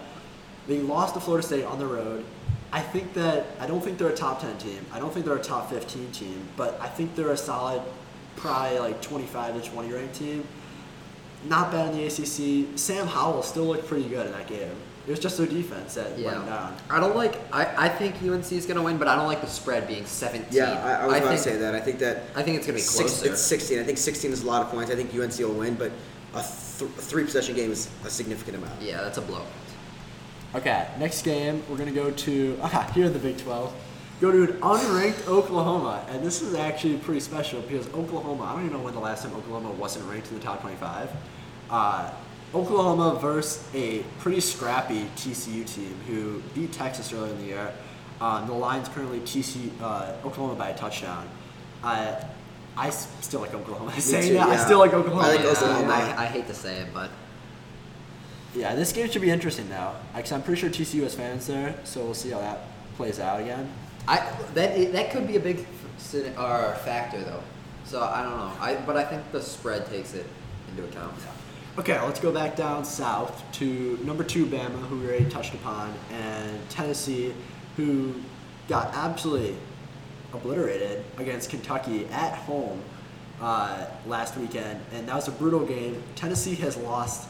they 0.67 0.79
lost 0.79 1.13
to 1.13 1.21
Florida 1.21 1.47
State 1.47 1.63
on 1.63 1.79
the 1.79 1.87
road. 1.87 2.25
I 2.73 2.81
think 2.81 3.13
that 3.13 3.45
I 3.57 3.65
don't 3.65 3.81
think 3.81 3.97
they're 3.97 4.09
a 4.09 4.15
top 4.15 4.41
ten 4.41 4.57
team. 4.57 4.85
I 4.91 4.99
don't 4.99 5.13
think 5.13 5.25
they're 5.25 5.37
a 5.37 5.41
top 5.41 5.69
fifteen 5.69 6.11
team, 6.11 6.49
but 6.57 6.77
I 6.81 6.89
think 6.89 7.15
they're 7.15 7.31
a 7.31 7.37
solid, 7.37 7.81
probably 8.35 8.77
like 8.79 9.01
twenty 9.01 9.25
five 9.25 9.61
to 9.61 9.69
twenty 9.69 9.93
ranked 9.93 10.15
team. 10.15 10.45
Not 11.45 11.71
bad 11.71 11.93
in 11.93 11.97
the 11.97 12.05
ACC. 12.07 12.77
Sam 12.77 13.07
Howell 13.07 13.41
still 13.41 13.67
looked 13.67 13.87
pretty 13.87 14.09
good 14.09 14.25
in 14.25 14.33
that 14.33 14.47
game. 14.47 14.75
It 15.08 15.10
was 15.10 15.20
just 15.20 15.38
their 15.38 15.48
defense 15.48 15.96
that 15.96 16.12
let 16.20 16.34
them 16.36 16.46
Yeah, 16.46 16.46
down. 16.46 16.77
I 16.89 17.00
don't 17.00 17.15
like. 17.15 17.36
I, 17.51 17.86
I 17.86 17.89
think 17.89 18.22
UNC 18.22 18.51
is 18.51 18.65
gonna 18.67 18.84
win, 18.84 18.98
but 18.98 19.08
I 19.08 19.15
don't 19.15 19.25
like 19.25 19.41
the 19.41 19.48
spread 19.48 19.88
being 19.88 20.05
17. 20.05 20.48
Yeah, 20.51 20.74
I, 20.74 21.03
I 21.03 21.05
was 21.08 21.17
about 21.17 21.27
think, 21.29 21.41
to 21.43 21.50
say 21.50 21.58
that. 21.58 21.74
I 21.74 21.79
think 21.79 22.00
that 22.00 22.24
I 22.36 22.43
think 22.43 22.58
it's 22.58 22.67
gonna 22.67 22.75
be 22.77 22.81
six, 22.81 23.20
closer. 23.20 23.31
it's 23.31 23.41
16. 23.41 23.79
I 23.79 23.84
think 23.84 23.98
16 23.98 24.31
is 24.31 24.43
a 24.43 24.48
lot 24.48 24.62
of 24.62 24.70
points. 24.70 24.91
I 24.91 24.96
think 24.96 25.13
UNC 25.13 25.38
will 25.39 25.58
win, 25.60 25.74
but 25.75 25.91
a 26.36 26.41
th- 26.43 26.91
three 26.91 27.24
possession 27.24 27.55
game 27.55 27.72
is 27.72 27.89
a 28.05 28.10
significant 28.10 28.58
amount. 28.58 28.79
Yeah, 28.81 29.01
that's 29.01 29.17
a 29.17 29.22
blow. 29.22 29.43
Okay, 30.53 30.88
next 31.00 31.24
game 31.24 31.63
we're 31.70 31.77
gonna 31.77 31.91
go 31.91 32.12
to 32.12 32.60
ah, 32.63 32.91
here 32.93 33.05
in 33.05 33.13
the 33.13 33.20
Big 33.20 33.38
Twelve. 33.38 33.74
go 34.20 34.31
to 34.31 34.43
an 34.43 34.60
unranked 34.60 35.27
Oklahoma, 35.27 36.05
and 36.10 36.24
this 36.24 36.43
is 36.43 36.53
actually 36.53 36.98
pretty 36.98 37.22
special 37.22 37.62
because 37.62 37.88
Oklahoma. 37.96 38.43
I 38.43 38.51
don't 38.53 38.65
even 38.67 38.77
know 38.77 38.84
when 38.84 38.93
the 38.93 39.00
last 39.00 39.24
time 39.24 39.34
Oklahoma 39.34 39.72
wasn't 39.72 40.05
ranked 40.10 40.27
in 40.29 40.36
the 40.38 40.43
top 40.43 40.62
25. 40.62 41.10
Uh, 41.72 42.12
Oklahoma 42.53 43.17
versus 43.20 43.63
a 43.74 44.03
pretty 44.20 44.41
scrappy 44.41 45.05
TCU 45.15 45.65
team 45.65 45.96
who 46.08 46.41
beat 46.53 46.72
Texas 46.74 47.13
earlier 47.13 47.31
in 47.34 47.38
the 47.39 47.46
year. 47.46 47.74
Um, 48.20 48.46
the 48.46 48.53
line's 48.53 48.88
currently 48.89 49.20
TCU 49.22 49.70
uh, 49.81 50.13
Oklahoma 50.25 50.55
by 50.55 50.70
a 50.70 50.77
touchdown. 50.77 51.27
I 51.84 52.24
I 52.77 52.88
s- 52.89 53.08
still 53.22 53.41
like 53.41 53.53
Oklahoma. 53.53 53.91
Saying 54.00 54.29
too, 54.29 54.34
that, 54.36 54.50
I 54.50 54.58
still 54.58 54.79
like 54.79 54.93
Oklahoma. 54.93 55.24
I 55.24 55.36
like 55.36 55.43
Yeah, 55.43 55.51
Oklahoma. 55.51 55.93
I, 55.93 56.24
I 56.24 56.25
hate 56.25 56.48
to 56.48 56.53
say 56.53 56.77
it, 56.77 56.93
but 56.93 57.10
Yeah, 58.53 58.75
this 58.75 58.91
game 58.91 59.10
should 59.10 59.22
be 59.22 59.31
interesting 59.31 59.70
though. 59.70 59.96
Because 60.15 60.31
I'm 60.31 60.43
pretty 60.43 60.60
sure 60.62 60.70
TCU 60.70 61.03
has 61.03 61.15
fans 61.15 61.48
there, 61.48 61.75
so 61.84 62.03
we'll 62.03 62.13
see 62.13 62.29
how 62.31 62.39
that 62.39 62.60
plays 62.98 63.20
out 63.20 63.39
again. 63.39 63.72
I 64.08 64.17
that 64.55 64.91
that 64.91 65.12
could 65.12 65.27
be 65.27 65.38
a 65.38 65.39
big 65.39 65.65
or 66.38 66.75
factor 66.84 67.22
though. 67.24 67.43
So 67.86 68.01
I 68.01 68.24
don't 68.24 68.38
know. 68.38 68.51
I 68.60 68.75
but 68.75 68.98
I 68.98 69.03
think 69.05 69.31
the 69.31 69.41
spread 69.41 69.86
takes 69.88 70.13
it 70.13 70.25
into 70.70 70.84
account. 70.84 71.13
Okay, 71.81 72.00
let's 72.00 72.19
go 72.19 72.31
back 72.31 72.55
down 72.55 72.85
south 72.85 73.43
to 73.53 73.97
number 74.03 74.23
two 74.23 74.45
Bama, 74.45 74.85
who 74.88 75.00
we 75.00 75.07
already 75.07 75.27
touched 75.31 75.55
upon, 75.55 75.91
and 76.11 76.69
Tennessee, 76.69 77.33
who 77.75 78.13
got 78.67 78.93
absolutely 78.93 79.55
obliterated 80.31 81.03
against 81.17 81.50
Kentucky 81.50 82.05
at 82.11 82.35
home 82.35 82.79
uh, 83.41 83.88
last 84.05 84.38
weekend, 84.38 84.79
and 84.93 85.07
that 85.07 85.15
was 85.15 85.27
a 85.27 85.31
brutal 85.31 85.65
game. 85.65 86.03
Tennessee 86.15 86.53
has 86.53 86.77
lost. 86.77 87.27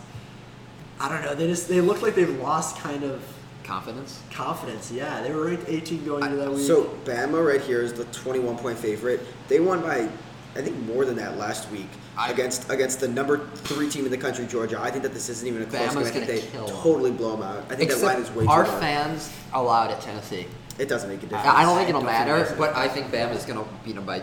I 0.99 1.07
don't 1.07 1.21
know. 1.23 1.33
They 1.33 1.47
just 1.47 1.69
they 1.69 1.79
look 1.79 2.01
like 2.01 2.15
they've 2.15 2.37
lost 2.41 2.77
kind 2.77 3.05
of 3.05 3.23
Confidence. 3.63 4.19
confidence. 4.33 4.91
Yeah, 4.91 5.21
they 5.21 5.33
were 5.33 5.45
ranked 5.45 5.69
18 5.69 6.03
going 6.03 6.25
into 6.25 6.35
that 6.35 6.51
week. 6.51 6.67
So 6.67 6.87
Bama 7.05 7.47
right 7.47 7.61
here 7.61 7.81
is 7.81 7.93
the 7.93 8.03
21 8.03 8.57
point 8.57 8.77
favorite. 8.77 9.21
They 9.47 9.61
won 9.61 9.81
by, 9.81 10.09
I 10.55 10.61
think, 10.61 10.77
more 10.85 11.05
than 11.05 11.15
that 11.15 11.37
last 11.37 11.69
week 11.71 11.87
I- 12.17 12.29
against 12.31 12.69
against 12.69 12.99
the 12.99 13.07
number 13.07 13.47
three 13.55 13.89
team 13.89 14.05
in 14.05 14.11
the 14.11 14.17
country, 14.17 14.45
Georgia. 14.45 14.79
I 14.81 14.91
think 14.91 15.03
that 15.03 15.13
this 15.13 15.29
isn't 15.29 15.47
even 15.47 15.61
a 15.61 15.65
close 15.65 15.81
Bama's 15.81 16.11
game. 16.11 16.23
I 16.23 16.25
think 16.25 16.27
they 16.27 16.47
kill 16.51 16.67
'em. 16.69 16.75
totally 16.83 17.11
blow 17.11 17.31
them 17.31 17.43
out. 17.43 17.63
I 17.69 17.75
think 17.75 17.89
that 17.91 18.01
line 18.01 18.21
is 18.21 18.29
way 18.31 18.43
too 18.43 18.49
our 18.49 18.65
low. 18.67 18.79
fans 18.79 19.29
allowed 19.53 19.91
at 19.91 20.01
Tennessee. 20.01 20.47
It 20.77 20.89
doesn't 20.89 21.09
make 21.09 21.19
a 21.23 21.27
difference. 21.27 21.45
I 21.47 21.63
don't 21.63 21.77
think 21.77 21.89
it'll 21.89 22.01
don't 22.01 22.09
matter, 22.11 22.37
makes 22.37 22.51
a 22.51 22.55
but 22.55 22.75
I 22.75 22.87
think 22.87 23.11
Bama's 23.11 23.45
gonna 23.45 23.63
beat 23.85 23.95
them 23.95 24.05
by 24.05 24.21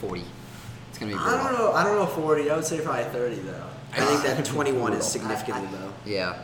40. 0.00 0.24
It's 0.90 0.98
gonna 0.98 1.12
be. 1.12 1.18
Brutal. 1.18 1.38
I 1.38 1.42
don't 1.50 1.58
know. 1.58 1.72
I 1.72 1.84
don't 1.84 1.94
know 1.96 2.06
40. 2.06 2.50
I 2.50 2.56
would 2.56 2.64
say 2.64 2.80
probably 2.80 3.04
30 3.04 3.36
though. 3.36 3.62
I 3.92 4.00
think 4.04 4.22
that 4.22 4.44
21 4.44 4.92
is 4.94 4.98
Brutal. 4.98 5.02
significantly 5.08 5.68
low. 5.78 5.92
Yeah. 6.04 6.34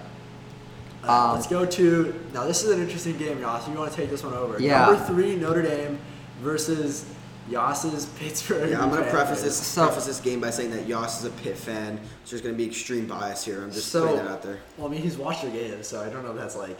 Uh, 1.06 1.10
Um, 1.12 1.34
let's 1.34 1.46
go 1.46 1.66
to 1.66 2.14
now. 2.32 2.44
This 2.44 2.62
is 2.64 2.70
an 2.70 2.80
interesting 2.80 3.16
game, 3.18 3.38
Yoss. 3.38 3.68
You 3.68 3.74
want 3.74 3.90
to 3.90 3.96
take 3.96 4.10
this 4.10 4.22
one 4.22 4.32
over? 4.34 4.60
Yeah. 4.60 4.86
Number 4.86 5.04
three, 5.04 5.36
Notre 5.36 5.60
Dame 5.62 5.98
versus 6.42 7.04
Yoss's 7.50 8.06
Pittsburgh. 8.18 8.70
Yeah, 8.70 8.82
I'm 8.82 8.90
gonna 8.90 9.08
preface 9.10 9.42
this 9.42 9.56
So- 9.56 9.86
preface 9.86 10.06
this 10.06 10.20
game 10.20 10.40
by 10.40 10.50
saying 10.50 10.70
that 10.70 10.86
Yoss 10.88 11.18
is 11.20 11.24
a 11.26 11.30
Pitt 11.30 11.56
fan, 11.58 11.98
so 12.24 12.30
there's 12.30 12.42
gonna 12.42 12.54
be 12.54 12.66
extreme 12.66 13.06
bias 13.06 13.44
here. 13.44 13.62
I'm 13.62 13.72
just 13.72 13.90
So- 13.90 14.06
putting 14.06 14.24
that 14.24 14.30
out 14.30 14.42
there. 14.42 14.58
Well, 14.78 14.88
I 14.88 14.90
mean, 14.90 15.02
he's 15.02 15.16
watched 15.16 15.42
your 15.42 15.52
game, 15.52 15.82
so 15.82 16.00
I 16.02 16.08
don't 16.08 16.24
know 16.24 16.30
if 16.30 16.36
that's 16.38 16.56
like 16.56 16.78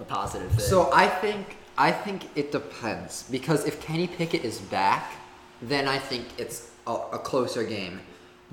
a 0.00 0.04
positive 0.04 0.50
thing. 0.50 0.60
So 0.60 0.90
I 0.92 1.06
think 1.08 1.56
I 1.76 1.90
think 1.90 2.28
it 2.36 2.52
depends 2.52 3.24
because 3.30 3.64
if 3.64 3.80
Kenny 3.80 4.06
Pickett 4.06 4.44
is 4.44 4.58
back, 4.58 5.12
then 5.60 5.88
I 5.88 5.98
think 5.98 6.26
it's 6.38 6.68
a, 6.86 6.92
a 7.12 7.18
closer 7.18 7.64
game. 7.64 8.00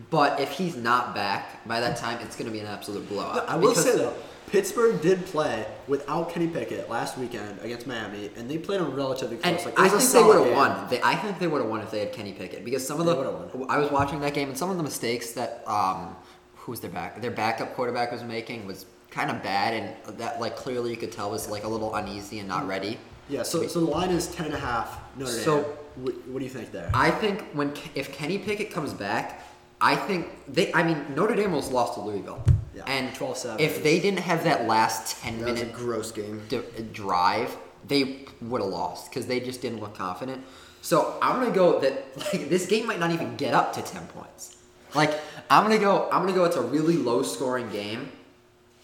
But 0.09 0.39
if 0.39 0.49
he's 0.51 0.75
not 0.75 1.13
back 1.13 1.67
by 1.67 1.79
that 1.81 1.97
time, 1.97 2.17
it's 2.23 2.35
going 2.35 2.47
to 2.47 2.51
be 2.51 2.59
an 2.59 2.65
absolute 2.65 3.07
blowout. 3.07 3.47
I 3.47 3.57
will 3.57 3.69
Because- 3.69 3.83
say 3.83 3.95
though, 3.97 4.13
Pittsburgh 4.51 5.01
did 5.01 5.25
play 5.25 5.65
without 5.87 6.29
Kenny 6.29 6.47
Pickett 6.47 6.89
last 6.89 7.17
weekend 7.17 7.59
against 7.61 7.87
Miami, 7.87 8.29
and 8.35 8.49
they 8.49 8.57
played 8.57 8.81
them 8.81 8.93
relatively 8.93 9.37
And 9.43 9.55
close. 9.57 9.65
Like, 9.65 9.79
I 9.79 9.87
think 9.87 10.11
they 10.11 10.21
would 10.23 10.35
have 10.35 10.45
game. 10.45 10.55
won. 10.55 10.89
They, 10.89 11.01
I 11.01 11.15
think 11.15 11.39
they 11.39 11.47
would 11.47 11.61
have 11.61 11.69
won 11.69 11.79
if 11.81 11.89
they 11.89 11.99
had 11.99 12.11
Kenny 12.11 12.33
Pickett 12.33 12.65
because 12.65 12.85
some 12.85 12.99
of 12.99 13.05
They 13.05 13.13
the. 13.13 13.65
I 13.69 13.77
was 13.77 13.89
watching 13.89 14.19
that 14.19 14.33
game 14.33 14.49
and 14.49 14.57
some 14.57 14.69
of 14.69 14.75
the 14.75 14.83
mistakes 14.83 15.31
that 15.31 15.63
um, 15.67 16.15
who's 16.55 16.81
their 16.81 16.91
back 16.91 17.21
their 17.21 17.31
backup 17.31 17.75
quarterback 17.75 18.11
was 18.11 18.23
making 18.23 18.67
was 18.67 18.85
kind 19.09 19.31
of 19.31 19.41
bad 19.41 19.73
and 19.73 20.17
that 20.19 20.39
like 20.41 20.55
clearly 20.57 20.91
you 20.91 20.97
could 20.97 21.11
tell 21.11 21.31
was 21.31 21.49
like 21.49 21.63
a 21.63 21.67
little 21.67 21.95
uneasy 21.95 22.39
and 22.39 22.47
not 22.47 22.67
ready. 22.67 22.97
Yeah, 23.29 23.43
so 23.43 23.65
so 23.67 23.79
the 23.79 23.85
line 23.85 24.09
is 24.09 24.27
ten 24.27 24.47
and 24.47 24.55
a 24.55 24.59
half 24.59 24.99
Notre 25.17 25.31
Dame. 25.33 25.43
So- 25.43 25.77
what, 25.95 26.13
what 26.29 26.39
do 26.39 26.45
you 26.45 26.49
think 26.51 26.71
there? 26.71 26.89
I 26.93 27.11
think 27.11 27.41
when 27.53 27.73
if 27.95 28.13
Kenny 28.13 28.37
Pickett 28.37 28.71
comes 28.71 28.93
back, 28.93 29.43
I 29.81 29.95
think 29.95 30.27
they. 30.47 30.73
I 30.73 30.83
mean 30.83 31.15
Notre 31.15 31.35
Dame 31.35 31.49
almost 31.51 31.71
lost 31.71 31.93
to 31.95 32.01
Louisville. 32.01 32.43
Yeah, 32.87 32.93
and 32.93 33.15
12-7 33.15 33.59
if 33.59 33.83
they 33.83 33.99
didn't 33.99 34.19
have 34.19 34.43
that 34.43 34.67
last 34.67 35.17
ten 35.21 35.39
That 35.39 35.51
was 35.51 35.61
a 35.61 35.65
minute 35.65 35.75
gross 35.75 36.11
game. 36.11 36.41
d- 36.49 36.61
drive, 36.91 37.55
they 37.87 38.25
would 38.41 38.61
have 38.61 38.69
lost 38.69 39.09
because 39.09 39.27
they 39.27 39.39
just 39.39 39.61
didn't 39.61 39.79
look 39.79 39.95
confident. 39.95 40.43
So 40.81 41.17
I'm 41.21 41.39
gonna 41.39 41.53
go 41.53 41.79
that 41.79 42.17
like 42.33 42.49
this 42.49 42.65
game 42.65 42.87
might 42.87 42.99
not 42.99 43.11
even 43.11 43.35
get 43.35 43.53
up 43.53 43.73
to 43.73 43.81
ten 43.81 44.05
points. 44.07 44.57
Like 44.95 45.13
I'm 45.49 45.63
gonna 45.63 45.77
go. 45.79 46.09
I'm 46.11 46.21
gonna 46.25 46.33
go. 46.33 46.43
It's 46.45 46.55
a 46.57 46.61
really 46.61 46.97
low 46.97 47.21
scoring 47.23 47.69
game, 47.69 48.11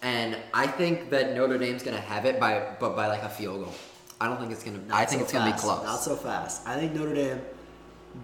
and 0.02 0.36
I 0.54 0.66
think 0.66 1.10
that 1.10 1.34
Notre 1.34 1.58
Dame's 1.58 1.82
gonna 1.82 2.00
have 2.00 2.24
it 2.24 2.38
by 2.40 2.76
but 2.80 2.94
by 2.96 3.08
like 3.08 3.22
a 3.22 3.28
field 3.28 3.64
goal. 3.64 3.74
I 4.20 4.26
don't 4.26 4.38
think 4.38 4.52
it's 4.52 4.62
gonna. 4.64 4.80
I 4.90 5.04
think 5.04 5.20
so 5.20 5.24
it's 5.24 5.32
gonna 5.32 5.52
be 5.52 5.58
close. 5.58 5.82
Not 5.84 6.00
so 6.00 6.16
fast. 6.16 6.66
I 6.66 6.76
think 6.76 6.94
Notre 6.94 7.14
Dame 7.14 7.40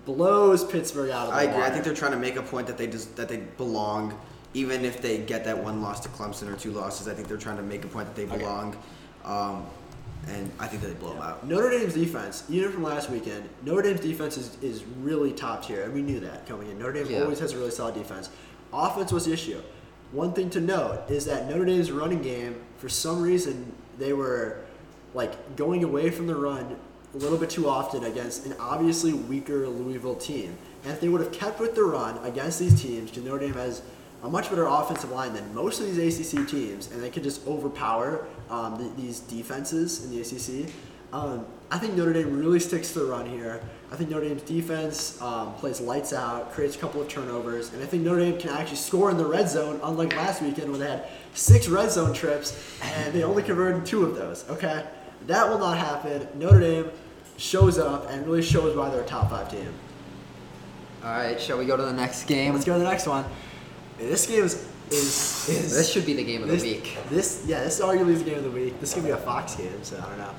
blows 0.07 0.65
Pittsburgh 0.65 1.11
out 1.11 1.29
of 1.29 1.35
the 1.35 1.41
I 1.41 1.43
agree. 1.45 1.63
I 1.63 1.71
think 1.71 1.85
they're 1.85 1.95
trying 1.95 2.13
to 2.13 2.19
make 2.19 2.37
a 2.37 2.43
point 2.43 2.67
that 2.67 2.79
they 2.79 2.87
just 2.87 3.17
that 3.17 3.29
they 3.29 3.39
belong, 3.39 4.19
even 4.55 4.85
if 4.85 5.03
they 5.03 5.19
get 5.19 5.45
that 5.45 5.59
one 5.63 5.83
loss 5.83 6.01
to 6.01 6.09
Clemson 6.11 6.53
or 6.53 6.57
two 6.57 6.71
losses. 6.71 7.09
I 7.09 7.15
think 7.15 7.29
they're 7.29 7.37
trying 7.37 7.57
to 7.57 7.63
make 7.63 7.85
a 7.85 7.89
point 7.89 8.07
that 8.07 8.15
they 8.17 8.27
Okay. 8.33 8.39
belong, 8.43 8.77
um, 9.25 9.67
and 10.29 10.51
I 10.59 10.67
think 10.69 10.81
that 10.83 10.89
they 10.89 10.95
blow 10.95 11.13
them 11.13 11.23
out. 11.23 11.47
Notre 11.47 11.71
Dame's 11.71 11.95
defense, 11.95 12.45
even 12.49 12.71
from 12.73 12.83
last 12.85 13.11
weekend, 13.11 13.49
Notre 13.65 13.83
Dame's 13.83 14.01
defense 14.01 14.39
is, 14.39 14.57
is 14.63 14.85
really 15.03 15.33
top 15.33 15.67
tier, 15.67 15.83
and 15.83 15.93
we 15.93 16.03
knew 16.03 16.21
that 16.21 16.47
coming 16.47 16.71
in. 16.71 16.79
Notre 16.79 16.93
Dame 16.93 17.11
Yeah. 17.13 17.23
always 17.23 17.41
has 17.41 17.53
a 17.53 17.59
really 17.59 17.71
solid 17.73 17.95
defense. 17.95 18.31
Offense 18.73 19.13
was 19.13 19.27
the 19.27 19.33
issue. 19.33 19.61
One 20.13 20.33
thing 20.33 20.49
to 20.51 20.61
note 20.61 21.01
is 21.11 21.25
that 21.27 21.49
Notre 21.49 21.65
Dame's 21.65 21.91
running 21.91 22.23
game, 22.23 22.57
for 22.79 22.89
some 22.89 23.21
reason, 23.21 23.73
they 23.99 24.13
were 24.13 24.59
like 25.15 25.57
going 25.57 25.83
away 25.85 26.11
from 26.11 26.27
the 26.27 26.35
run 26.35 26.77
a 27.15 27.17
little 27.17 27.39
bit 27.39 27.49
too 27.51 27.69
often 27.69 28.03
against 28.05 28.45
an 28.47 28.55
obviously 28.59 29.13
weaker 29.13 29.69
Louisville 29.69 30.17
team. 30.17 30.57
And 30.85 30.93
if 30.93 31.01
they 31.01 31.09
would 31.09 31.21
have 31.21 31.31
kept 31.33 31.61
with 31.61 31.75
the 31.77 31.85
run 31.85 32.19
against 32.25 32.59
these 32.59 32.81
teams, 32.81 33.11
because 33.11 33.25
Notre 33.25 33.39
Dame 33.47 33.55
has 33.55 33.83
a 34.25 34.29
much 34.29 34.49
better 34.49 34.67
offensive 34.67 35.11
line 35.11 35.35
than 35.35 35.55
most 35.55 35.81
of 35.81 35.95
these 35.95 36.19
ACC 36.19 36.49
teams, 36.49 36.91
and 36.91 37.03
they 37.03 37.11
could 37.11 37.23
just 37.23 37.47
overpower 37.47 38.27
um, 38.49 38.79
th- 38.79 38.91
these 38.97 39.21
defenses 39.21 40.03
in 40.05 40.11
the 40.11 40.21
ACC. 40.21 40.73
Um, 41.13 41.45
I 41.71 41.79
think 41.79 41.95
Notre 41.95 42.15
Dame 42.15 42.37
really 42.37 42.59
sticks 42.59 42.93
to 42.95 43.01
the 43.01 43.05
run 43.05 43.27
here. 43.27 43.63
I 43.93 43.97
think 43.97 44.11
Notre 44.11 44.27
Dame's 44.27 44.43
defense 44.43 45.21
um, 45.21 45.55
plays 45.55 45.81
lights 45.81 46.13
out, 46.13 46.53
creates 46.53 46.75
a 46.75 46.79
couple 46.79 47.03
of 47.03 47.09
turnovers, 47.09 47.73
and 47.73 47.83
I 47.83 47.87
think 47.87 48.03
Notre 48.03 48.21
Dame 48.21 48.39
can 48.39 48.51
actually 48.51 48.79
score 48.79 49.11
in 49.11 49.19
the 49.19 49.27
red 49.27 49.49
zone, 49.49 49.79
unlike 49.83 50.17
last 50.17 50.41
weekend 50.41 50.71
when 50.71 50.81
they 50.81 50.89
had 50.89 51.07
six 51.35 51.69
red 51.69 51.91
zone 51.91 52.15
trips 52.15 52.79
and 52.83 53.13
they 53.13 53.25
only 53.25 53.43
converted 53.43 53.85
two 53.85 54.05
of 54.05 54.17
those. 54.17 54.45
Okay, 54.49 54.85
that 55.27 55.49
will 55.49 55.59
not 55.59 55.77
happen. 55.77 56.27
Notre 56.35 56.61
Dame 56.61 56.91
shows 57.37 57.79
up 57.79 58.11
and 58.11 58.27
really 58.27 58.43
shows 58.43 58.75
why 58.75 58.89
they're 58.89 59.03
a 59.03 59.07
top 59.07 59.31
five 59.31 59.51
team. 59.51 59.73
All 61.05 61.11
right, 61.11 61.39
shall 61.39 61.59
we 61.59 61.67
go 61.67 61.77
to 61.77 61.83
the 61.83 61.93
next 61.93 62.25
game? 62.25 62.55
Let's 62.55 62.65
go 62.65 62.73
to 62.73 62.79
the 62.79 62.89
next 62.89 63.07
one. 63.07 63.27
This 63.99 64.27
game 64.27 64.45
is 64.45 64.67
is, 64.91 65.49
is 65.49 65.75
This 65.75 65.91
should 65.91 66.05
be 66.07 66.13
the 66.15 66.25
game 66.25 66.43
of 66.43 66.49
this, 66.49 66.63
the 66.63 66.75
week. 66.75 66.99
This 67.11 67.45
yeah, 67.47 67.63
this 67.65 67.79
is 67.79 67.85
arguably 67.85 68.19
the 68.19 68.25
game 68.25 68.39
of 68.39 68.45
the 68.45 68.51
week. 68.51 68.79
This 68.81 68.93
could 68.95 69.05
be 69.05 69.11
a 69.11 69.17
Fox 69.17 69.55
game, 69.57 69.83
so 69.83 69.97
I 69.99 70.09
don't 70.09 70.19
know. 70.19 70.31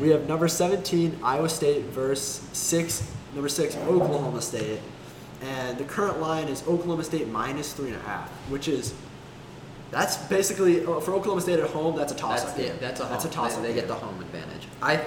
We 0.00 0.08
have 0.10 0.28
number 0.28 0.48
17 0.48 1.18
Iowa 1.22 1.48
State 1.48 1.84
versus 1.86 2.42
six 2.52 3.10
number 3.34 3.48
six 3.48 3.76
Oklahoma 3.76 4.42
State, 4.42 4.80
and 5.42 5.78
the 5.78 5.84
current 5.84 6.20
line 6.20 6.48
is 6.48 6.62
Oklahoma 6.62 7.04
State 7.04 7.28
minus 7.28 7.72
three 7.72 7.88
and 7.88 7.96
a 7.96 8.00
half, 8.00 8.28
which 8.50 8.68
is 8.68 8.92
that's 9.90 10.16
basically 10.26 10.84
uh, 10.84 11.00
for 11.00 11.12
Oklahoma 11.14 11.40
State 11.40 11.60
at 11.60 11.70
home. 11.70 11.96
That's 11.96 12.12
a 12.12 12.16
toss 12.16 12.42
That's 12.42 12.58
up. 12.58 12.64
yeah, 12.64 12.72
that's 12.80 13.00
a 13.00 13.04
home. 13.04 13.12
That's 13.12 13.24
a 13.24 13.30
toss 13.30 13.52
They, 13.54 13.60
up. 13.60 13.66
they 13.68 13.74
get 13.74 13.88
the 13.88 13.94
home 13.94 14.20
advantage. 14.20 14.66
I 14.82 15.02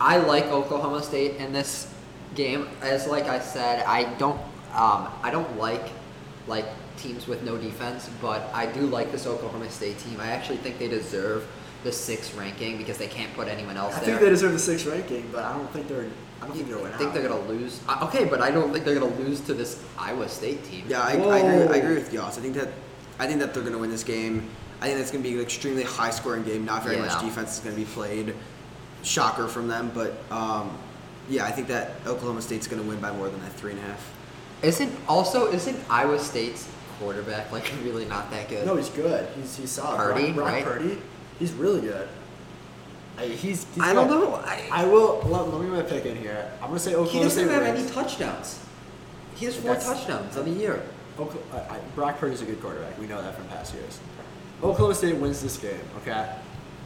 I 0.00 0.16
like 0.18 0.46
Oklahoma 0.46 1.02
State 1.02 1.36
in 1.36 1.52
this 1.52 1.92
game. 2.34 2.68
As 2.82 3.06
like 3.06 3.24
I 3.26 3.38
said, 3.38 3.84
I 3.84 4.12
don't 4.14 4.40
um, 4.74 5.08
I 5.22 5.30
don't 5.30 5.56
like 5.56 5.88
like 6.48 6.66
teams 6.96 7.26
with 7.26 7.42
no 7.42 7.56
defense, 7.56 8.08
but 8.20 8.50
I 8.54 8.66
do 8.66 8.80
like 8.82 9.12
this 9.12 9.26
Oklahoma 9.26 9.70
State 9.70 9.98
team. 9.98 10.20
I 10.20 10.28
actually 10.28 10.58
think 10.58 10.78
they 10.78 10.88
deserve 10.88 11.46
the 11.82 11.92
sixth 11.92 12.34
ranking 12.36 12.78
because 12.78 12.96
they 12.98 13.08
can't 13.08 13.32
put 13.34 13.46
anyone 13.48 13.76
else 13.76 13.94
I 13.94 13.98
there. 14.00 14.06
think 14.06 14.20
they 14.20 14.30
deserve 14.30 14.52
the 14.52 14.58
sixth 14.58 14.86
ranking, 14.86 15.28
but 15.32 15.44
I 15.44 15.52
don't 15.52 15.70
think 15.72 15.88
they're. 15.88 16.06
I 16.42 16.46
don't 16.46 16.56
think 16.56 16.68
they're 16.68 16.78
I 16.78 16.82
winning. 16.82 16.98
think 16.98 17.12
they're 17.14 17.26
gonna 17.28 17.40
lose. 17.46 17.80
Uh, 17.88 18.04
okay, 18.08 18.24
but 18.24 18.40
I 18.42 18.50
don't 18.50 18.72
think 18.72 18.84
they're 18.84 18.98
gonna 18.98 19.14
lose 19.16 19.40
to 19.42 19.54
this 19.54 19.82
Iowa 19.98 20.28
State 20.28 20.64
team. 20.64 20.84
Yeah, 20.88 21.00
I, 21.00 21.12
I 21.12 21.38
agree. 21.38 21.74
I 21.74 21.76
agree 21.82 21.94
with 21.94 22.12
Yoss. 22.12 22.38
I 22.38 22.42
think 22.42 22.54
that 22.54 22.68
I 23.18 23.26
think 23.26 23.40
that 23.40 23.54
they're 23.54 23.62
going 23.62 23.74
to 23.74 23.78
win 23.78 23.90
this 23.90 24.02
game. 24.02 24.48
I 24.80 24.86
think 24.88 24.98
it's 24.98 25.10
going 25.12 25.22
to 25.22 25.28
be 25.30 25.36
an 25.36 25.40
extremely 25.42 25.84
high 25.84 26.10
scoring 26.10 26.42
game. 26.42 26.64
Not 26.64 26.82
very 26.82 26.96
Yeah. 26.96 27.02
much 27.06 27.20
defense 27.20 27.54
is 27.54 27.60
going 27.60 27.76
to 27.76 27.80
be 27.80 27.86
played. 27.86 28.34
Shocker 29.04 29.46
from 29.46 29.68
them, 29.68 29.90
but 29.94 30.14
um, 30.32 30.76
yeah, 31.28 31.44
I 31.44 31.52
think 31.52 31.68
that 31.68 31.92
Oklahoma 32.06 32.42
State's 32.42 32.66
going 32.66 32.82
to 32.82 32.88
win 32.88 32.98
by 33.00 33.12
more 33.12 33.28
than 33.28 33.40
that 33.42 33.52
three 33.52 33.70
and 33.72 33.80
a 33.80 33.82
half. 33.84 34.12
Isn't 34.62 34.92
also 35.06 35.52
isn't 35.52 35.78
Iowa 35.90 36.18
State's 36.18 36.66
quarterback 36.98 37.50
like 37.52 37.70
really 37.84 38.04
not 38.04 38.30
that 38.30 38.48
good? 38.48 38.66
No, 38.66 38.76
he's 38.76 38.88
good. 38.90 39.28
He's 39.36 39.56
he's 39.56 39.70
solid. 39.70 39.96
Purdy, 39.96 40.32
Brock, 40.32 40.34
Brock 40.34 40.52
right? 40.52 40.64
Purdy, 40.64 40.98
he's 41.38 41.52
really 41.52 41.80
good. 41.80 42.08
I, 43.16 43.26
he's, 43.26 43.64
he's 43.74 43.82
I 43.82 43.92
don't 43.94 44.08
know. 44.10 44.34
I, 44.34 44.68
I 44.72 44.84
will. 44.86 45.20
Let, 45.26 45.48
let 45.48 45.60
me 45.62 45.68
my 45.68 45.82
pick 45.82 46.04
in 46.04 46.16
here. 46.16 46.50
I'm 46.60 46.68
gonna 46.68 46.80
say 46.80 46.94
Oklahoma. 46.94 47.10
he 47.12 47.18
Oklahoma 47.18 47.24
doesn't 47.28 47.44
State 47.44 47.54
have 47.64 47.74
wins. 47.76 47.84
any 47.86 47.94
touchdowns. 47.94 48.60
He 49.36 49.44
has 49.46 49.56
four 49.56 49.74
That's- 49.74 49.86
touchdowns 49.86 50.36
on 50.36 50.44
the 50.46 50.50
year. 50.50 50.82
Okla- 51.18 51.36
I, 51.52 51.76
I, 51.76 51.78
Brock 51.94 52.18
Purdy's 52.18 52.42
a 52.42 52.44
good 52.44 52.60
quarterback. 52.60 52.98
We 52.98 53.06
know 53.06 53.22
that 53.22 53.36
from 53.36 53.46
past 53.46 53.72
years. 53.74 54.00
Oklahoma 54.62 54.94
State 54.96 55.16
wins 55.16 55.40
this 55.42 55.56
game, 55.58 55.78
okay? 55.98 56.28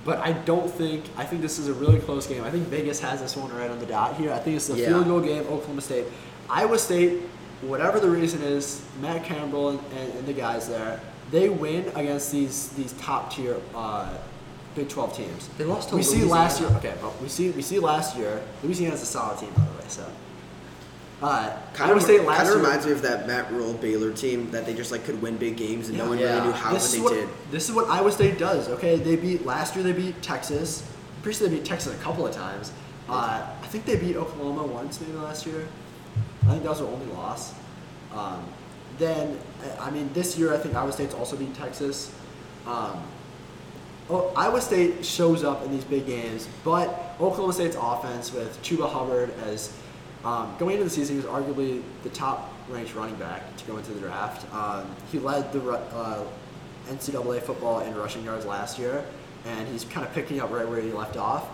But 0.05 0.19
I 0.19 0.33
don't 0.33 0.71
think. 0.71 1.05
I 1.17 1.25
think 1.25 1.41
this 1.41 1.59
is 1.59 1.69
a 1.69 1.73
really 1.75 1.99
close 1.99 2.27
game. 2.27 2.45
I 2.45 2.51
think 2.51 2.67
Vegas 2.69 3.01
has 3.01 3.21
this 3.23 3.35
one 3.37 3.51
right 3.57 3.71
on 3.71 3.79
the 3.79 3.87
dot 3.87 4.17
here. 4.17 4.33
I 4.33 4.39
think 4.39 4.57
it's 4.57 4.69
a 4.69 4.77
Yeah. 4.77 4.89
field 4.89 5.07
goal 5.07 5.21
game. 5.21 5.43
Oklahoma 5.45 5.81
State, 5.81 6.05
Iowa 6.51 6.79
State, 6.79 7.23
whatever 7.63 8.01
the 8.01 8.09
reason 8.11 8.43
is, 8.43 8.83
Matt 9.01 9.25
Campbell 9.25 9.71
and, 9.71 9.81
and, 9.97 10.13
and 10.15 10.27
the 10.27 10.33
guys 10.33 10.69
there, 10.69 11.01
they 11.31 11.49
win 11.49 11.89
against 11.95 12.33
these 12.33 12.69
these 12.71 12.93
top 12.95 13.33
tier 13.33 13.57
uh, 13.75 14.17
Big 14.75 14.89
12 14.89 15.17
teams. 15.17 15.49
They 15.59 15.65
lost 15.65 15.89
to 15.91 15.97
We 15.97 16.03
see 16.03 16.23
last 16.25 16.61
year. 16.61 16.71
Okay, 16.77 16.95
but 17.03 17.21
we 17.21 17.29
see 17.29 17.51
we 17.51 17.63
see 17.63 17.79
last 17.79 18.17
year. 18.17 18.43
Louisiana's 18.63 19.03
a 19.03 19.07
solid 19.07 19.39
team, 19.39 19.51
by 19.57 19.65
the 19.65 19.71
way. 19.73 19.89
So. 19.89 20.07
Uh, 21.21 21.51
Kind 21.75 21.91
Iowa 21.91 21.97
of, 21.97 22.03
State 22.05 22.23
last 22.23 22.37
kind 22.37 22.49
of 22.49 22.55
year. 22.55 22.65
reminds 22.65 22.87
me 22.87 22.93
of 22.93 23.03
that 23.03 23.27
Matt 23.27 23.51
Rhule 23.51 23.75
Baylor 23.75 24.13
team 24.13 24.49
that 24.53 24.67
they 24.67 24.73
just 24.75 24.93
like 24.93 25.05
could 25.05 25.21
win 25.21 25.37
big 25.37 25.57
games 25.57 25.89
and 25.89 25.99
no 25.99 26.09
one 26.09 26.17
Yeah. 26.19 26.35
really 26.37 26.47
knew 26.47 26.53
how, 26.53 26.73
this 26.73 26.93
but 26.93 26.97
they 26.97 27.03
what, 27.03 27.13
did. 27.15 27.29
This 27.51 27.69
is 27.69 27.75
what 27.75 27.89
Iowa 27.89 28.13
State 28.13 28.39
does. 28.39 28.69
Okay, 28.69 28.95
they 28.97 29.17
beat 29.17 29.45
last 29.45 29.75
year. 29.75 29.83
They 29.83 29.93
beat 29.93 30.23
Texas. 30.23 30.89
Pretty 31.23 31.37
sure 31.39 31.49
they 31.49 31.57
beat 31.57 31.65
Texas 31.65 31.93
a 31.93 31.99
couple 32.05 32.25
of 32.25 32.33
times. 32.33 32.71
Uh, 33.09 33.45
I 33.61 33.67
think 33.67 33.85
they 33.85 33.97
beat 33.97 34.15
Oklahoma 34.15 34.63
once, 34.65 35.01
maybe 35.01 35.15
last 35.15 35.45
year. 35.45 35.67
I 36.49 36.53
think 36.53 36.63
that 36.63 36.71
was 36.71 36.79
their 36.79 36.89
only 36.89 37.07
loss. 37.07 37.53
Um, 38.15 38.43
then, 38.99 39.39
I- 39.79 39.91
mean, 39.91 40.11
this 40.15 40.39
year 40.39 40.55
I 40.55 40.57
think 40.57 40.75
Iowa 40.75 40.93
State's 40.93 41.15
also 41.15 41.37
beat 41.37 41.55
Texas. 41.55 42.11
Um, 42.67 43.03
oh, 44.09 44.33
Iowa 44.35 44.61
State 44.61 45.05
shows 45.05 45.45
up 45.45 45.63
in 45.63 45.71
these 45.71 45.85
big 45.85 46.07
games, 46.07 46.49
but 46.65 46.89
Oklahoma 47.21 47.53
State's 47.53 47.77
offense 47.79 48.33
with 48.33 48.61
Chuba 48.63 48.91
Hubbard 48.91 49.31
as 49.47 49.75
um, 50.25 50.55
going 50.59 50.73
into 50.73 50.85
the 50.85 50.91
season, 50.91 51.21
he 51.21 51.23
was 51.23 51.31
arguably 51.31 51.83
the 52.03 52.09
top 52.11 52.51
ranked 52.69 52.95
running 52.95 53.15
back 53.17 53.57
to 53.59 53.65
go 53.67 53.77
into 53.77 53.93
the 53.93 54.01
draft. 54.01 54.53
Um, 54.55 54.87
he 55.13 55.19
led 55.19 55.53
the 55.53 55.71
uh, 55.71 56.25
NCAA 56.89 57.43
football 57.43 57.81
in 57.81 57.95
rushing 57.95 58.25
yards 58.25 58.47
last 58.47 58.79
year, 58.79 59.05
and 59.45 59.69
he's 59.69 59.85
kind 59.85 60.07
of 60.07 60.13
picking 60.15 60.41
up 60.41 60.51
right 60.51 60.67
where 60.69 60.81
he 60.81 60.93
left 60.93 61.17
off. 61.17 61.47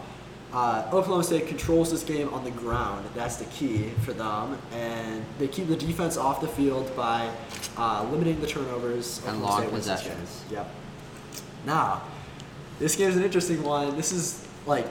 Uh, 0.55 0.85
Oklahoma 0.93 1.25
State 1.25 1.49
controls 1.49 1.91
this 1.91 2.05
game 2.05 2.33
on 2.33 2.45
the 2.45 2.51
ground. 2.53 3.05
That's 3.15 3.37
the 3.37 3.45
key 3.47 3.91
for 4.05 4.13
them, 4.13 4.57
and 4.73 5.25
they 5.39 5.49
keep 5.49 5.67
the 5.67 5.75
defense 5.77 6.17
off 6.17 6.41
the 6.41 6.47
field 6.47 6.95
by 6.95 7.29
uh, 7.77 8.07
limiting 8.11 8.41
the 8.41 8.47
turnovers. 8.47 9.19
And 9.27 9.43
Oklahoma 9.43 9.45
long 9.45 9.61
State 9.63 9.73
wins 9.73 9.87
this 9.87 10.03
game. 10.03 10.11
possessions. 10.13 10.45
Yep. 10.53 10.71
Now, 11.67 12.03
this 12.79 12.95
game 12.95 13.09
is 13.09 13.17
an 13.17 13.25
interesting 13.25 13.65
one. 13.65 13.97
This 13.97 14.13
is 14.13 14.47
like 14.65 14.87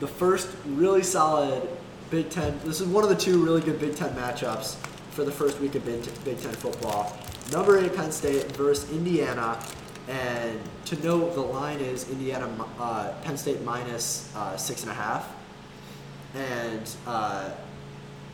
the 0.00 0.06
first 0.06 0.48
really 0.64 1.02
solid 1.02 1.68
Big 2.10 2.30
Ten. 2.30 2.58
This 2.64 2.80
is 2.80 2.86
one 2.86 3.04
of 3.04 3.10
the 3.10 3.16
two 3.16 3.44
really 3.44 3.60
good 3.60 3.78
Big 3.78 3.94
Ten 3.94 4.14
matchups 4.14 4.76
for 5.10 5.24
the 5.24 5.32
first 5.32 5.60
week 5.60 5.74
of 5.74 5.84
Big 5.84 6.02
Ten 6.04 6.54
football. 6.54 7.14
Number 7.52 7.78
eight 7.78 7.94
Penn 7.94 8.10
State 8.12 8.52
versus 8.52 8.90
Indiana, 8.90 9.58
and 10.08 10.58
to 10.86 10.96
note 11.02 11.34
the 11.34 11.40
line 11.40 11.80
is 11.80 12.08
Indiana 12.10 12.50
uh, 12.78 13.12
Penn 13.22 13.36
State 13.36 13.62
minus 13.62 14.34
uh, 14.36 14.56
six 14.56 14.82
and 14.82 14.90
a 14.90 14.94
half, 14.94 15.32
and 16.34 16.90
uh, 17.06 17.50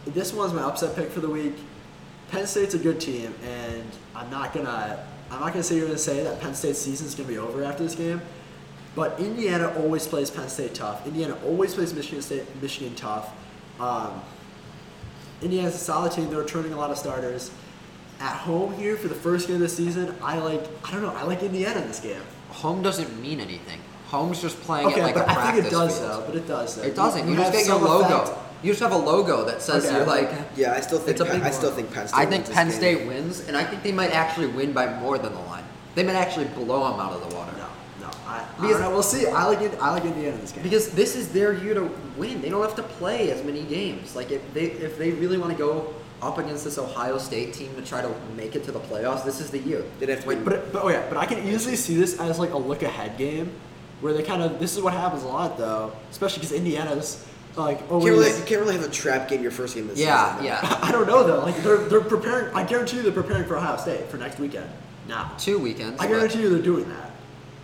this 0.06 0.32
one's 0.32 0.52
my 0.52 0.62
upset 0.62 0.96
pick 0.96 1.10
for 1.10 1.20
the 1.20 1.28
week. 1.28 1.54
Penn 2.30 2.46
State's 2.46 2.74
a 2.74 2.78
good 2.78 3.00
team, 3.00 3.34
and 3.44 3.84
I'm 4.14 4.30
not 4.30 4.52
gonna 4.52 5.04
I'm 5.30 5.40
not 5.40 5.52
gonna 5.52 5.62
sit 5.62 5.76
here 5.76 5.86
and 5.86 5.98
say 5.98 6.22
that 6.22 6.40
Penn 6.40 6.54
State's 6.54 6.78
season 6.78 7.06
is 7.06 7.14
gonna 7.14 7.28
be 7.28 7.38
over 7.38 7.62
after 7.64 7.82
this 7.82 7.94
game. 7.94 8.20
But 8.94 9.20
Indiana 9.20 9.72
always 9.76 10.06
plays 10.06 10.30
Penn 10.30 10.48
State 10.48 10.74
tough. 10.74 11.06
Indiana 11.06 11.36
always 11.44 11.74
plays 11.74 11.92
Michigan 11.94 12.22
State 12.22 12.44
Michigan 12.62 12.94
tough. 12.94 13.30
Um, 13.78 14.22
Indiana's 15.40 15.74
a 15.74 15.78
solid 15.78 16.12
team. 16.12 16.30
They're 16.30 16.40
returning 16.40 16.72
a 16.72 16.76
lot 16.76 16.90
of 16.90 16.98
starters. 16.98 17.50
At 18.20 18.34
home 18.36 18.74
here 18.74 18.96
for 18.96 19.06
the 19.08 19.14
first 19.14 19.46
game 19.46 19.56
of 19.56 19.62
the 19.62 19.68
season, 19.68 20.14
I 20.22 20.38
like 20.38 20.64
I 20.84 20.90
don't 20.92 21.02
know 21.02 21.14
I 21.14 21.22
like 21.22 21.42
Indiana 21.42 21.80
in 21.80 21.86
this 21.88 22.00
game. 22.00 22.20
Home 22.50 22.82
doesn't 22.82 23.20
mean 23.22 23.38
anything. 23.40 23.80
Home's 24.08 24.40
just 24.42 24.58
playing 24.62 24.88
Okay, 24.88 25.00
it 25.00 25.02
like 25.04 25.14
but 25.14 25.26
a 25.28 25.30
I 25.30 25.34
practice 25.34 25.54
think 25.62 25.66
it 25.66 25.70
does 25.70 25.98
field. 25.98 26.10
though. 26.10 26.26
But 26.26 26.34
it 26.36 26.48
does 26.48 26.76
though. 26.76 26.82
It 26.82 26.96
doesn't. 26.96 27.28
You, 27.28 27.36
just 27.36 27.44
have 27.52 27.52
get 27.54 27.66
your 27.66 27.78
logo. 27.78 28.22
effect. 28.22 28.38
You 28.64 28.72
just 28.72 28.80
have 28.82 28.92
a 28.92 28.96
logo 28.96 29.44
that 29.44 29.62
says 29.62 29.84
Okay. 29.86 29.94
you're 29.94 30.06
like. 30.06 30.30
Yeah, 30.56 30.72
I 30.72 30.80
still 30.80 30.98
think 30.98 31.10
It's 31.10 31.20
a 31.20 31.24
Penn, 31.26 31.36
big 31.36 31.42
I 31.44 31.50
still 31.50 31.70
think 31.70 31.92
Penn 31.92 32.08
State. 32.08 32.18
I 32.18 32.26
think 32.26 32.44
wins 32.44 32.48
this 32.48 32.56
Penn 32.56 32.68
game. 32.68 32.76
State 32.78 33.06
wins, 33.06 33.40
and 33.46 33.56
I 33.56 33.62
think 33.64 33.82
they 33.84 33.92
might 33.92 34.10
actually 34.12 34.46
win 34.48 34.72
by 34.72 34.92
more 34.98 35.18
than 35.18 35.32
the 35.34 35.40
line. 35.42 35.62
They 35.94 36.02
might 36.02 36.16
actually 36.16 36.46
blow 36.46 36.90
them 36.90 36.98
out 36.98 37.12
of 37.12 37.28
the 37.28 37.36
water. 37.36 37.52
No, 37.56 37.66
no. 38.00 38.10
I, 38.26 38.38
I 38.40 38.44
Because- 38.56 38.70
don't 38.72 38.80
know. 38.80 38.90
We'll 38.90 39.02
see. 39.02 39.26
I 39.28 39.44
like 39.44 39.60
it. 39.60 39.78
I 39.80 39.90
like 39.92 40.04
Indiana 40.04 40.34
in 40.34 40.40
this 40.40 40.50
game. 40.52 40.62
Because 40.64 40.90
this 40.90 41.14
is 41.14 41.28
their 41.28 41.52
year 41.52 41.74
to 41.74 41.88
win. 42.16 42.40
They 42.40 42.48
don't 42.48 42.62
have 42.62 42.74
to 42.76 42.82
play 42.82 43.30
as 43.30 43.44
many 43.44 43.62
games. 43.62 44.16
Like 44.16 44.32
if 44.32 44.42
they 44.54 44.64
if 44.64 44.98
they 44.98 45.12
really 45.12 45.38
want 45.38 45.52
to 45.52 45.58
go 45.58 45.94
up 46.22 46.38
against 46.38 46.64
this 46.64 46.78
Ohio 46.78 47.18
State 47.18 47.52
team 47.54 47.74
to 47.76 47.82
try 47.82 48.02
to 48.02 48.12
make 48.36 48.56
it 48.56 48.64
to 48.64 48.72
the 48.72 48.80
playoffs, 48.80 49.24
this 49.24 49.40
is 49.40 49.50
the 49.50 49.58
year. 49.58 49.84
They'd 50.00 50.08
have 50.08 50.22
to 50.22 50.28
Wait, 50.28 50.36
win. 50.36 50.44
But, 50.44 50.72
but 50.72 50.82
oh 50.84 50.88
yeah, 50.88 51.04
but 51.08 51.16
I 51.18 51.26
can 51.26 51.38
easily 51.46 51.76
see 51.76 51.96
this 51.96 52.18
as 52.20 52.38
like 52.38 52.52
a 52.52 52.58
look 52.58 52.82
ahead 52.82 53.16
game, 53.18 53.52
where 54.00 54.12
they 54.12 54.22
kind 54.22 54.42
of 54.42 54.58
this 54.58 54.76
is 54.76 54.82
what 54.82 54.92
happens 54.92 55.22
a 55.22 55.28
lot 55.28 55.58
though, 55.58 55.92
especially 56.10 56.40
because 56.40 56.52
Indiana's 56.52 57.24
like 57.56 57.80
You 57.80 57.86
always. 57.90 58.04
can't 58.04 58.16
really, 58.18 58.38
you 58.40 58.44
can't 58.46 58.60
really 58.60 58.74
have 58.76 58.84
a 58.84 58.90
trap 58.92 59.28
game 59.28 59.42
your 59.42 59.50
first 59.50 59.74
game 59.74 59.88
of 59.88 59.96
the 59.96 60.02
Yeah, 60.02 60.30
season. 60.38 60.44
though. 60.46 60.50
yeah. 60.50 60.78
I 60.82 60.92
don't 60.92 61.06
know 61.06 61.24
though. 61.24 61.40
Like 61.40 61.56
they're 61.62 61.78
they're 61.78 62.00
preparing. 62.00 62.54
I 62.54 62.64
guarantee 62.64 62.96
you 62.98 63.02
they're 63.02 63.12
preparing 63.12 63.44
for 63.46 63.56
Ohio 63.56 63.76
State 63.76 64.06
for 64.08 64.16
next 64.16 64.38
weekend. 64.38 64.68
Now, 65.08 65.32
Two 65.38 65.58
weekends. 65.58 65.98
I 66.00 66.06
but 66.06 66.08
guarantee 66.14 66.40
you 66.42 66.50
they're 66.50 66.62
doing 66.62 66.88
that. 66.90 67.07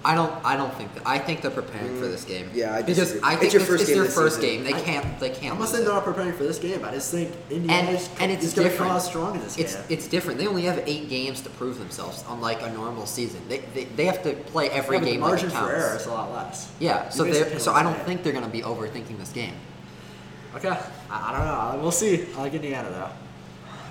I 0.07 0.15
don't. 0.15 0.33
I 0.45 0.57
don't 0.57 0.73
think. 0.75 0.93
That, 0.95 1.03
I 1.07 1.19
think 1.19 1.41
they're 1.41 1.51
preparing 1.51 1.99
for 1.99 2.07
this 2.09 2.25
game. 2.25 2.51
Mm, 2.51 2.55
yeah, 2.57 2.75
I 2.75 2.83
because. 2.83 3.21
I 3.23 3.33
It's 3.33 3.41
think 3.41 3.53
your 3.55 3.63
it's, 3.63 3.71
it's 3.83 3.87
game 3.87 3.99
their 4.03 4.05
first 4.11 4.37
season. 4.41 4.51
game. 4.51 4.65
They 4.65 4.75
I- 4.75 4.81
can't. 4.81 5.19
They 5.19 5.31
can't. 5.31 5.55
I'm 5.55 5.59
not 5.61 5.69
saying 5.71 5.85
they're 5.85 5.95
not 5.95 6.05
preparing 6.05 6.35
for 6.35 6.43
this 6.43 6.59
game. 6.59 6.85
I 6.85 6.91
just 6.93 7.11
think 7.11 7.33
Indiana 7.51 7.89
and, 7.89 7.97
is, 7.97 8.11
and 8.21 8.31
it's 8.31 8.45
is 8.45 8.53
different. 8.55 8.93
come 8.93 9.01
strong 9.01 9.35
in 9.37 9.41
this 9.41 9.57
it's 9.57 9.77
game. 9.77 9.85
it's 9.89 10.07
different. 10.07 10.39
They 10.39 10.47
only 10.47 10.63
have 10.65 10.83
eight 10.87 11.09
games 11.09 11.41
to 11.43 11.51
prove 11.51 11.79
themselves, 11.79 12.23
unlike 12.29 12.61
a 12.63 12.71
normal 12.73 13.07
season. 13.07 13.41
They 13.49 13.61
they, 13.75 13.85
they 13.85 14.05
have 14.05 14.23
to 14.25 14.35
play 14.35 14.69
every 14.71 14.99
Yeah, 14.99 15.05
game 15.05 15.15
the 15.15 15.27
margin 15.27 15.49
like 15.51 15.59
for 15.65 15.71
error 15.73 15.97
is 15.97 16.05
a 16.07 16.11
lot 16.13 16.31
less. 16.33 16.71
Yeah, 16.81 17.09
so 17.09 17.25
they 17.25 17.59
so 17.59 17.73
I 17.73 17.83
don't 17.83 17.99
think 18.01 18.23
they're 18.23 18.33
going 18.33 18.45
to 18.45 18.51
be 18.51 18.61
overthinking 18.63 19.19
this 19.19 19.31
game. 19.33 19.55
Okay, 20.55 20.69
I, 20.69 20.79
I 21.11 21.33
don't 21.33 21.47
know. 21.77 21.83
We'll 21.83 21.91
see. 21.93 22.27
I 22.37 22.41
like 22.43 22.53
Indiana 22.55 22.91
though. 22.91 23.11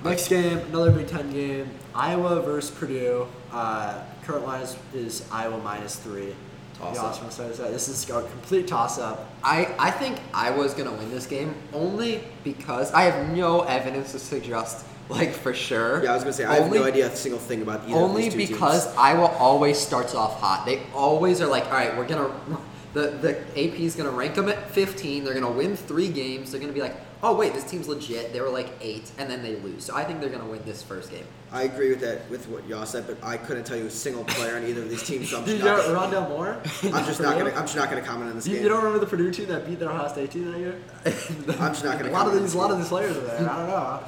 Next 0.03 0.27
game, 0.27 0.59
another 0.59 0.91
Big 0.91 1.07
Ten 1.07 1.31
game. 1.31 1.69
Iowa 1.95 2.41
versus 2.41 2.71
Purdue. 2.71 3.27
Uh, 3.51 4.03
current 4.23 4.45
line 4.45 4.61
is, 4.61 4.75
is 4.93 5.27
Iowa 5.31 5.57
minus 5.59 5.95
three. 5.95 6.35
Toss 6.77 6.97
up. 6.97 7.03
odds 7.05 7.17
from 7.19 7.31
side 7.31 7.51
to 7.51 7.55
side. 7.55 7.73
This 7.73 7.87
is 7.87 8.09
a 8.09 8.21
complete 8.23 8.67
toss 8.67 8.99
up. 8.99 9.31
I, 9.43 9.73
I 9.79 9.91
think 9.91 10.19
Iowa's 10.33 10.73
gonna 10.73 10.91
win 10.91 11.09
this 11.09 11.25
game 11.25 11.55
only 11.71 12.23
because 12.43 12.91
I 12.91 13.03
have 13.03 13.29
no 13.35 13.61
evidence 13.61 14.11
to 14.11 14.19
suggest 14.19 14.85
like 15.09 15.31
for 15.31 15.53
sure. 15.53 16.03
Yeah, 16.03 16.11
I 16.11 16.15
was 16.15 16.23
gonna 16.23 16.33
say 16.33 16.45
I 16.45 16.55
have 16.55 16.71
no 16.71 16.83
idea 16.83 17.07
a 17.07 17.15
single 17.15 17.39
thing 17.39 17.61
about 17.61 17.83
either 17.87 17.95
Only 17.95 18.27
of 18.27 18.33
these 18.33 18.47
two 18.47 18.53
because 18.53 18.85
teams. 18.85 18.97
Iowa 18.97 19.27
always 19.37 19.77
starts 19.77 20.15
off 20.15 20.39
hot. 20.39 20.65
They 20.65 20.81
always 20.93 21.41
are 21.41 21.47
like, 21.47 21.65
all 21.67 21.73
right, 21.73 21.95
we're 21.95 22.07
gonna 22.07 22.31
the 22.93 23.07
the 23.21 23.39
AP 23.51 23.79
is 23.79 23.95
gonna 23.95 24.11
rank 24.11 24.35
them 24.35 24.49
at 24.49 24.71
15. 24.71 25.23
They're 25.23 25.33
gonna 25.33 25.51
win 25.51 25.77
three 25.77 26.09
games. 26.09 26.51
They're 26.51 26.59
gonna 26.59 26.73
be 26.73 26.81
like, 26.81 26.95
oh 27.23 27.33
wait, 27.35 27.53
this 27.53 27.63
team's 27.63 27.87
legit. 27.87 28.33
They 28.33 28.41
were 28.41 28.49
like 28.49 28.69
eight, 28.81 29.09
and 29.17 29.29
then 29.29 29.41
they 29.41 29.55
lose. 29.55 29.85
So 29.85 29.95
I 29.95 30.03
think 30.03 30.19
they're 30.19 30.29
gonna 30.29 30.45
win 30.45 30.61
this 30.65 30.83
first 30.83 31.09
game. 31.09 31.25
I 31.51 31.63
agree 31.63 31.89
with 31.89 32.01
that 32.01 32.29
with 32.29 32.47
what 32.49 32.67
y'all 32.67 32.85
said, 32.85 33.05
but 33.07 33.17
I 33.23 33.37
couldn't 33.37 33.63
tell 33.63 33.77
you 33.77 33.85
a 33.85 33.89
single 33.89 34.23
player 34.25 34.55
on 34.57 34.65
either 34.65 34.81
of 34.81 34.89
these 34.89 35.03
teams. 35.07 35.29
So 35.29 35.37
I'm 35.39 35.45
Did 35.45 35.61
just 35.61 35.87
you 35.87 35.93
not, 35.93 36.11
know 36.11 36.19
Rondale 36.21 36.29
Moore? 36.29 36.57
I'm 36.93 37.05
just 37.05 37.21
not 37.21 37.37
gonna 37.37 37.51
I'm 37.51 37.63
just 37.63 37.75
not 37.75 37.89
gonna 37.89 38.01
comment 38.01 38.29
on 38.29 38.35
this 38.35 38.47
You, 38.47 38.55
game. 38.55 38.63
you 38.63 38.69
don't 38.69 38.79
remember 38.83 38.99
the 38.99 39.09
Purdue 39.09 39.31
team 39.31 39.47
that 39.47 39.65
beat 39.65 39.79
their 39.79 39.89
Ohio 39.89 40.07
State 40.09 40.31
team 40.31 40.51
that 40.51 40.59
year? 40.59 40.79
I'm 41.05 41.71
just 41.73 41.83
not 41.85 41.97
gonna 41.97 42.09
A 42.09 42.11
lot 42.11 42.27
of 42.27 42.33
comment 42.33 42.35
on 42.37 42.41
these, 42.43 42.53
a 42.53 42.57
lot 42.57 42.71
of 42.71 42.77
these 42.77 42.87
players 42.89 43.15
are 43.17 43.21
there. 43.21 43.49
I 43.49 43.57
don't 43.57 43.67
know. 43.69 43.99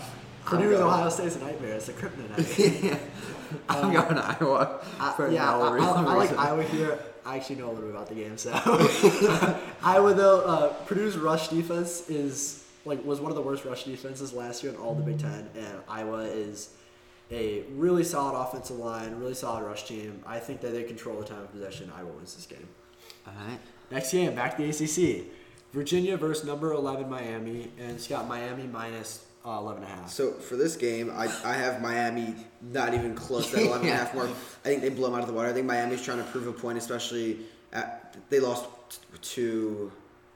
Purdue 0.46 0.62
and 0.64 0.72
going- 0.74 0.84
Ohio 0.84 1.10
State's 1.10 1.36
a 1.38 1.40
nightmare. 1.40 1.74
It's 1.76 1.90
a 1.90 1.94
kryptonite. 1.94 3.00
I'm 3.70 3.94
going 3.94 4.16
to 4.16 4.26
Iowa 4.42 4.84
I- 5.00 5.14
for 5.14 5.30
yeah, 5.32 5.46
no 5.52 5.62
I, 5.64 5.72
real 5.74 5.84
I, 5.86 6.04
I 6.04 6.14
like. 6.16 6.38
Iowa 6.38 6.64
here. 6.64 7.00
I 7.26 7.38
actually 7.38 7.56
know 7.56 7.68
a 7.68 7.74
little 7.74 7.84
bit 7.86 7.92
about 7.92 8.08
the 8.10 8.16
game, 8.16 8.38
so 8.38 8.52
Iowa 9.84 10.14
though 10.14 10.42
uh, 10.42 10.68
Purdue's 10.86 11.18
rush 11.18 11.48
defense 11.48 12.08
is 12.10 12.64
like 12.86 13.04
was 13.04 13.20
one 13.20 13.32
of 13.32 13.36
the 13.36 13.42
worst 13.42 13.66
rush 13.66 13.84
defenses 13.84 14.32
last 14.34 14.64
year 14.64 14.72
in 14.72 14.80
all 14.80 14.96
the 14.96 15.04
Big 15.04 15.20
Ten, 15.20 15.50
and 15.56 15.80
Iowa 15.90 16.24
is 16.24 16.70
a 17.32 17.64
really 17.72 18.04
solid 18.04 18.40
offensive 18.40 18.78
line, 18.78 19.16
really 19.16 19.34
solid 19.34 19.64
rush 19.64 19.86
team. 19.88 20.24
I 20.26 20.40
think 20.40 20.62
that 20.62 20.72
they 20.74 20.84
control 20.84 21.20
the 21.20 21.26
time 21.26 21.42
of 21.42 21.52
possession. 21.52 21.92
Iowa 21.96 22.12
wins 22.12 22.36
this 22.36 22.46
game. 22.46 22.68
All 23.28 23.34
right. 23.48 23.60
Next 23.92 24.12
game, 24.12 24.36
back 24.36 24.58
to 24.58 24.64
the 24.64 24.70
ACC. 24.70 25.26
Virginia 25.74 26.16
versus 26.16 26.46
number 26.46 26.72
11 26.72 27.10
Miami, 27.10 27.72
and 27.80 27.92
it's 27.92 28.08
got 28.08 28.28
Miami 28.28 28.64
minus 28.64 29.26
uh, 29.46 29.58
11 29.60 29.84
and 29.84 29.92
a 29.92 29.96
half. 29.96 30.10
So 30.10 30.34
for 30.34 30.56
this 30.56 30.76
game, 30.76 31.12
I, 31.14 31.26
I 31.44 31.54
have 31.54 31.82
Miami 31.82 32.36
not 32.62 32.94
even 32.94 33.16
close 33.16 33.50
to 33.50 33.58
that 33.58 33.66
11 33.66 33.88
and 33.88 33.96
a 33.96 33.98
half 33.98 34.16
mark. 34.16 34.30
I 34.30 34.70
think 34.70 34.82
they 34.82 34.90
blow 34.90 35.08
them 35.08 35.16
out 35.16 35.22
of 35.22 35.28
the 35.28 35.34
water. 35.34 35.50
I 35.50 35.54
think 35.54 35.66
Miami's 35.66 36.04
trying 36.04 36.20
to 36.20 36.24
prove 36.26 36.48
a 36.48 36.54
point, 36.54 36.78
especially 36.78 37.40
at, 37.74 38.16
they 38.30 38.40
lost 38.40 38.70
to 39.22 39.92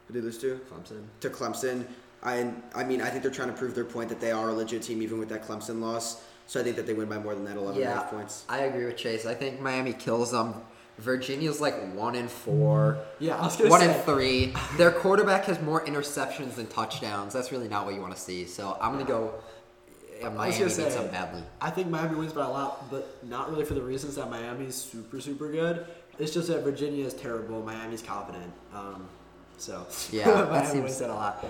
who 0.10 0.14
did 0.14 0.24
they 0.24 0.26
lose 0.26 0.40
to? 0.40 0.60
Clemson. 0.72 1.04
To 1.22 1.30
Clemson. 1.30 1.86
I 2.24 2.52
I 2.76 2.84
mean 2.84 3.02
I 3.02 3.10
think 3.10 3.24
they're 3.24 3.32
trying 3.32 3.50
to 3.50 3.54
prove 3.58 3.76
their 3.76 3.86
point 3.86 4.10
that 4.10 4.20
they 4.20 4.32
are 4.32 4.50
a 4.50 4.54
legit 4.54 4.82
team 4.84 5.02
even 5.02 5.20
with 5.20 5.30
that 5.30 5.46
Clemson 5.48 5.80
loss. 5.82 6.22
So 6.48 6.60
I 6.60 6.64
think 6.64 6.76
that 6.78 6.88
they 6.88 6.94
win 6.94 7.08
by 7.08 7.20
more 7.20 7.36
than 7.36 7.46
that 7.46 7.58
11 7.58 7.74
and 7.74 7.78
a 7.78 7.82
Yeah, 7.82 7.94
half 8.02 8.10
points. 8.10 8.44
I 8.50 8.60
agree 8.62 8.86
with 8.86 8.98
Chase. 8.98 9.26
I 9.28 9.36
think 9.36 9.62
Miami 9.62 9.94
kills 9.94 10.32
them. 10.32 10.56
Virginia's 10.98 11.62
like 11.62 11.94
one 11.94 12.16
in 12.16 12.28
four. 12.28 12.98
Yeah, 13.20 13.38
I 13.38 13.44
was 13.46 13.56
gonna 13.56 13.70
one 13.70 13.80
say. 13.82 13.94
and 13.94 14.04
three. 14.04 14.54
Their 14.76 14.92
quarterback 14.92 15.46
has 15.46 15.62
more 15.62 15.86
interceptions 15.86 16.56
than 16.56 16.66
touchdowns. 16.68 17.34
That's 17.34 17.52
really 17.52 17.68
not 17.70 17.86
what 17.86 17.94
you 17.94 18.02
want 18.02 18.16
to 18.16 18.20
see. 18.22 18.46
So 18.46 18.78
I'm 18.82 18.92
gonna 18.94 19.06
go. 19.06 19.36
Yeah, 20.20 20.26
I 20.26 20.30
was 20.30 20.38
Miami 20.38 20.52
gonna 20.54 20.66
beats 20.66 20.76
say, 20.76 20.90
them 20.90 21.08
badly. 21.12 21.44
I 21.62 21.70
think 21.70 21.88
Miami 21.88 22.16
wins 22.18 22.34
by 22.34 22.44
a 22.46 22.50
lot, 22.50 22.90
but 22.92 23.18
not 23.24 23.50
really 23.50 23.64
for 23.64 23.76
the 23.76 23.82
reasons 23.82 24.16
that 24.16 24.30
Miami's 24.30 24.76
super, 24.76 25.22
super 25.22 25.50
good. 25.50 25.86
It's 26.18 26.34
just 26.34 26.50
that 26.50 26.64
Virginia 26.64 27.06
is 27.06 27.14
terrible. 27.14 27.64
Miami's 27.64 28.02
confident. 28.02 28.52
Um, 28.74 29.08
so 29.58 29.86
Yeah, 30.12 30.26
that 30.32 30.68
seems- 30.68 30.84
wins 30.84 31.00
that 31.00 31.10
a 31.10 31.14
lot. 31.14 31.46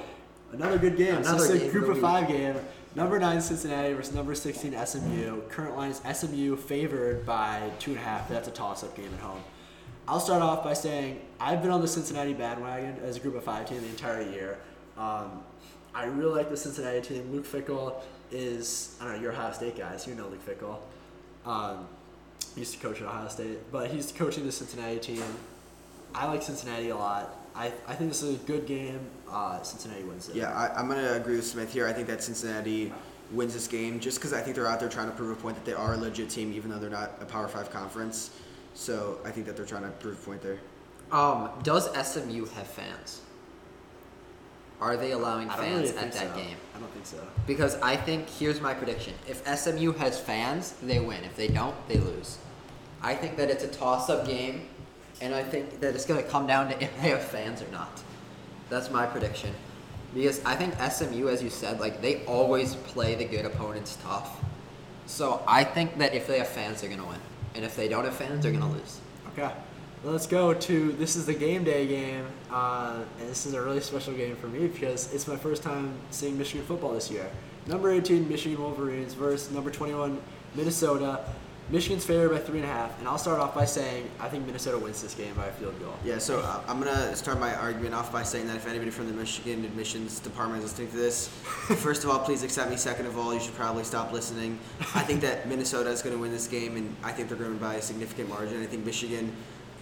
Another 0.52 0.78
good 0.78 0.98
game. 0.98 1.18
Another 1.18 1.46
so 1.46 1.58
game 1.58 1.72
group 1.72 1.90
of 1.90 1.98
of 1.98 2.02
five 2.02 2.28
game. 2.28 2.56
Number 2.96 3.20
nine 3.20 3.40
Cincinnati 3.40 3.94
versus 3.94 4.16
number 4.16 4.34
sixteen 4.34 4.76
SMU. 4.86 5.42
Current 5.50 5.78
line 5.78 5.92
is 5.92 6.02
SMU 6.18 6.56
favored 6.56 7.26
by 7.26 7.72
two 7.80 7.92
and 7.92 8.00
a 8.00 8.04
half. 8.04 8.28
That's 8.30 8.48
a 8.48 8.52
toss-up 8.52 8.96
game 8.96 9.12
at 9.14 9.20
home. 9.20 9.42
I'll 10.08 10.20
start 10.20 10.42
off 10.42 10.64
by 10.64 10.74
saying 10.74 11.22
I've 11.40 11.62
been 11.62 11.72
on 11.72 11.82
the 11.82 11.88
Cincinnati 11.88 12.34
bandwagon 12.34 12.98
as 13.04 13.18
a 13.18 13.20
group 13.20 13.36
of 13.36 13.44
five 13.44 13.70
team 13.70 13.82
the 13.82 13.88
entire 13.88 14.24
year. 14.24 14.58
Um, 14.98 15.44
I 15.94 16.06
really 16.06 16.36
like 16.36 16.50
the 16.50 16.58
Cincinnati 16.58 17.02
team. 17.02 17.32
Luke 17.32 17.46
Fickell 17.46 18.02
is 18.32 18.98
I 19.00 19.06
don't 19.06 19.16
know. 19.16 19.22
You're 19.22 19.34
Ohio 19.34 19.52
State 19.52 19.78
guys. 19.78 20.08
You 20.08 20.16
know 20.16 20.28
Luke 20.28 20.46
Fickell. 20.46 20.80
Um, 21.46 21.88
he 22.56 22.62
used 22.62 22.74
to 22.74 22.80
coach 22.80 23.02
at 23.02 23.08
Ohio 23.08 23.28
State, 23.28 23.72
but 23.72 23.92
he's 23.92 24.12
coaching 24.12 24.46
the 24.46 24.52
Cincinnati 24.52 25.00
team. 25.00 25.24
I 26.14 26.26
like 26.26 26.42
Cincinnati 26.42 26.90
a 26.90 26.96
lot. 26.96 27.36
I, 27.56 27.68
I 27.88 27.94
think 27.94 28.10
this 28.10 28.24
is 28.24 28.36
a 28.36 28.44
good 28.46 28.66
game. 28.66 29.00
Uh, 29.32 29.62
Cincinnati 29.62 30.04
wins 30.04 30.30
it. 30.30 30.36
Yeah, 30.36 30.52
I, 30.52 30.80
I'm 30.80 30.88
going 30.88 31.00
to 31.00 31.16
agree 31.16 31.36
with 31.36 31.46
Smith 31.46 31.72
here. 31.72 31.88
I 31.88 31.94
think 31.94 32.08
that 32.08 32.24
Cincinnati 32.24 32.92
wins 33.32 33.54
this 33.54 33.68
game 33.68 34.00
just 34.00 34.18
because 34.18 34.34
I 34.34 34.42
think 34.42 34.56
they're 34.56 34.68
out 34.68 34.80
there 34.80 34.90
trying 34.90 35.10
to 35.10 35.16
prove 35.16 35.38
a 35.38 35.42
point 35.42 35.56
that 35.56 35.66
they 35.66 35.74
are 35.74 35.94
a 35.94 35.98
legit 35.98 36.30
team, 36.30 36.52
even 36.54 36.72
though 36.72 36.80
they're 36.80 36.90
not 36.90 37.12
a 37.22 37.26
Power 37.26 37.48
Five 37.48 37.70
conference. 37.72 38.32
So 38.74 39.20
I 39.26 39.32
think 39.32 39.46
that 39.46 39.56
they're 39.56 39.66
trying 39.66 39.84
to 39.84 39.90
prove 39.90 40.18
a 40.20 40.26
point 40.26 40.42
there. 40.42 40.60
Um, 41.12 41.50
does 41.64 41.90
SMU 42.08 42.46
have 42.46 42.68
fans? 42.68 43.22
Are 44.82 44.96
they 44.96 45.12
allowing 45.12 45.50
fans 45.50 45.90
really 45.92 45.98
at 45.98 46.12
that 46.14 46.30
so. 46.30 46.36
game? 46.36 46.56
I 46.76 46.80
don't 46.80 46.92
think 46.92 47.06
so. 47.06 47.18
Because 47.46 47.76
I 47.82 47.98
think 47.98 48.30
here's 48.30 48.62
my 48.62 48.74
prediction: 48.74 49.14
if 49.28 49.46
SMU 49.46 49.92
has 49.94 50.20
fans, 50.20 50.74
they 50.82 51.00
win. 51.00 51.24
If 51.24 51.36
they 51.36 51.50
don't, 51.50 51.76
they 51.88 51.98
lose. 51.98 52.38
I 53.02 53.16
think 53.16 53.38
that 53.38 53.50
it's 53.50 53.64
a 53.64 53.68
toss-up 53.68 54.26
game, 54.26 54.68
and 55.22 55.34
I 55.34 55.44
think 55.44 55.80
that 55.82 55.96
it's 55.96 56.06
going 56.06 56.22
to 56.22 56.30
come 56.30 56.48
down 56.48 56.70
to 56.70 56.84
if 56.84 57.02
they 57.02 57.10
have 57.10 57.24
fans 57.24 57.62
or 57.62 57.68
not. 57.72 58.02
That's 58.70 58.90
my 58.92 59.06
prediction. 59.06 59.54
Because 60.14 60.44
I 60.44 60.56
think 60.56 60.74
SMU, 60.80 61.28
as 61.30 61.44
you 61.44 61.50
said, 61.50 61.80
like 61.80 62.02
they 62.02 62.26
always 62.26 62.76
play 62.76 63.16
the 63.16 63.26
good 63.26 63.46
opponents 63.46 63.98
tough. 64.04 64.44
So 65.06 65.42
I 65.48 65.64
think 65.64 65.98
that 65.98 66.14
if 66.14 66.28
they 66.28 66.38
have 66.40 66.48
fans, 66.48 66.82
they're 66.82 66.90
to 66.90 67.04
win, 67.04 67.20
and 67.56 67.66
if 67.66 67.76
they 67.76 67.88
don't 67.88 68.06
have 68.06 68.16
fans, 68.16 68.44
they're 68.44 68.52
to 68.52 68.66
lose. 68.66 69.00
Okay. 69.34 69.52
Let's 70.04 70.28
go 70.28 70.54
to 70.54 70.92
this 70.94 71.18
is 71.18 71.26
the 71.26 71.34
game 71.34 71.66
day 71.66 71.86
game, 71.86 72.26
uh, 72.50 73.04
and 73.20 73.30
this 73.30 73.46
is 73.46 73.54
a 73.54 73.62
really 73.62 73.82
special 73.82 74.14
game 74.14 74.36
for 74.38 74.48
me 74.48 74.68
because 74.68 75.14
it's 75.14 75.28
my 75.28 75.36
first 75.36 75.62
time 75.62 75.92
seeing 76.10 76.38
Michigan 76.38 76.66
football 76.66 76.94
this 76.94 77.12
year. 77.12 77.30
Number 77.68 77.92
18 77.92 78.30
Michigan 78.30 78.62
Wolverines 78.62 79.14
versus 79.14 79.52
number 79.52 79.70
21 79.70 80.22
Minnesota. 80.56 81.26
Michigan's 81.72 82.04
favored 82.04 82.30
by 82.30 82.40
three 82.40 82.60
and 82.60 82.66
a 82.68 82.72
half, 82.72 82.98
and 82.98 83.08
I'll 83.08 83.20
start 83.20 83.40
off 83.40 83.54
by 83.54 83.66
saying 83.66 84.10
I 84.20 84.28
think 84.28 84.46
Minnesota 84.46 84.80
wins 84.80 85.04
this 85.04 85.14
game 85.14 85.34
by 85.36 85.46
a 85.46 85.52
field 85.52 85.80
goal. 85.80 85.94
Yeah, 86.04 86.18
so 86.18 86.40
uh, 86.40 86.62
I'm 86.68 86.80
gonna 86.80 87.16
start 87.16 87.40
my 87.40 87.54
argument 87.56 87.94
off 87.94 88.12
by 88.12 88.24
saying 88.24 88.48
that 88.48 88.56
if 88.56 88.68
anybody 88.68 88.90
from 88.90 89.08
the 89.08 89.14
Michigan 89.14 89.64
admissions 89.64 90.20
department 90.20 90.64
is 90.64 90.72
listening 90.72 90.90
to 90.90 90.98
this, 90.98 91.28
first 91.78 92.04
of 92.04 92.10
all, 92.10 92.20
please 92.20 92.42
accept 92.42 92.72
me. 92.72 92.76
Second 92.76 93.06
of 93.06 93.20
all, 93.20 93.34
you 93.34 93.40
should 93.40 93.54
probably 93.54 93.84
stop 93.84 94.12
listening. 94.12 94.58
I 94.96 95.02
think 95.02 95.22
that 95.22 95.48
Minnesota 95.48 95.92
is 95.92 96.02
gonna 96.02 96.18
win 96.18 96.32
this 96.32 96.48
game, 96.48 96.76
and 96.76 96.96
I 97.04 97.12
think 97.12 97.30
they're 97.30 97.38
gonna 97.38 97.52
win 97.52 97.60
by 97.60 97.76
a 97.76 97.82
significant 97.84 98.30
margin. 98.30 98.64
I 98.64 98.66
think 98.66 98.84
Michigan 98.84 99.32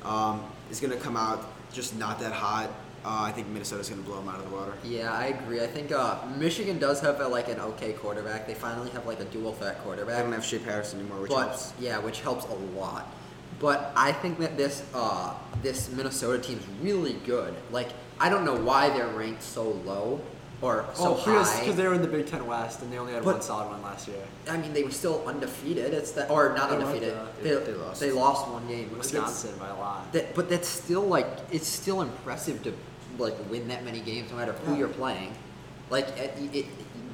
um, 0.03 0.43
is 0.69 0.81
gonna 0.81 0.97
come 0.97 1.15
out 1.15 1.45
just 1.71 1.97
not 1.97 2.19
that 2.19 2.33
hot. 2.33 2.69
Uh, 3.07 3.23
I 3.23 3.31
think 3.31 3.47
Minnesota's 3.47 3.87
gonna 3.87 4.01
blow 4.01 4.17
them 4.17 4.27
out 4.27 4.39
of 4.39 4.49
the 4.49 4.53
water. 4.53 4.73
Yeah, 4.83 5.13
I 5.13 5.27
agree. 5.27 5.61
I 5.61 5.67
think 5.67 5.93
uh, 5.93 6.17
Michigan 6.37 6.77
does 6.77 6.99
have 6.99 7.21
a, 7.21 7.27
like 7.27 7.47
an 7.47 7.57
okay 7.57 7.93
quarterback. 7.93 8.45
They 8.45 8.53
finally 8.53 8.89
have 8.89 9.05
like 9.05 9.21
a 9.21 9.25
dual 9.25 9.53
threat 9.53 9.81
quarterback. 9.81 10.15
I 10.15 10.17
quarterback. 10.17 10.23
don't 10.23 10.33
have 10.33 10.43
Shea 10.43 10.59
Patterson 10.59 10.99
anymore, 10.99 11.21
which 11.21 11.31
but, 11.31 11.47
helps. 11.47 11.73
Yeah, 11.79 11.99
which 11.99 12.19
helps 12.19 12.43
a 12.47 12.53
lot. 12.77 13.07
But 13.61 13.93
I 13.95 14.11
think 14.11 14.39
that 14.39 14.57
this 14.57 14.83
uh, 14.93 15.33
this 15.61 15.89
Minnesota 15.89 16.43
team's 16.43 16.65
really 16.81 17.13
good. 17.25 17.55
Like 17.71 17.91
I 18.19 18.27
don't 18.27 18.43
know 18.43 18.55
why 18.55 18.89
they're 18.89 19.07
ranked 19.07 19.41
so 19.41 19.63
low 19.63 20.19
or 20.61 20.85
so 20.93 21.13
oh, 21.13 21.15
because, 21.15 21.53
high. 21.53 21.59
because 21.61 21.75
they 21.75 21.87
were 21.87 21.93
in 21.93 22.01
the 22.01 22.07
Big 22.07 22.27
Ten 22.27 22.45
West 22.45 22.81
and 22.81 22.91
they 22.91 22.97
only 22.97 23.13
had 23.13 23.23
But- 23.23 23.35
one 23.35 23.41
solid 23.41 23.69
one 23.69 23.83
last 23.83 24.07
year. 24.07 24.17
I 24.49 24.57
mean, 24.57 24.73
they 24.73 24.83
were 24.83 24.91
still 24.91 25.23
undefeated. 25.27 25.93
It's 25.93 26.11
that, 26.13 26.29
or 26.29 26.53
not 26.55 26.69
They 26.69 26.77
undefeated. 26.77 27.13
though. 27.13 27.27
They, 27.41 27.49
They- 27.51 27.71
they 27.71 27.73
lost. 27.73 27.99
They 27.99 28.11
lost 28.11 28.47
one 28.49 28.67
game. 28.67 28.89
Wisconsin 28.97 29.53
by 29.59 29.69
a 29.69 29.75
lot. 29.75 30.11
That, 30.13 30.33
but 30.35 30.49
that's 30.49 30.67
still 30.67 31.03
like 31.03 31.27
it's 31.51 31.67
still 31.67 32.01
impressive 32.01 32.63
to 32.63 32.73
like 33.17 33.35
win 33.49 33.67
that 33.67 33.83
many 33.83 33.99
games, 33.99 34.31
no 34.31 34.37
matter 34.37 34.53
who 34.53 34.73
Yeah. 34.73 34.79
you're 34.79 34.87
playing. 34.87 35.33
Like 35.89 36.07
it, 36.17 36.33
it, 36.53 36.65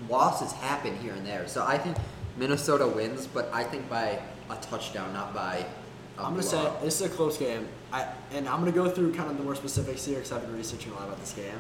losses 0.10 0.52
happen 0.52 0.96
here 0.98 1.14
and 1.14 1.26
there. 1.26 1.48
So 1.48 1.64
I 1.66 1.78
think 1.78 1.98
Minnesota 2.38 2.88
wins, 2.88 3.28
but 3.28 3.50
I 3.54 3.64
think 3.64 3.90
by 3.90 4.20
a 4.50 4.56
touchdown, 4.58 5.14
not 5.14 5.34
by. 5.34 5.66
i 6.18 6.24
I'm 6.24 6.32
gonna 6.32 6.44
say 6.44 6.72
this 6.84 7.02
is 7.02 7.08
a 7.08 7.10
close 7.10 7.38
game. 7.38 7.68
I 7.92 8.08
and 8.34 8.48
I'm 8.48 8.60
gonna 8.60 8.72
go 8.72 8.90
through 8.90 9.14
kind 9.14 9.30
of 9.30 9.38
the 9.38 9.44
more 9.44 9.56
specifics 9.56 10.06
here 10.06 10.16
because 10.16 10.32
I've 10.32 10.42
been 10.42 10.56
researching 10.56 10.92
a 10.92 10.96
lot 10.96 11.06
about 11.06 11.20
this 11.20 11.34
game. 11.34 11.58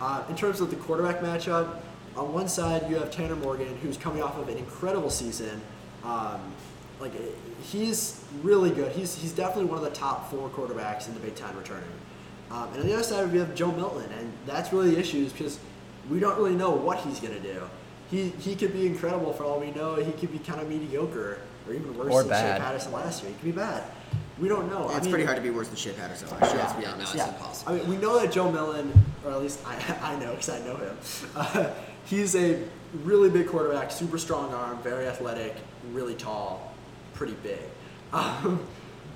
Uh, 0.00 0.22
in 0.28 0.36
terms 0.36 0.60
of 0.60 0.70
the 0.70 0.76
quarterback 0.76 1.20
matchup, 1.20 1.80
on 2.16 2.32
one 2.32 2.48
side 2.48 2.88
you 2.88 2.96
have 2.96 3.10
Tanner 3.10 3.36
Morgan, 3.36 3.76
who's 3.78 3.96
coming 3.96 4.22
off 4.22 4.36
of 4.38 4.48
an 4.48 4.58
incredible 4.58 5.10
season. 5.10 5.60
Um, 6.04 6.40
like 7.00 7.12
he's 7.62 8.24
really 8.42 8.70
good. 8.70 8.92
He's 8.92 9.14
he's 9.16 9.32
definitely 9.32 9.66
one 9.66 9.78
of 9.78 9.84
the 9.84 9.90
top 9.90 10.30
four 10.30 10.48
quarterbacks 10.48 11.08
in 11.08 11.14
the 11.14 11.20
Big 11.20 11.34
Ten 11.34 11.56
returning. 11.56 11.88
Um, 12.50 12.68
and 12.72 12.80
on 12.82 12.86
the 12.86 12.94
other 12.94 13.02
side 13.02 13.30
we 13.32 13.38
have 13.38 13.54
Joe 13.54 13.72
Milton, 13.72 14.10
and 14.18 14.32
that's 14.46 14.72
really 14.72 14.90
the 14.94 15.00
issue 15.00 15.18
is 15.18 15.32
because 15.32 15.58
we 16.10 16.20
don't 16.20 16.36
really 16.36 16.54
know 16.54 16.70
what 16.70 16.98
he's 16.98 17.18
gonna 17.20 17.40
do. 17.40 17.62
He 18.10 18.30
he 18.38 18.54
could 18.54 18.72
be 18.72 18.86
incredible 18.86 19.32
for 19.32 19.44
all 19.44 19.58
we 19.58 19.72
know. 19.72 19.96
He 19.96 20.12
could 20.12 20.30
be 20.32 20.38
kind 20.38 20.60
of 20.60 20.68
mediocre 20.68 21.38
or 21.66 21.74
even 21.74 21.96
worse 21.98 22.12
Or 22.12 22.22
than 22.22 22.30
bad. 22.30 22.56
Shea 22.58 22.62
Patterson 22.62 22.92
last 22.92 23.22
year. 23.22 23.32
He 23.32 23.36
could 23.38 23.44
be 23.44 23.50
bad. 23.52 23.82
We 24.38 24.48
don't 24.48 24.70
know. 24.70 24.86
I 24.88 24.96
it's 24.98 25.04
mean, 25.06 25.12
pretty 25.12 25.24
hard 25.24 25.36
to 25.36 25.42
be 25.42 25.50
worse 25.50 25.66
than 25.68 25.76
Shea 25.76 25.92
Patterson 25.92 26.28
last 26.30 26.52
year. 26.52 26.60
Yeah. 26.60 26.62
Let's 26.66 26.72
be 26.76 26.82
Yeah, 26.82 26.92
honest. 26.92 27.14
it's 27.14 27.24
impossible. 27.26 27.72
I 27.72 27.76
mean, 27.78 27.88
we 27.88 27.96
know 27.96 28.20
that 28.20 28.30
Joe 28.30 28.52
Millen, 28.52 28.92
or 29.24 29.32
at 29.32 29.40
least 29.40 29.60
I, 29.66 29.76
I 30.12 30.16
know 30.20 30.30
because 30.32 30.50
I 30.50 30.58
know 30.60 30.76
him. 30.76 30.96
Uh, 31.36 31.70
he's 32.04 32.36
a 32.36 32.62
really 33.02 33.28
big 33.30 33.48
quarterback, 33.48 33.90
super 33.90 34.18
strong 34.18 34.54
arm, 34.54 34.78
very 34.82 35.08
athletic, 35.08 35.56
really 35.92 36.14
tall, 36.14 36.72
pretty 37.14 37.34
big. 37.42 37.58
Um, 38.12 38.60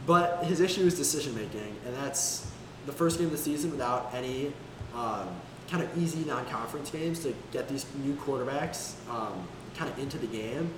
but 0.07 0.43
his 0.45 0.61
issue 0.61 0.81
is 0.83 0.97
decision 0.97 1.35
making, 1.37 1.77
and 1.87 1.95
that's 1.95 2.50
the 2.91 2.97
first 2.97 3.19
game 3.19 3.27
of 3.27 3.33
the 3.33 3.39
season 3.39 3.71
without 3.71 4.11
any 4.13 4.53
um, 4.95 5.29
kind 5.71 5.83
of 5.83 5.97
easy 5.97 6.25
non-conference 6.25 6.91
games 6.91 7.21
to 7.21 7.33
get 7.53 7.69
these 7.69 7.87
new 8.03 8.15
quarterbacks 8.15 8.95
um, 9.09 9.47
kind 9.77 9.89
of 9.89 9.97
into 10.01 10.19
the 10.19 10.27
game. 10.27 10.73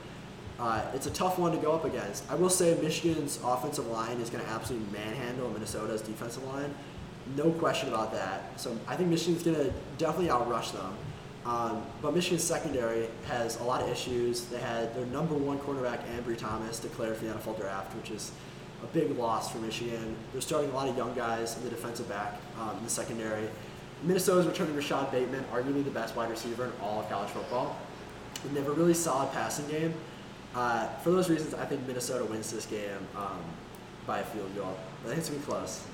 Uh, 0.61 0.85
it's 0.95 1.07
a 1.07 1.11
tough 1.11 1.39
one 1.39 1.53
to 1.53 1.59
go 1.59 1.73
up 1.73 1.87
against. 1.87 2.31
I 2.31 2.35
will 2.35 2.51
say 2.51 2.79
Michigan's 2.83 3.41
offensive 3.43 3.87
line 3.87 4.21
is 4.21 4.29
going 4.29 4.45
to 4.45 4.51
absolutely 4.51 4.93
manhandle 4.93 5.49
Minnesota's 5.49 6.03
defensive 6.03 6.45
line. 6.45 6.75
No 7.35 7.51
question 7.53 7.89
about 7.89 8.13
that. 8.13 8.61
So 8.61 8.77
I 8.87 8.95
think 8.95 9.09
Michigan's 9.09 9.43
going 9.43 9.57
to 9.57 9.73
definitely 9.97 10.29
outrush 10.29 10.73
them. 10.73 10.95
Um, 11.47 11.83
but 12.03 12.15
Michigan's 12.15 12.45
secondary 12.45 13.09
has 13.27 13.59
a 13.61 13.65
lot 13.65 13.83
of 13.83 13.89
issues. 13.89 14.45
They 14.45 14.61
had 14.61 14.95
their 14.95 15.07
number 15.07 15.35
one 15.35 15.59
cornerback, 15.59 16.01
Ambry 16.15 16.37
Thomas, 16.37 16.79
declared 16.79 17.17
for 17.17 17.25
the 17.25 17.33
NFL 17.33 17.59
draft, 17.59 17.97
which 17.97 18.11
is 18.11 18.33
a 18.83 18.87
big 18.87 19.17
loss 19.17 19.51
for 19.51 19.59
Michigan. 19.59 20.17
They're 20.33 20.41
starting 20.41 20.71
a 20.71 20.75
lot 20.75 20.89
of 20.89 20.97
young 20.97 21.15
guys 21.15 21.57
in 21.57 21.65
the 21.65 21.71
defensive 21.71 22.09
back 22.09 22.41
um, 22.61 22.77
in 22.79 22.85
the 22.85 22.91
secondary. 22.91 23.49
Minnesota's 24.03 24.47
returning 24.47 24.75
Rashod 24.75 25.13
Bateman, 25.13 25.45
arguably 25.53 25.85
the 25.85 25.91
best 25.91 26.17
wide 26.17 26.31
receiver 26.31 26.65
in 26.65 26.73
all 26.83 27.01
of 27.01 27.09
college 27.09 27.31
football. 27.31 27.77
And 28.45 28.57
they 28.57 28.61
have 28.61 28.69
a 28.69 28.73
really 28.73 28.95
solid 28.95 29.33
passing 29.33 29.69
game. 29.69 29.95
Uh, 30.55 30.89
for 30.99 31.11
those 31.11 31.31
reasons, 31.31 31.55
I 31.55 31.65
think 31.65 31.87
Minnesota 31.87 32.25
wins 32.25 32.51
this 32.51 32.67
game 32.67 33.07
um, 33.17 33.39
by 34.07 34.19
a 34.19 34.25
field 34.25 34.55
goal. 34.57 34.77
I 35.05 35.09
think 35.09 35.19
it's 35.19 35.29
gonna 35.29 35.41
be 35.41 35.47
close. 35.47 35.85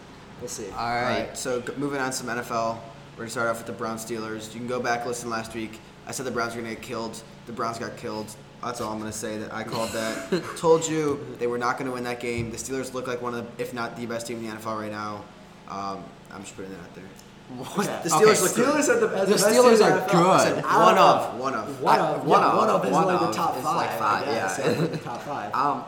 We'll 0.40 0.48
see. 0.48 0.70
All 0.70 0.78
All 0.78 0.94
right. 0.94 1.28
right, 1.28 1.38
so 1.38 1.62
moving 1.76 2.00
on 2.00 2.10
to 2.10 2.16
some 2.16 2.28
NFL. 2.28 2.78
We're 3.12 3.24
gonna 3.24 3.30
start 3.30 3.48
off 3.48 3.58
with 3.58 3.66
the 3.66 3.72
Browns 3.72 4.04
Steelers. 4.04 4.52
You 4.54 4.60
can 4.60 4.68
go 4.68 4.80
back 4.80 5.04
listen 5.04 5.28
last 5.28 5.54
week. 5.54 5.78
I 6.06 6.12
said 6.12 6.24
the 6.24 6.30
Browns 6.30 6.54
were 6.54 6.62
gonna 6.62 6.74
get 6.74 6.82
killed. 6.82 7.22
The 7.46 7.52
Browns 7.52 7.78
got 7.78 7.96
killed. 7.96 8.34
That's 8.62 8.80
all 8.80 8.92
I'm 8.92 8.98
gonna 8.98 9.12
say. 9.12 9.38
That 9.38 9.54
I 9.54 9.62
called 9.64 9.90
that. 9.90 10.42
Told 10.56 10.86
you 10.86 11.24
they 11.38 11.46
were 11.46 11.58
not 11.58 11.78
gonna 11.78 11.92
win 11.92 12.04
that 12.04 12.20
game. 12.20 12.50
The 12.50 12.56
Steelers 12.56 12.92
look 12.92 13.06
like 13.06 13.22
one 13.22 13.34
of, 13.34 13.56
the, 13.56 13.62
if 13.62 13.72
not 13.72 13.96
the 13.96 14.06
best 14.06 14.26
team 14.26 14.38
in 14.38 14.44
the 14.50 14.56
NFL 14.56 14.80
right 14.80 14.90
now. 14.90 15.24
Um, 15.68 16.02
I'm 16.32 16.42
just 16.42 16.56
putting 16.56 16.72
that 16.72 16.80
out 16.80 16.94
there. 16.94 17.04
Okay. 17.60 18.00
The 18.02 18.10
Steelers 18.10 18.44
Okay. 18.44 18.56
good. 18.56 18.74
Steelers 18.74 18.88
are 18.88 19.00
the, 19.00 19.06
The 19.06 19.26
best 19.32 19.46
Steelers 19.46 19.78
the 19.78 19.84
are 19.84 20.06
good. 20.08 20.64
One 20.64 20.98
of, 20.98 21.38
one 21.38 21.54
of. 21.54 21.80
One 21.80 21.98
of, 21.98 22.26
one 22.26 22.42
of, 22.42 22.56
one 22.56 22.68
of 22.68 22.84
is 22.84 22.90
one 22.90 23.06
like 23.06 23.20
the 23.20 23.32
top 23.32 23.54
five. 23.56 23.64
like 23.76 23.98
five, 23.98 24.24
guess, 24.26 24.58
yeah. 24.58 24.66
like 24.72 24.90
the 24.90 24.96
top 24.98 25.22
five. 25.22 25.54
Um, 25.54 25.84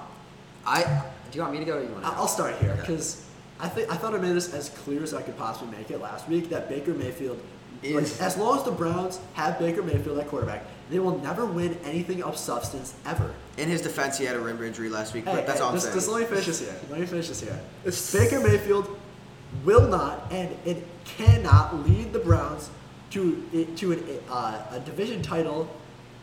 I 0.67 0.83
do 1.31 1.37
you 1.39 1.43
want 1.43 1.53
me 1.55 1.61
to 1.61 1.65
go? 1.65 1.79
Or 1.79 1.83
you 1.83 1.89
want 1.89 2.05
I- 2.05 2.15
I'll 2.15 2.29
start 2.29 2.57
here 2.57 2.75
because 2.77 3.25
I 3.61 3.69
think 3.69 3.91
I 3.93 3.97
thought 3.97 4.15
I 4.15 4.19
made 4.19 4.35
this 4.35 4.53
as 4.55 4.69
clear 4.71 5.03
as 5.03 5.13
I 5.15 5.23
could 5.23 5.37
possibly 5.37 5.77
make 5.77 5.91
it 5.91 6.01
last 6.01 6.29
week 6.29 6.49
that 6.51 6.69
Baker 6.69 6.93
Mayfield, 6.95 7.41
Is- 7.83 8.21
as 8.21 8.37
long 8.37 8.59
as 8.59 8.65
the 8.65 8.73
Browns 8.73 9.19
have 9.35 9.59
Baker 9.59 9.83
Mayfield 9.83 10.19
at 10.19 10.29
quarterback, 10.29 10.65
they 10.91 10.99
will 10.99 11.19
never 11.21 11.45
win 11.47 11.79
anything 11.85 12.23
of 12.23 12.37
substance 12.37 12.95
ever. 13.07 13.31
In 13.57 13.69
his 13.69 13.81
defense, 13.81 14.19
he 14.19 14.25
had 14.25 14.37
a 14.37 14.41
rib 14.41 14.61
injury 14.61 14.89
last 14.89 15.15
week, 15.15 15.25
Hey, 15.25 15.35
but 15.37 15.47
that's 15.47 15.59
hey, 15.59 15.65
all 15.65 15.71
I'm 15.71 15.77
just, 15.77 15.87
saying. 15.87 15.97
just 15.97 16.09
let 16.09 16.21
me 16.21 16.27
finish 16.27 16.47
this 16.47 16.61
here. 16.61 16.75
Let 16.91 17.01
me 17.01 17.07
finish 17.07 17.29
this 17.29 17.41
here. 17.41 17.59
Baker 18.21 18.41
Mayfield 18.41 18.99
will 19.65 19.87
not 19.89 20.27
and 20.31 20.49
it 20.65 20.87
cannot 21.05 21.87
lead 21.89 22.13
the 22.13 22.19
Browns 22.21 22.71
to 23.11 23.43
to 23.77 23.93
an, 23.93 24.05
uh, 24.31 24.63
a 24.73 24.81
division 24.81 25.23
title, 25.23 25.69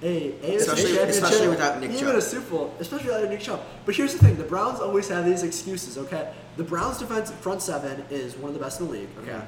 a 0.01 0.31
AFC 0.41 0.55
Especially- 0.55 0.83
championship, 0.95 1.23
especially 1.23 1.47
without 1.49 1.79
Nick 1.81 1.89
even 1.91 2.01
Chubb. 2.05 2.15
a 2.15 2.21
Super 2.21 2.49
Bowl, 2.49 2.73
especially 2.79 3.07
without 3.07 3.29
Nick 3.29 3.39
Chubb. 3.41 3.61
But 3.85 3.95
here's 3.95 4.13
the 4.13 4.19
thing: 4.19 4.37
the 4.37 4.43
Browns 4.43 4.79
always 4.79 5.07
have 5.09 5.25
these 5.25 5.43
excuses. 5.43 5.97
Okay, 5.97 6.29
the 6.55 6.63
Browns' 6.63 6.97
defense 6.99 7.31
front 7.41 7.61
seven 7.61 8.05
is 8.09 8.35
one 8.37 8.49
of 8.49 8.53
the 8.53 8.63
best 8.63 8.79
in 8.79 8.87
the 8.87 8.93
league. 8.93 9.09
Okay, 9.23 9.31
Mhm. 9.31 9.41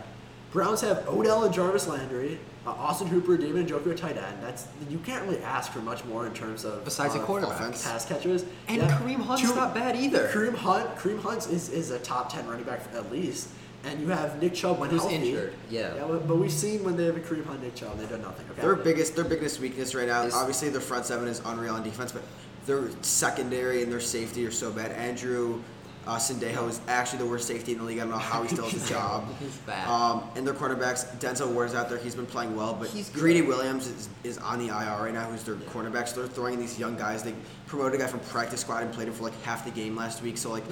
Browns 0.51 0.81
have 0.81 1.07
Odell 1.07 1.43
and 1.43 1.53
Jarvis 1.53 1.87
Landry, 1.87 2.39
uh, 2.65 2.71
Austin 2.71 3.07
Hooper, 3.07 3.37
David 3.37 3.67
Njoku 3.67 3.91
at 3.91 3.97
tight 3.97 4.17
end. 4.17 4.37
That's 4.41 4.67
you 4.89 4.97
can't 4.99 5.23
really 5.25 5.41
ask 5.43 5.71
for 5.71 5.79
much 5.79 6.03
more 6.05 6.25
in 6.25 6.33
terms 6.33 6.65
of 6.65 6.83
Besides 6.83 7.13
a 7.15 7.19
uh, 7.19 7.25
quarterback. 7.25 7.59
offense. 7.59 7.83
pass 7.85 8.05
catchers. 8.05 8.45
And 8.67 8.81
Kareem 8.81 9.21
Hunt's 9.21 9.43
Two- 9.43 9.55
not 9.55 9.73
bad 9.75 9.95
either. 9.95 10.27
Kareem 10.29 10.55
Hunt, 10.55 10.95
Kareem 10.97 11.21
Hunt 11.21 11.47
is, 11.49 11.69
is 11.69 11.91
a 11.91 11.99
top 11.99 12.31
ten 12.33 12.47
running 12.47 12.63
back 12.65 12.81
at 12.95 13.11
least, 13.11 13.49
and 13.83 13.99
you 14.01 14.07
have 14.07 14.41
Nick 14.41 14.55
Chubb 14.55 14.79
when 14.79 14.89
Who's 14.89 15.01
healthy. 15.01 15.15
injured, 15.17 15.53
yeah. 15.69 15.93
but, 16.07 16.27
but 16.27 16.37
we've 16.37 16.51
seen 16.51 16.83
when 16.83 16.97
they 16.97 17.05
have 17.05 17.15
a 17.15 17.19
Kareem 17.21 17.45
Hunt, 17.45 17.61
Nick 17.61 17.75
Chubb, 17.75 17.97
they've 17.99 18.09
done 18.09 18.23
nothing. 18.23 18.45
Okay. 18.51 18.61
Their 18.61 18.75
biggest, 18.75 19.15
their 19.15 19.25
biggest 19.25 19.59
weakness 19.59 19.93
right 19.93 20.07
now, 20.07 20.23
Is- 20.23 20.33
obviously 20.33 20.69
their 20.69 20.81
front 20.81 21.05
seven 21.05 21.27
is 21.27 21.41
unreal 21.45 21.75
on 21.75 21.83
defense, 21.83 22.11
but 22.11 22.23
their 22.65 22.89
secondary 23.03 23.83
and 23.83 23.91
their 23.91 23.99
safety 23.99 24.45
are 24.47 24.51
so 24.51 24.71
bad. 24.71 24.91
Andrew 24.93 25.61
uh, 26.07 26.15
Sendejo 26.17 26.67
is 26.69 26.79
actually 26.87 27.19
the 27.19 27.25
worst 27.25 27.47
safety 27.47 27.73
in 27.73 27.77
the 27.79 27.83
league. 27.83 27.97
I 27.99 28.01
don't 28.01 28.09
know 28.11 28.17
how 28.17 28.41
he 28.41 28.49
still 28.49 28.67
has 28.67 28.85
a 28.85 28.89
job. 28.93 29.27
He's 29.39 29.55
bad. 29.57 29.87
Um, 29.87 30.23
and 30.35 30.45
their 30.47 30.53
cornerbacks, 30.53 31.05
Denzel 31.19 31.51
Ward's 31.53 31.75
out 31.75 31.89
there. 31.89 31.97
He's 31.99 32.15
been 32.15 32.25
playing 32.25 32.55
well, 32.55 32.73
but 32.73 32.89
He's 32.89 33.09
good. 33.09 33.19
Greedy 33.19 33.41
Williams 33.43 33.87
is, 33.87 34.09
is 34.23 34.37
on 34.39 34.59
the 34.59 34.67
IR 34.67 35.03
right 35.03 35.13
now, 35.13 35.29
who's 35.29 35.43
their 35.43 35.55
cornerback. 35.55 36.07
So 36.07 36.21
they're 36.21 36.27
throwing 36.29 36.55
in 36.55 36.59
these 36.59 36.79
young 36.79 36.95
guys. 36.97 37.21
They 37.23 37.33
promoted 37.67 37.99
a 37.99 38.03
guy 38.03 38.09
from 38.09 38.21
practice 38.21 38.61
squad 38.61 38.83
and 38.83 38.91
played 38.93 39.07
him 39.07 39.13
for 39.13 39.23
like 39.23 39.39
half 39.43 39.65
the 39.65 39.71
game 39.71 39.95
last 39.95 40.21
week. 40.23 40.37
So 40.37 40.49
like, 40.49 40.63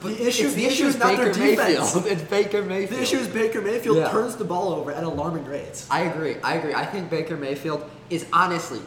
the 0.00 0.26
issue, 0.28 0.46
It's 0.46 0.54
the 0.54 0.66
issue 0.66 0.86
is 0.86 0.98
not 0.98 1.16
their 1.16 1.32
Baker 1.32 1.46
defense. 1.56 1.94
Mayfield. 1.94 2.06
It's 2.12 2.22
Baker 2.30 2.62
Mayfield. 2.62 2.98
The 2.98 3.02
issue 3.02 3.16
is 3.16 3.28
Baker 3.28 3.62
Mayfield 3.62 3.96
Yeah. 3.96 4.10
turns 4.10 4.36
the 4.36 4.44
ball 4.44 4.74
over 4.74 4.92
at 4.92 5.04
alarming 5.04 5.46
rates. 5.46 5.86
I 5.90 6.02
agree. 6.02 6.36
I 6.44 6.54
agree. 6.56 6.74
I 6.74 6.84
think 6.84 7.08
Baker 7.08 7.36
Mayfield 7.36 7.88
is 8.10 8.26
honestly 8.32 8.80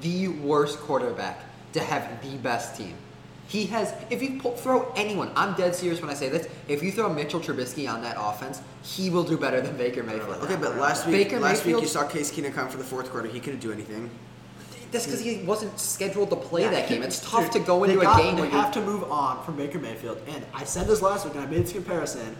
the 0.00 0.28
worst 0.28 0.78
quarterback 0.80 1.40
to 1.74 1.80
have 1.80 2.22
the 2.22 2.36
best 2.38 2.74
team. 2.76 2.94
He 3.48 3.66
has. 3.66 3.94
If 4.10 4.22
you 4.22 4.40
pull, 4.40 4.52
throw 4.56 4.92
anyone, 4.96 5.30
I'm 5.36 5.54
dead 5.54 5.74
serious 5.74 6.00
when 6.00 6.10
I 6.10 6.14
say 6.14 6.28
this. 6.28 6.48
If 6.68 6.82
you 6.82 6.90
throw 6.90 7.12
Mitchell 7.12 7.40
Trubisky 7.40 7.88
on 7.88 8.02
that 8.02 8.16
offense, 8.18 8.60
he 8.82 9.08
will 9.10 9.22
do 9.24 9.38
better 9.38 9.60
than 9.60 9.76
Baker 9.76 10.02
Mayfield. 10.02 10.42
okay, 10.42 10.56
but 10.56 10.76
last 10.76 11.06
week, 11.06 11.28
Baker 11.28 11.38
last 11.40 11.64
week 11.64 11.80
you 11.80 11.86
saw 11.86 12.06
Case 12.06 12.32
Keenum 12.32 12.52
come 12.54 12.68
for 12.68 12.78
the 12.78 12.84
fourth 12.84 13.10
quarter. 13.10 13.28
He 13.28 13.38
couldn't 13.40 13.60
do 13.60 13.70
anything. 13.72 14.10
That's 14.92 15.04
because 15.04 15.20
he 15.20 15.38
wasn't 15.42 15.78
scheduled 15.78 16.30
to 16.30 16.36
play 16.36 16.62
Yeah, 16.62 16.70
that 16.70 16.88
game. 16.88 17.02
It's 17.02 17.20
tough 17.28 17.50
to 17.50 17.58
go 17.60 17.84
into 17.84 18.00
got- 18.00 18.18
a 18.18 18.22
game 18.22 18.36
They 18.36 18.42
where 18.42 18.50
have 18.50 18.72
to 18.72 18.80
move 18.80 19.10
on 19.10 19.44
from 19.44 19.56
Baker 19.56 19.78
Mayfield. 19.78 20.18
And 20.28 20.44
I 20.54 20.64
said 20.64 20.86
this 20.86 21.02
last 21.02 21.24
week, 21.24 21.34
and 21.34 21.42
I 21.42 21.46
made 21.46 21.64
this 21.64 21.72
comparison. 21.72 22.36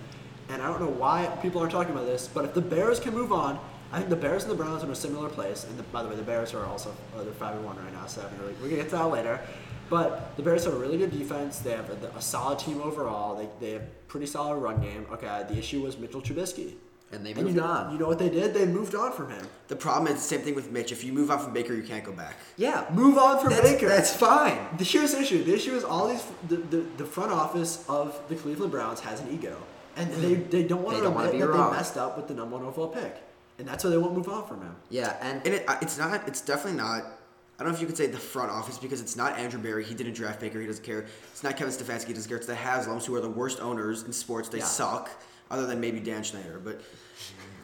And 0.49 0.63
I 0.63 0.69
don't 0.69 0.81
know 0.81 0.87
why 0.87 1.27
people 1.43 1.61
aren't 1.61 1.73
talking 1.73 1.93
about 1.93 2.07
this, 2.07 2.29
but 2.33 2.45
if 2.45 2.55
the 2.55 2.61
Bears 2.61 3.01
can 3.01 3.13
move 3.15 3.33
on, 3.33 3.59
I 3.97 4.01
think 4.01 4.11
the 4.11 4.17
Bears 4.17 4.43
and 4.43 4.53
the 4.53 4.57
Browns 4.57 4.83
are 4.83 4.87
in 4.87 4.93
a 4.93 4.97
similar 4.97 5.29
place. 5.31 5.65
And 5.65 5.79
the, 5.79 5.83
by 5.85 6.03
the 6.03 6.09
way, 6.11 6.17
the 6.17 6.23
Bears 6.23 6.53
are 6.55 6.67
also 6.67 6.91
uh, 7.17 7.23
they're 7.25 7.33
five 7.33 7.57
and 7.57 7.65
one 7.65 7.77
right 7.83 7.93
now, 7.93 8.07
so 8.07 8.29
really, 8.41 8.53
we're 8.61 8.69
gonna 8.69 8.83
get 8.83 8.91
to 8.91 8.97
that 8.97 9.07
later. 9.07 9.41
But 9.89 10.37
the 10.37 10.43
Bears 10.43 10.65
have 10.65 10.75
a 10.75 10.79
really 10.79 10.99
good 10.99 11.13
defense. 11.13 11.61
They 11.61 11.71
have 11.71 11.89
a, 11.91 12.09
a 12.17 12.21
solid 12.21 12.59
team 12.59 12.83
overall. 12.83 13.37
They, 13.37 13.49
they 13.65 13.73
have 13.75 14.09
pretty 14.09 14.27
solid 14.27 14.59
run 14.59 14.81
game. 14.81 15.07
Okay, 15.13 15.45
the 15.49 15.57
issue 15.57 15.81
was 15.83 15.97
Mitchell 15.97 16.21
Trubisky. 16.21 16.75
and 17.13 17.25
they 17.25 17.31
And 17.33 17.45
moved 17.45 17.55
you 17.55 17.61
know, 17.63 17.67
on. 17.69 17.93
You 17.93 17.99
know 18.01 18.09
what 18.09 18.19
they 18.19 18.29
did? 18.29 18.53
They 18.53 18.67
moved 18.67 18.95
on 18.97 19.13
from 19.13 19.31
him. 19.31 19.47
The 19.69 19.77
problem 19.77 20.09
is 20.13 20.15
the 20.21 20.29
same 20.29 20.41
thing 20.41 20.57
with 20.57 20.71
Mitch. 20.73 20.91
If 20.93 21.05
you 21.05 21.13
move 21.13 21.31
on 21.31 21.39
from 21.39 21.53
Baker, 21.55 21.73
you 21.73 21.85
can't 21.85 22.05
go 22.05 22.13
back. 22.13 22.37
yeah, 22.57 22.85
Move 22.93 23.17
on 23.17 23.39
from 23.41 23.51
that's, 23.51 23.63
Baker. 23.71 23.89
That's 23.89 24.15
fine. 24.15 24.59
The 24.77 24.85
here's 24.85 25.13
the 25.15 25.21
issue. 25.23 25.43
The 25.45 25.55
issue 25.55 25.75
is 25.75 25.85
all 25.85 26.09
these 26.09 26.25
the, 26.49 26.57
the, 26.57 26.79
the 26.99 27.05
front 27.07 27.31
office 27.31 27.85
of 27.89 28.21
the 28.29 28.35
Cleveland 28.35 28.73
Browns 28.73 29.01
has 29.01 29.21
an 29.21 29.29
ego, 29.33 29.57
and 29.97 30.13
they, 30.15 30.35
they 30.35 30.65
don't 30.65 30.83
want 30.83 30.97
They 30.97 31.03
to 31.03 31.09
admit 31.17 31.39
that 31.41 31.47
wrong. 31.49 31.71
they 31.71 31.77
messed 31.79 31.97
up 31.97 32.17
with 32.19 32.27
the 32.29 32.35
number 32.35 32.57
one 32.57 32.67
overall 32.67 32.89
pick, 32.89 33.15
and 33.59 33.67
that's 33.67 33.85
why 33.85 33.91
they 33.91 33.99
won't 33.99 34.15
move 34.15 34.29
on 34.29 34.47
from 34.47 34.61
him. 34.63 34.75
Yeah, 34.91 35.17
and 35.21 35.45
And 35.47 35.55
it, 35.55 35.65
it's 35.81 35.99
not. 35.99 36.27
It's 36.29 36.41
definitely 36.41 36.79
not. 36.79 37.05
I 37.59 37.63
don't 37.63 37.69
know 37.73 37.75
if 37.77 37.81
you 37.81 37.87
could 37.87 37.97
say 37.97 38.07
the 38.07 38.19
front 38.19 38.51
office 38.51 38.77
because 38.77 39.01
it's 39.01 39.17
not 39.17 39.39
Andrew 39.39 39.59
Berry. 39.59 39.83
He 39.83 39.95
didn't 39.95 40.13
draft 40.13 40.41
Baker. 40.41 40.61
He 40.61 40.67
doesn't 40.67 40.85
care. 40.85 41.07
It's 41.33 41.43
not 41.43 41.57
Kevin 41.57 41.73
Stefanski. 41.73 42.09
He 42.09 42.13
doesn't 42.13 42.29
care. 42.29 42.37
It's 42.37 42.47
the 42.47 42.53
Haslams 42.55 43.07
who 43.07 43.15
are 43.15 43.21
the 43.23 43.31
worst 43.31 43.61
owners 43.61 44.03
in 44.03 44.13
sports. 44.13 44.51
They 44.51 44.59
Yeah. 44.59 44.65
suck, 44.65 45.09
other 45.51 45.67
than 45.67 45.81
maybe 45.81 45.99
Dan 46.01 46.23
Snyder. 46.23 46.61
But 46.63 46.83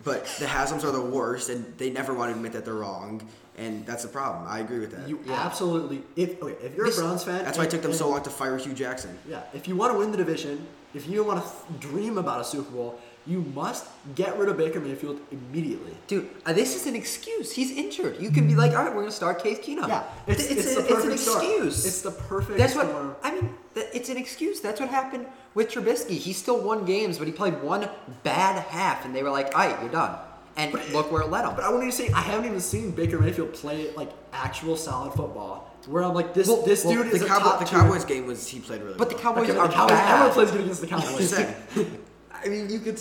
but 0.05 0.25
the 0.41 0.47
Haslams 0.47 0.83
are 0.83 0.91
the 0.91 1.01
worst, 1.01 1.49
and 1.51 1.75
they 1.79 1.91
never 1.91 2.13
want 2.15 2.31
to 2.33 2.37
admit 2.37 2.53
that 2.55 2.65
they're 2.65 2.75
wrong. 2.75 3.29
And 3.59 3.85
that's 3.85 4.03
the 4.03 4.09
problem. 4.09 4.47
I 4.49 4.61
agree 4.61 4.79
with 4.79 4.93
that. 4.97 5.07
You 5.09 5.21
Yeah. 5.27 5.35
absolutely 5.35 6.03
if 6.17 6.43
okay, 6.43 6.57
if 6.65 6.75
you're 6.75 6.87
This- 6.87 6.97
a 6.99 7.03
Browns 7.03 7.23
fan, 7.23 7.45
that's 7.45 7.59
why 7.59 7.65
it 7.65 7.71
took 7.71 7.83
them 7.83 7.91
and- 7.91 7.99
so 7.99 8.09
long 8.09 8.23
to 8.23 8.31
fire 8.31 8.57
Hue 8.57 8.73
Jackson. 8.73 9.19
Yeah, 9.29 9.43
if 9.53 9.69
you 9.69 9.77
want 9.77 9.93
to 9.93 9.99
win 9.99 10.11
the 10.11 10.17
division, 10.17 10.67
if 10.95 11.07
you 11.07 11.23
want 11.23 11.45
to 11.45 11.51
th- 11.51 11.81
dream 11.81 12.17
about 12.17 12.41
a 12.41 12.45
Super 12.45 12.71
Bowl, 12.71 12.99
you 13.27 13.41
must 13.55 13.87
get 14.15 14.37
rid 14.39 14.49
of 14.49 14.57
Baker 14.57 14.81
Mayfield 14.81 15.21
immediately. 15.31 15.95
Dude, 16.09 16.29
uh, 16.45 16.53
this 16.53 16.75
is 16.75 16.87
an 16.87 16.97
excuse. 16.97 17.53
He's 17.53 17.71
injured. 17.71 18.21
You 18.21 18.31
can 18.31 18.47
be 18.49 18.55
like, 18.55 18.73
all 18.73 18.79
right, 18.85 18.93
we're 18.95 19.03
gonna 19.03 19.13
start 19.13 19.43
Case 19.43 19.59
Keenum. 19.61 19.89
Yeah, 19.89 20.05
it's, 20.27 20.45
it's, 20.51 20.67
it's, 20.67 20.77
a- 20.77 20.81
it's 20.95 21.05
an 21.05 21.19
storm. 21.19 21.39
excuse. 21.45 21.87
It's 21.87 22.03
the 22.03 22.11
perfect. 22.11 22.59
That's 22.59 22.75
what. 22.75 22.87
I 23.23 23.33
mean. 23.35 23.55
It's 23.75 24.09
an 24.11 24.17
excuse. 24.19 24.61
That's 24.61 24.81
what 24.81 24.91
happened 24.91 25.27
with 25.55 25.71
Trubisky. 25.71 26.19
He 26.19 26.33
still 26.35 26.61
won 26.61 26.85
games, 26.85 27.17
but 27.19 27.27
he 27.27 27.33
played 27.33 27.63
one 27.63 27.89
bad 28.23 28.63
half, 28.65 29.05
and 29.07 29.15
they 29.15 29.23
were 29.23 29.31
like, 29.31 29.55
"All 29.57 29.67
right, 29.67 29.81
you're 29.81 29.91
done." 29.91 30.19
And 30.57 30.75
look 30.93 31.11
where 31.11 31.23
it 31.23 31.31
led 31.31 31.47
him. 31.47 31.55
But 31.55 31.65
I 31.65 31.69
wouldn't 31.71 31.85
even 31.85 31.93
say 32.09 32.13
I 32.13 32.21
haven't 32.21 32.45
even 32.45 32.61
seen 32.61 32.91
Baker 32.91 33.19
Mayfield 33.19 33.55
play 33.55 33.91
like 33.95 34.11
actual 34.35 34.77
solid 34.77 35.15
football. 35.15 35.71
Where 35.87 36.05
I'm 36.05 36.13
like 36.15 36.35
this 36.35 36.47
Well- 36.49 36.61
this 36.63 36.85
well, 36.85 36.95
dude 36.95 37.07
The, 37.11 37.17
is 37.17 37.23
a 37.23 37.27
Cowboy, 37.27 37.45
top 37.45 37.59
the 37.61 37.65
Cowboys 37.65 38.05
game 38.05 38.27
was 38.27 38.47
he 38.47 38.61
played 38.61 38.83
really 38.83 38.99
But 38.99 39.09
the 39.09 39.15
well. 39.15 39.25
Cowboys 39.25 39.49
Okay, 39.49 39.59
are 39.59 39.69
the 39.69 39.75
Cowboys, 39.75 39.91
bad. 39.97 40.13
everyone 40.13 40.33
plays 40.35 40.51
good 40.51 40.61
against 40.61 40.81
the 40.83 40.87
Cowboys. 41.77 42.02
I 42.45 42.49
mean, 42.49 42.69
you 42.71 42.79
could. 42.81 43.01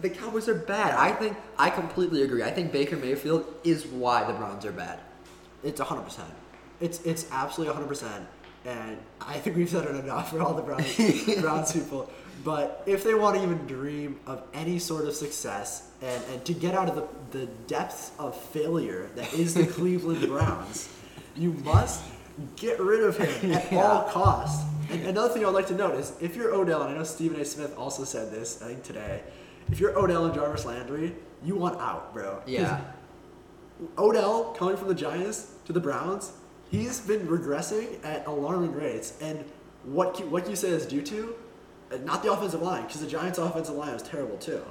The 0.00 0.10
Cowboys 0.10 0.48
are 0.48 0.54
bad. 0.54 0.94
I 0.94 1.10
think. 1.12 1.36
I 1.58 1.70
completely 1.70 2.22
agree. 2.22 2.42
I 2.42 2.50
think 2.50 2.72
Baker 2.72 2.96
Mayfield 2.96 3.44
is 3.64 3.86
why 3.86 4.24
the 4.24 4.32
Browns 4.32 4.64
are 4.64 4.72
bad. 4.72 5.00
it's 5.64 5.80
100. 5.80 6.02
percent 6.02 6.28
It's 6.80 7.00
it's 7.02 7.26
absolutely 7.32 7.72
100. 7.74 7.88
percent 7.88 8.26
And 8.64 8.98
I 9.20 9.38
think 9.38 9.56
we've 9.56 9.68
said 9.68 9.84
it 9.86 9.96
enough 9.96 10.30
for 10.30 10.40
all 10.42 10.54
the 10.54 10.62
Browns, 10.62 10.96
Browns 11.40 11.72
people. 11.72 12.10
But 12.44 12.84
if 12.86 13.02
they 13.02 13.14
want 13.14 13.36
to 13.36 13.42
even 13.42 13.66
dream 13.66 14.20
of 14.26 14.44
any 14.54 14.78
sort 14.78 15.04
of 15.06 15.14
success 15.14 15.90
and, 16.00 16.22
and 16.32 16.44
to 16.44 16.52
get 16.54 16.72
out 16.74 16.88
of 16.88 16.94
the, 16.94 17.38
the 17.38 17.46
depths 17.66 18.12
of 18.20 18.36
failure 18.40 19.10
that 19.16 19.32
is 19.34 19.54
the 19.54 19.66
Cleveland 19.78 20.24
Browns, 20.28 20.88
you 21.36 21.52
must 21.64 22.04
get 22.54 22.78
rid 22.78 23.02
of 23.02 23.16
him 23.16 23.50
at 23.52 23.72
Yeah. 23.72 23.82
all 23.82 24.02
costs. 24.04 24.64
And 24.90 25.06
another 25.06 25.28
thing 25.32 25.44
I'd 25.44 25.54
like 25.54 25.66
to 25.68 25.74
note 25.74 25.96
is 25.96 26.12
if 26.20 26.34
you're 26.34 26.54
Odell, 26.54 26.82
and 26.82 26.94
I 26.94 26.96
know 26.96 27.04
Stephen 27.04 27.40
A. 27.40 27.44
Smith 27.44 27.76
also 27.76 28.04
said 28.04 28.30
this, 28.30 28.62
I 28.62 28.68
think 28.68 28.82
today, 28.82 29.22
if 29.70 29.80
you're 29.80 29.98
Odell 29.98 30.24
and 30.24 30.34
Jarvis 30.34 30.64
Landry, 30.64 31.14
you 31.44 31.56
want 31.56 31.78
out, 31.80 32.14
bro. 32.14 32.40
Yeah. 32.46 32.80
Odell 33.98 34.54
coming 34.54 34.76
from 34.76 34.88
the 34.88 34.94
Giants 34.94 35.52
to 35.66 35.72
the 35.72 35.80
Browns, 35.80 36.32
he's 36.70 37.00
been 37.00 37.26
regressing 37.28 38.02
at 38.04 38.26
alarming 38.26 38.72
rates. 38.72 39.14
And 39.20 39.44
what 39.84 40.18
you, 40.18 40.26
what 40.26 40.48
you 40.48 40.56
say 40.56 40.70
is 40.70 40.86
due 40.86 41.02
to, 41.02 41.34
uh, 41.92 41.96
not 42.04 42.22
the 42.22 42.32
offensive 42.32 42.62
line, 42.62 42.84
because 42.84 43.00
the 43.00 43.06
Giants' 43.06 43.38
offensive 43.38 43.74
line 43.74 43.92
was 43.92 44.02
terrible 44.02 44.38
too. 44.38 44.62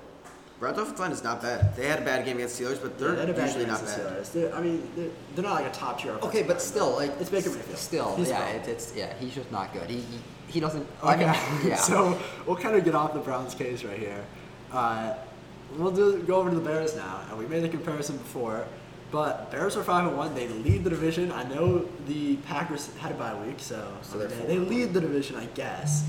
Browns 0.60 0.78
offensive 0.78 1.00
line 1.00 1.12
is 1.12 1.24
not 1.24 1.42
bad. 1.42 1.76
They 1.76 1.88
had 1.88 2.00
a 2.02 2.06
bad 2.06 2.26
game 2.26 2.38
against 2.38 2.60
Steelers, 2.60 2.82
but 2.82 2.98
they're 2.98 3.14
bad 3.16 3.38
usually 3.46 3.66
not 3.68 3.84
bad. 3.86 4.26
They're- 4.26 4.52
I 4.56 4.62
mean, 4.62 4.90
they're, 4.96 5.10
they're 5.36 5.44
not 5.44 5.54
like 5.54 5.68
a 5.68 5.72
top 5.76 6.02
tier. 6.02 6.14
Okay, 6.24 6.42
but 6.42 6.54
line, 6.58 6.60
still, 6.60 6.92
like 6.96 7.12
it's 7.20 7.30
Baker 7.30 7.52
Mayfield. 7.52 7.78
Still, 7.78 8.16
He's 8.16 8.30
yeah, 8.30 8.48
it's, 8.50 8.68
it's 8.68 8.96
yeah. 8.96 9.14
He's 9.20 9.36
just 9.36 9.52
not 9.52 9.72
good. 9.74 9.88
He 9.90 9.98
he, 10.00 10.20
he 10.48 10.60
doesn't. 10.60 10.88
I 11.04 11.14
Okay, 11.14 11.26
mean, 11.26 11.68
yeah. 11.72 11.76
so 11.76 12.20
we'll 12.48 12.56
kind 12.56 12.76
of 12.76 12.84
get 12.84 12.96
off 12.96 13.14
the 13.14 13.20
Browns 13.20 13.54
case 13.54 13.84
right 13.84 14.00
here. 14.00 14.24
Uh, 14.72 15.14
we'll 15.78 15.92
do, 15.92 16.24
go 16.24 16.38
over 16.38 16.50
to 16.50 16.56
the 16.56 16.62
Bears 16.62 16.96
now, 16.96 17.22
and 17.30 17.38
we 17.38 17.46
made 17.46 17.62
the 17.64 17.70
comparison 17.70 18.18
before. 18.18 18.66
But 19.12 19.52
Bears 19.52 19.78
are 19.78 19.84
five 19.84 20.08
and 20.08 20.18
one. 20.18 20.34
They 20.36 20.48
lead 20.48 20.84
the 20.84 20.90
division. 20.90 21.32
I 21.32 21.44
know 21.44 21.88
the 22.08 22.36
Packers 22.38 22.90
had 22.98 23.12
a 23.12 23.16
bye 23.16 23.36
week, 23.46 23.56
so, 23.60 23.88
So 24.02 24.18
they're 24.18 24.28
they, 24.28 24.46
they 24.48 24.60
lead 24.60 24.94
the 24.94 25.00
division, 25.02 25.36
I 25.38 25.46
guess. 25.54 26.04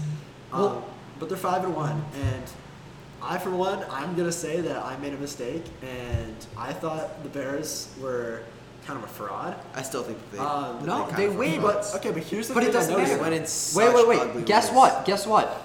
Um, 0.53 0.61
Well- 0.63 0.85
but 1.21 1.29
they're 1.29 1.37
five 1.39 1.65
and 1.65 1.75
one, 1.77 2.05
and 2.15 2.45
I, 3.23 3.39
for 3.39 3.51
one, 3.51 3.85
I'm 3.91 4.15
gonna 4.17 4.33
say 4.33 4.61
that 4.61 4.77
I 4.85 4.97
made 4.99 5.13
a 5.13 5.17
mistake, 5.19 5.65
and 5.83 6.35
I 6.57 6.73
thought 6.73 7.23
the 7.23 7.29
Bears 7.29 7.89
were 8.01 8.43
kind 8.87 8.99
of 8.99 9.05
a 9.05 9.09
fraud. 9.13 9.57
I 9.75 9.83
still 9.83 10.03
think 10.03 10.19
that 10.31 10.37
they. 10.37 10.39
Um, 10.39 10.79
that 10.81 10.87
no, 10.87 11.05
kind 11.07 11.17
they 11.17 11.29
win. 11.29 11.61
But 11.61 11.91
okay, 11.97 12.11
but 12.13 12.23
here's 12.23 12.49
the 12.49 12.55
But 12.55 12.61
thing 12.61 12.71
it 12.71 12.73
doesn't 12.73 12.97
matter. 12.97 13.19
went 13.21 13.35
in 13.35 13.43
Wait, 13.75 13.95
wait, 14.07 14.35
wait. 14.37 14.47
Guess 14.47 14.69
ways. 14.69 14.77
what? 14.77 15.05
Guess 15.05 15.27
what? 15.27 15.63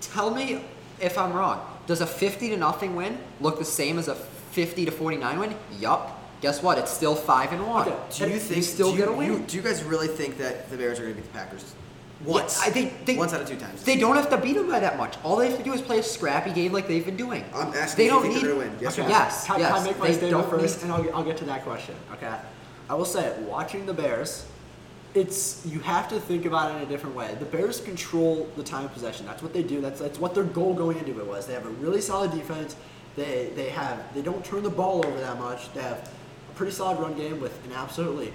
Tell 0.00 0.30
me 0.34 0.60
if 1.00 1.16
I'm 1.16 1.32
wrong. 1.32 1.60
Does 1.86 2.00
a 2.00 2.06
50 2.06 2.50
to 2.50 2.56
nothing 2.56 2.96
win 2.96 3.16
look 3.40 3.58
the 3.58 3.64
same 3.64 3.98
as 3.98 4.08
a 4.08 4.14
50 4.16 4.86
to 4.86 4.90
49 4.90 5.38
win? 5.38 5.54
Yup. 5.78 6.12
Guess 6.40 6.62
what? 6.62 6.76
It's 6.78 6.90
still 6.90 7.14
five 7.14 7.52
and 7.52 7.66
one. 7.66 7.88
Okay, 7.88 7.96
Do 8.10 8.26
you 8.26 8.34
You 8.34 8.38
think 8.40 8.64
still 8.64 8.90
do 8.90 8.96
you, 8.98 9.04
get 9.04 9.08
a 9.08 9.12
win? 9.12 9.32
you- 9.32 9.38
do 9.46 9.56
you 9.56 9.62
guys 9.62 9.82
really 9.84 10.08
think 10.08 10.36
that 10.38 10.68
the 10.70 10.76
Bears 10.76 10.98
are 10.98 11.02
going 11.04 11.14
to 11.14 11.20
beat 11.22 11.32
the 11.32 11.38
Packers? 11.38 11.64
Yeah, 12.24 12.32
Once. 12.32 12.60
I- 12.62 12.70
they- 12.70 12.92
they- 13.04 13.16
Once 13.16 13.32
out 13.34 13.42
of 13.42 13.48
two 13.48 13.56
times. 13.56 13.82
They 13.82 13.96
don't 13.98 14.16
have 14.16 14.30
to 14.30 14.38
beat 14.38 14.54
them 14.54 14.68
by 14.70 14.80
that 14.80 14.96
much. 14.96 15.16
All 15.22 15.36
they 15.36 15.48
have 15.48 15.58
to 15.58 15.62
do 15.64 15.72
is 15.74 15.82
play 15.82 15.98
a 15.98 16.02
scrappy 16.02 16.50
game 16.52 16.72
like 16.72 16.88
they've 16.88 17.04
been 17.04 17.16
doing. 17.16 17.44
I'm 17.54 17.74
asking 17.74 18.04
they 18.04 18.08
don't 18.08 18.22
think 18.22 18.34
need. 18.36 18.42
gonna 18.42 18.54
win. 18.56 18.78
Yes 18.80 18.98
Okay. 18.98 19.08
Yes, 19.08 19.46
Can, 19.46 19.60
yes. 19.60 19.66
can 19.72 19.82
I 19.82 19.84
make 19.84 19.98
my 19.98 20.06
they 20.06 20.12
statement 20.14 20.30
don't 20.42 20.50
first, 20.50 20.76
need- 20.78 20.82
and 20.84 20.92
I'll, 20.92 21.02
get- 21.02 21.14
I'll 21.14 21.24
get 21.24 21.36
to 21.38 21.44
that 21.44 21.64
question. 21.64 21.94
Okay. 22.14 22.32
I 22.88 22.94
will 22.94 23.04
say, 23.04 23.34
watching 23.46 23.84
the 23.84 23.92
Bears, 23.92 24.46
it's 25.14 25.64
you 25.66 25.80
have 25.80 26.08
to 26.08 26.20
think 26.20 26.44
about 26.46 26.70
it 26.72 26.76
in 26.76 26.82
a 26.82 26.86
different 26.86 27.16
way. 27.16 27.34
The 27.38 27.44
Bears 27.46 27.80
control 27.80 28.48
the 28.56 28.62
time 28.62 28.84
of 28.84 28.92
possession. 28.94 29.26
That's 29.26 29.42
what 29.42 29.52
they 29.52 29.62
do. 29.62 29.80
That's 29.80 30.00
that's 30.00 30.18
what 30.18 30.34
their 30.34 30.44
goal 30.44 30.72
going 30.74 30.98
into 30.98 31.18
it 31.20 31.26
was. 31.26 31.46
They 31.46 31.54
have 31.54 31.66
a 31.66 31.70
really 31.70 32.00
solid 32.00 32.30
defense. 32.32 32.76
They 33.16 33.50
they 33.56 33.70
have 33.70 33.98
they 34.14 34.22
don't 34.22 34.44
turn 34.44 34.62
the 34.62 34.70
ball 34.70 35.04
over 35.06 35.18
that 35.20 35.38
much. 35.38 35.72
They 35.74 35.82
have 35.82 36.10
a 36.50 36.54
pretty 36.54 36.72
solid 36.72 36.98
run 37.00 37.14
game 37.14 37.40
with 37.40 37.52
an 37.66 37.72
absolutely 37.74 38.32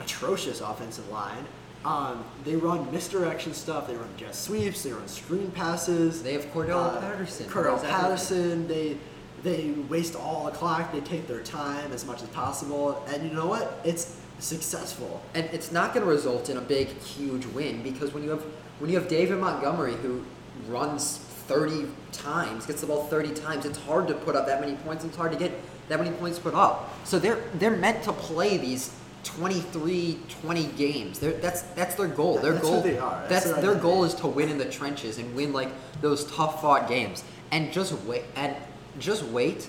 atrocious 0.00 0.60
offensive 0.60 1.08
line. 1.10 1.44
Um, 1.84 2.24
they 2.44 2.56
run 2.56 2.90
misdirection 2.92 3.54
stuff. 3.54 3.86
They 3.86 3.94
run 3.96 4.08
jet 4.16 4.34
sweeps. 4.34 4.82
They 4.82 4.92
run 4.92 5.06
screen 5.08 5.50
passes. 5.52 6.22
They 6.22 6.32
have 6.32 6.44
Cordell 6.46 7.00
Patterson. 7.00 7.46
Cordell. 7.46 7.82
Patterson. 7.82 8.66
They 8.68 8.96
they 9.42 9.70
waste 9.88 10.16
all 10.16 10.46
the 10.46 10.50
clock. 10.50 10.92
They 10.92 11.00
take 11.00 11.28
their 11.28 11.42
time 11.42 11.92
as 11.92 12.04
much 12.04 12.22
as 12.22 12.28
possible. 12.30 13.04
And 13.08 13.22
you 13.22 13.32
know 13.32 13.46
what? 13.46 13.80
It's 13.84 14.16
successful. 14.40 15.22
and 15.34 15.46
it's 15.52 15.72
not 15.72 15.92
going 15.94 16.04
to 16.04 16.10
result 16.10 16.48
in 16.48 16.56
a 16.56 16.60
big, 16.60 16.88
huge 16.98 17.44
win 17.46 17.82
because 17.82 18.12
when 18.14 18.22
you 18.22 18.30
have 18.30 18.42
when 18.78 18.90
you 18.90 18.98
have 18.98 19.08
David 19.08 19.38
Montgomery 19.38 19.94
who 19.94 20.24
runs 20.68 21.18
30 21.18 21.86
times, 22.12 22.66
gets 22.66 22.80
the 22.82 22.86
ball 22.86 23.04
30 23.06 23.34
times, 23.34 23.64
it's 23.64 23.78
hard 23.78 24.06
to 24.08 24.14
put 24.14 24.36
up 24.36 24.46
that 24.46 24.60
many 24.60 24.74
points. 24.76 25.04
It's 25.04 25.16
hard 25.16 25.32
to 25.32 25.38
get 25.38 25.52
that 25.88 25.98
many 25.98 26.14
points 26.16 26.38
put 26.38 26.54
up. 26.54 26.90
So 27.04 27.18
they're 27.18 27.42
they're 27.54 27.76
meant 27.76 28.02
to 28.04 28.12
play 28.12 28.56
these 28.58 28.92
23, 29.36 30.18
20 30.42 30.64
games. 30.68 31.18
They're, 31.18 31.32
that's 31.32 31.62
that's 31.62 31.94
their 31.94 32.08
goal. 32.08 32.38
Their 32.38 32.52
that's 32.52 32.64
goal. 32.64 32.82
they 32.82 32.98
are. 32.98 33.26
That's 33.28 33.44
That's 33.44 33.60
their 33.60 33.74
their 33.74 33.82
goal 33.82 34.04
is 34.04 34.14
to 34.16 34.26
win 34.26 34.48
in 34.48 34.58
the 34.58 34.64
trenches 34.64 35.18
and 35.18 35.34
win 35.34 35.52
like 35.52 35.68
those 36.00 36.24
tough 36.32 36.62
fought 36.62 36.88
games. 36.88 37.24
And 37.50 37.72
just 37.72 37.92
wait 38.04 38.24
and 38.36 38.56
just 38.98 39.22
wait 39.24 39.68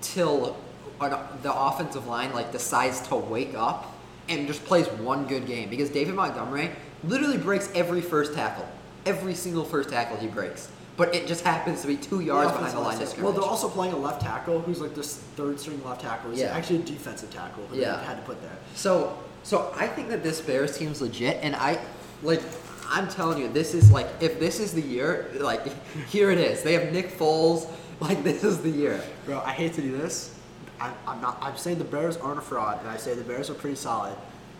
till 0.00 0.56
an, 1.00 1.16
the 1.42 1.54
offensive 1.54 2.06
line 2.06 2.32
like 2.32 2.50
decides 2.52 3.06
to 3.08 3.16
wake 3.16 3.54
up 3.54 3.92
and 4.28 4.46
just 4.46 4.64
plays 4.64 4.86
one 4.88 5.26
good 5.26 5.46
game 5.46 5.68
because 5.68 5.90
David 5.90 6.14
Montgomery 6.14 6.70
literally 7.04 7.38
breaks 7.38 7.70
every 7.74 8.00
first 8.00 8.34
tackle, 8.34 8.66
every 9.04 9.34
single 9.34 9.64
first 9.64 9.90
tackle 9.90 10.16
he 10.16 10.26
breaks. 10.26 10.70
But 10.96 11.14
it 11.14 11.26
just 11.26 11.42
happens 11.44 11.80
to 11.82 11.88
be 11.88 11.96
two 11.96 12.20
yards 12.20 12.52
The 12.52 12.58
behind 12.58 12.76
the 12.76 12.80
line 12.80 13.02
of 13.02 13.08
scrimmage. 13.08 13.24
Well, 13.24 13.32
they're 13.32 13.50
also 13.50 13.68
playing 13.68 13.94
a 13.94 13.96
left 13.96 14.20
tackle 14.22 14.60
who's 14.60 14.80
like 14.80 14.94
this 14.94 15.16
third 15.36 15.58
string 15.58 15.82
left 15.84 16.02
tackle. 16.02 16.30
He's 16.30 16.40
Yeah. 16.40 16.56
actually 16.56 16.76
a 16.80 16.82
defensive 16.82 17.32
tackle 17.32 17.64
who 17.66 17.76
Yeah. 17.76 17.96
they 17.96 18.04
had 18.04 18.16
to 18.16 18.22
put 18.22 18.40
there. 18.42 18.56
So, 18.76 19.18
so 19.42 19.72
I 19.76 19.88
think 19.88 20.08
that 20.10 20.22
this 20.22 20.40
Bears 20.40 20.76
team's 20.78 21.00
legit, 21.00 21.38
and 21.42 21.56
I 21.56 21.78
like. 22.22 22.42
I'm 22.86 23.08
telling 23.08 23.38
you, 23.38 23.48
this 23.48 23.72
is 23.74 23.90
like 23.90 24.06
if 24.20 24.38
this 24.38 24.60
is 24.60 24.72
the 24.72 24.82
year, 24.82 25.30
like 25.40 25.66
here 26.10 26.30
it 26.30 26.38
is. 26.38 26.62
They 26.62 26.74
have 26.74 26.92
Nick 26.92 27.18
Foles. 27.18 27.66
Like 28.00 28.24
this 28.24 28.42
is 28.42 28.60
the 28.60 28.68
year. 28.70 29.00
Bro, 29.24 29.40
I 29.46 29.52
hate 29.52 29.72
to 29.74 29.80
do 29.80 29.96
this. 29.96 30.34
I'm, 30.80 30.92
I'm 31.06 31.20
not. 31.20 31.38
I'm 31.40 31.56
saying 31.56 31.78
the 31.78 31.84
Bears 31.84 32.16
aren't 32.16 32.38
a 32.38 32.42
fraud, 32.42 32.80
and 32.80 32.88
I 32.90 32.96
say 32.96 33.14
the 33.14 33.22
Bears 33.22 33.48
are 33.50 33.54
pretty 33.54 33.76
solid. 33.76 34.14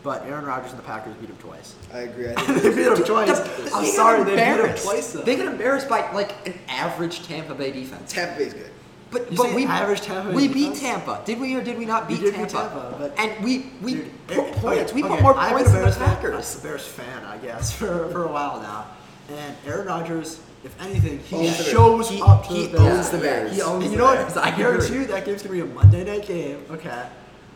But 0.04 0.22
Aaron 0.26 0.44
Rodgers 0.44 0.70
and 0.70 0.78
the 0.78 0.84
Packers 0.84 1.14
beat 1.16 1.30
him 1.30 1.36
twice. 1.38 1.74
I 1.92 2.00
agree. 2.00 2.28
I 2.28 2.34
they 2.60 2.68
beat 2.74 2.86
him 2.86 2.94
twice. 3.04 3.40
The- 3.40 3.70
I'm 3.74 3.86
sorry, 3.86 4.22
they 4.22 4.36
beat 4.36 4.42
him 4.42 4.48
embarrassed. 4.58 4.84
twice 4.84 5.12
though. 5.12 5.22
They 5.22 5.34
get 5.36 5.46
embarrassed 5.46 5.88
by 5.88 6.12
like 6.12 6.46
an 6.46 6.54
average 6.68 7.26
Tampa 7.26 7.54
Bay 7.54 7.72
defense. 7.72 8.12
Tampa 8.12 8.38
Bay's 8.38 8.52
good. 8.54 8.70
But 9.10 9.30
You 9.32 9.36
but 9.38 9.54
we 9.54 9.64
average 9.64 10.02
Tampa 10.02 10.28
Bay 10.30 10.36
we 10.36 10.48
beat 10.48 10.74
defense? 10.74 10.80
Tampa. 10.80 11.22
Did 11.24 11.40
we 11.40 11.54
or 11.56 11.62
did 11.64 11.78
we 11.78 11.86
not 11.86 12.06
We 12.08 12.16
beat 12.16 12.20
did 12.24 12.34
Tampa? 12.34 12.52
Tampa, 12.52 12.96
but- 12.98 13.18
and 13.18 13.42
we 13.44 13.70
we 13.80 13.94
Dude, 13.94 14.10
put 14.26 14.38
okay, 14.38 14.52
points. 14.60 14.92
we 14.92 15.02
okay, 15.04 15.14
put 15.14 15.22
more 15.22 15.34
points 15.34 15.70
a 15.70 15.72
than 15.72 15.84
the 15.90 15.96
Packers. 15.96 16.54
I'm 16.54 16.60
a 16.60 16.62
Bears 16.64 16.86
fan, 16.86 17.24
I 17.24 17.38
guess, 17.38 17.72
for, 17.78 18.08
for 18.10 18.24
a 18.24 18.28
while 18.30 18.60
now. 18.60 18.86
And 19.30 19.56
Aaron 19.66 19.86
Rodgers, 19.86 20.38
if 20.64 20.78
anything, 20.82 21.18
he 21.20 21.48
Owns 21.48 21.66
shows 21.66 22.10
He- 22.10 22.20
up 22.20 22.46
to 22.46 22.52
he 22.52 22.66
the 22.66 22.76
Bears. 22.76 22.96
owns 22.98 23.08
the 23.10 23.18
Bears. 23.18 23.54
He 23.56 23.62
owns 23.62 23.84
And 23.84 23.92
you 23.92 23.98
know 23.98 24.12
Bears. 24.12 24.34
what? 24.34 24.44
I 24.44 24.48
I 24.52 24.56
guarantee 24.56 24.94
you 24.96 25.06
that 25.06 25.24
game's 25.24 25.42
gonna 25.42 25.54
be 25.54 25.60
a 25.60 25.64
Monday 25.64 26.04
night 26.04 26.26
game, 26.26 26.62
okay? 26.70 27.06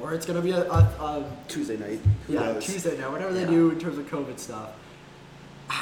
Or 0.00 0.14
it's 0.14 0.26
gonna 0.26 0.40
be 0.40 0.52
a, 0.52 0.62
a, 0.70 0.76
a 0.78 1.24
Tuesday 1.48 1.76
night. 1.76 2.00
Who 2.26 2.34
yeah 2.34 2.40
knows? 2.52 2.64
Tuesday 2.64 2.96
night, 2.98 3.10
whatever 3.10 3.32
they 3.32 3.40
Yeah. 3.42 3.46
do 3.50 3.70
in 3.70 3.78
terms 3.78 3.98
of 3.98 4.06
COVID 4.08 4.38
stuff. 4.38 4.70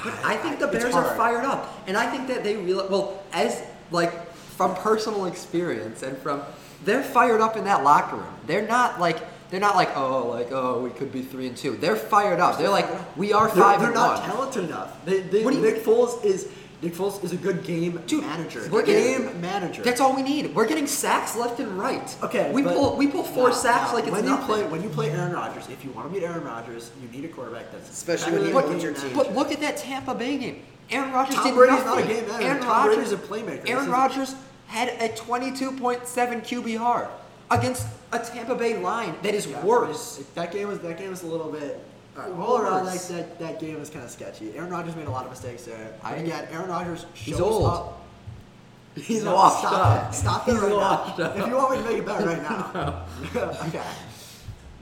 But 0.04 0.14
I 0.24 0.36
think 0.36 0.58
the 0.58 0.66
Bears 0.66 0.94
are 0.94 1.14
fired 1.16 1.44
up, 1.44 1.72
and 1.86 1.96
I 1.96 2.10
think 2.10 2.26
that 2.28 2.42
they 2.42 2.56
realize. 2.56 2.90
Well, 2.90 3.22
as 3.32 3.62
like 3.90 4.32
from 4.34 4.74
personal 4.76 5.26
experience 5.26 6.02
and 6.02 6.16
from 6.18 6.42
they're 6.84 7.02
fired 7.02 7.40
up 7.40 7.56
in 7.56 7.64
that 7.64 7.84
locker 7.84 8.16
room. 8.16 8.34
They're 8.46 8.66
not 8.66 8.98
like 8.98 9.18
they're 9.50 9.60
not 9.60 9.76
like 9.76 9.96
oh 9.96 10.28
like 10.28 10.50
oh 10.50 10.80
we 10.80 10.90
could 10.90 11.12
be 11.12 11.22
three 11.22 11.46
and 11.46 11.56
two. 11.56 11.76
They're 11.76 11.94
fired 11.94 12.40
up. 12.40 12.58
They're 12.58 12.68
like 12.70 12.88
we 13.16 13.32
are 13.32 13.46
They're, 13.48 13.62
5 13.62 13.78
they're 13.80 13.86
and 13.88 13.94
not 13.94 14.24
talented 14.24 14.64
enough. 14.64 15.04
They, 15.04 15.20
they, 15.20 15.44
What 15.44 15.52
do 15.52 15.60
you- 15.60 15.64
Nick 15.64 15.84
Foles 15.84 16.24
is 16.24 16.48
Nick 16.82 16.94
Foles 16.94 17.22
is 17.24 17.32
a 17.32 17.36
good 17.36 17.64
game 17.64 18.00
Dude, 18.06 18.22
manager. 18.22 18.68
we're 18.70 18.82
game 18.82 19.22
getting- 19.22 19.40
manager. 19.40 19.82
That's 19.82 20.00
all 20.00 20.14
we 20.14 20.22
need. 20.22 20.54
We're 20.54 20.66
getting 20.66 20.86
sacks 20.86 21.34
left 21.34 21.58
and 21.58 21.78
right. 21.78 22.14
Okay, 22.22 22.50
we 22.52 22.62
pull 22.62 22.96
we 22.96 23.06
pull 23.06 23.22
four 23.22 23.48
No, 23.48 23.54
sacks 23.54 23.90
no. 23.90 23.94
like 23.96 24.04
it's 24.04 24.12
when 24.12 24.26
nothing. 24.26 24.40
you 24.42 24.46
play 24.62 24.64
when 24.70 24.82
you 24.82 24.88
play 24.90 25.10
Aaron 25.10 25.32
Rodgers. 25.32 25.64
If 25.70 25.84
you 25.84 25.90
want 25.92 26.08
to 26.12 26.14
beat 26.20 26.24
Aaron 26.26 26.44
Rodgers, 26.44 26.90
you 27.02 27.08
need 27.08 27.24
a 27.24 27.32
quarterback 27.32 27.72
that's 27.72 27.88
Especially 27.90 28.32
when 28.32 28.48
you 28.48 28.58
a 28.58 28.62
put 28.62 28.80
your 28.82 28.92
team- 28.92 29.12
But 29.16 29.34
look 29.34 29.50
at 29.52 29.60
that 29.60 29.78
Tampa 29.78 30.14
Bay 30.14 30.36
game. 30.36 30.62
Aaron 30.90 31.12
Rodgers 31.12 31.34
Tom 31.34 31.44
did 31.44 31.54
Brady's 31.54 31.84
not 31.84 31.98
a 31.98 32.02
game 32.02 32.26
manager. 32.28 32.46
Aaron 32.46 32.60
Tom 32.62 32.68
Rodgers, 32.68 32.94
Brady's 32.96 33.12
a 33.12 33.16
playmaker. 33.16 33.70
Aaron 33.70 33.84
is- 33.84 33.90
Rodgers 33.90 34.34
had 34.68 34.88
a 35.00 35.08
22.7 35.16 36.40
QBR 36.42 37.08
against 37.50 37.86
a 38.12 38.18
Tampa 38.18 38.54
Bay 38.54 38.76
line 38.78 39.14
that 39.22 39.34
is 39.34 39.46
Yeah, 39.46 39.64
worse. 39.64 40.20
That 40.34 40.52
game 40.52 40.68
was 40.68 40.78
that 40.80 40.98
game 40.98 41.10
was 41.10 41.22
a 41.22 41.26
little 41.26 41.50
bit. 41.50 41.80
Uh, 42.18 42.32
all 42.42 42.58
around, 42.58 42.86
like 42.86 43.02
that, 43.08 43.38
that 43.38 43.60
game 43.60 43.78
was 43.78 43.90
kind 43.90 44.04
of 44.04 44.10
sketchy. 44.10 44.56
Aaron 44.56 44.70
Rodgers 44.70 44.96
made 44.96 45.06
a 45.06 45.10
lot 45.10 45.24
of 45.24 45.30
mistakes 45.30 45.64
there. 45.64 45.92
I- 46.02 46.16
again, 46.16 46.48
Aaron 46.50 46.68
Rodgers 46.70 47.06
He's 47.14 47.38
old. 47.40 47.66
up. 47.66 48.02
He's 48.96 49.22
No, 49.24 49.34
washed 49.34 49.58
stop 49.58 49.72
up. 49.72 50.10
It. 50.10 50.14
Stop 50.14 50.48
it 50.48 50.52
He's 50.52 50.60
right 50.62 50.72
washed 50.72 51.18
now. 51.18 51.24
up. 51.26 51.36
If 51.38 51.46
you 51.46 51.54
want 51.56 51.70
me 51.72 51.76
to 51.78 51.84
make 51.90 51.98
it 51.98 52.06
better 52.06 52.26
right 52.26 52.42
now. 52.42 53.04
okay. 53.68 53.82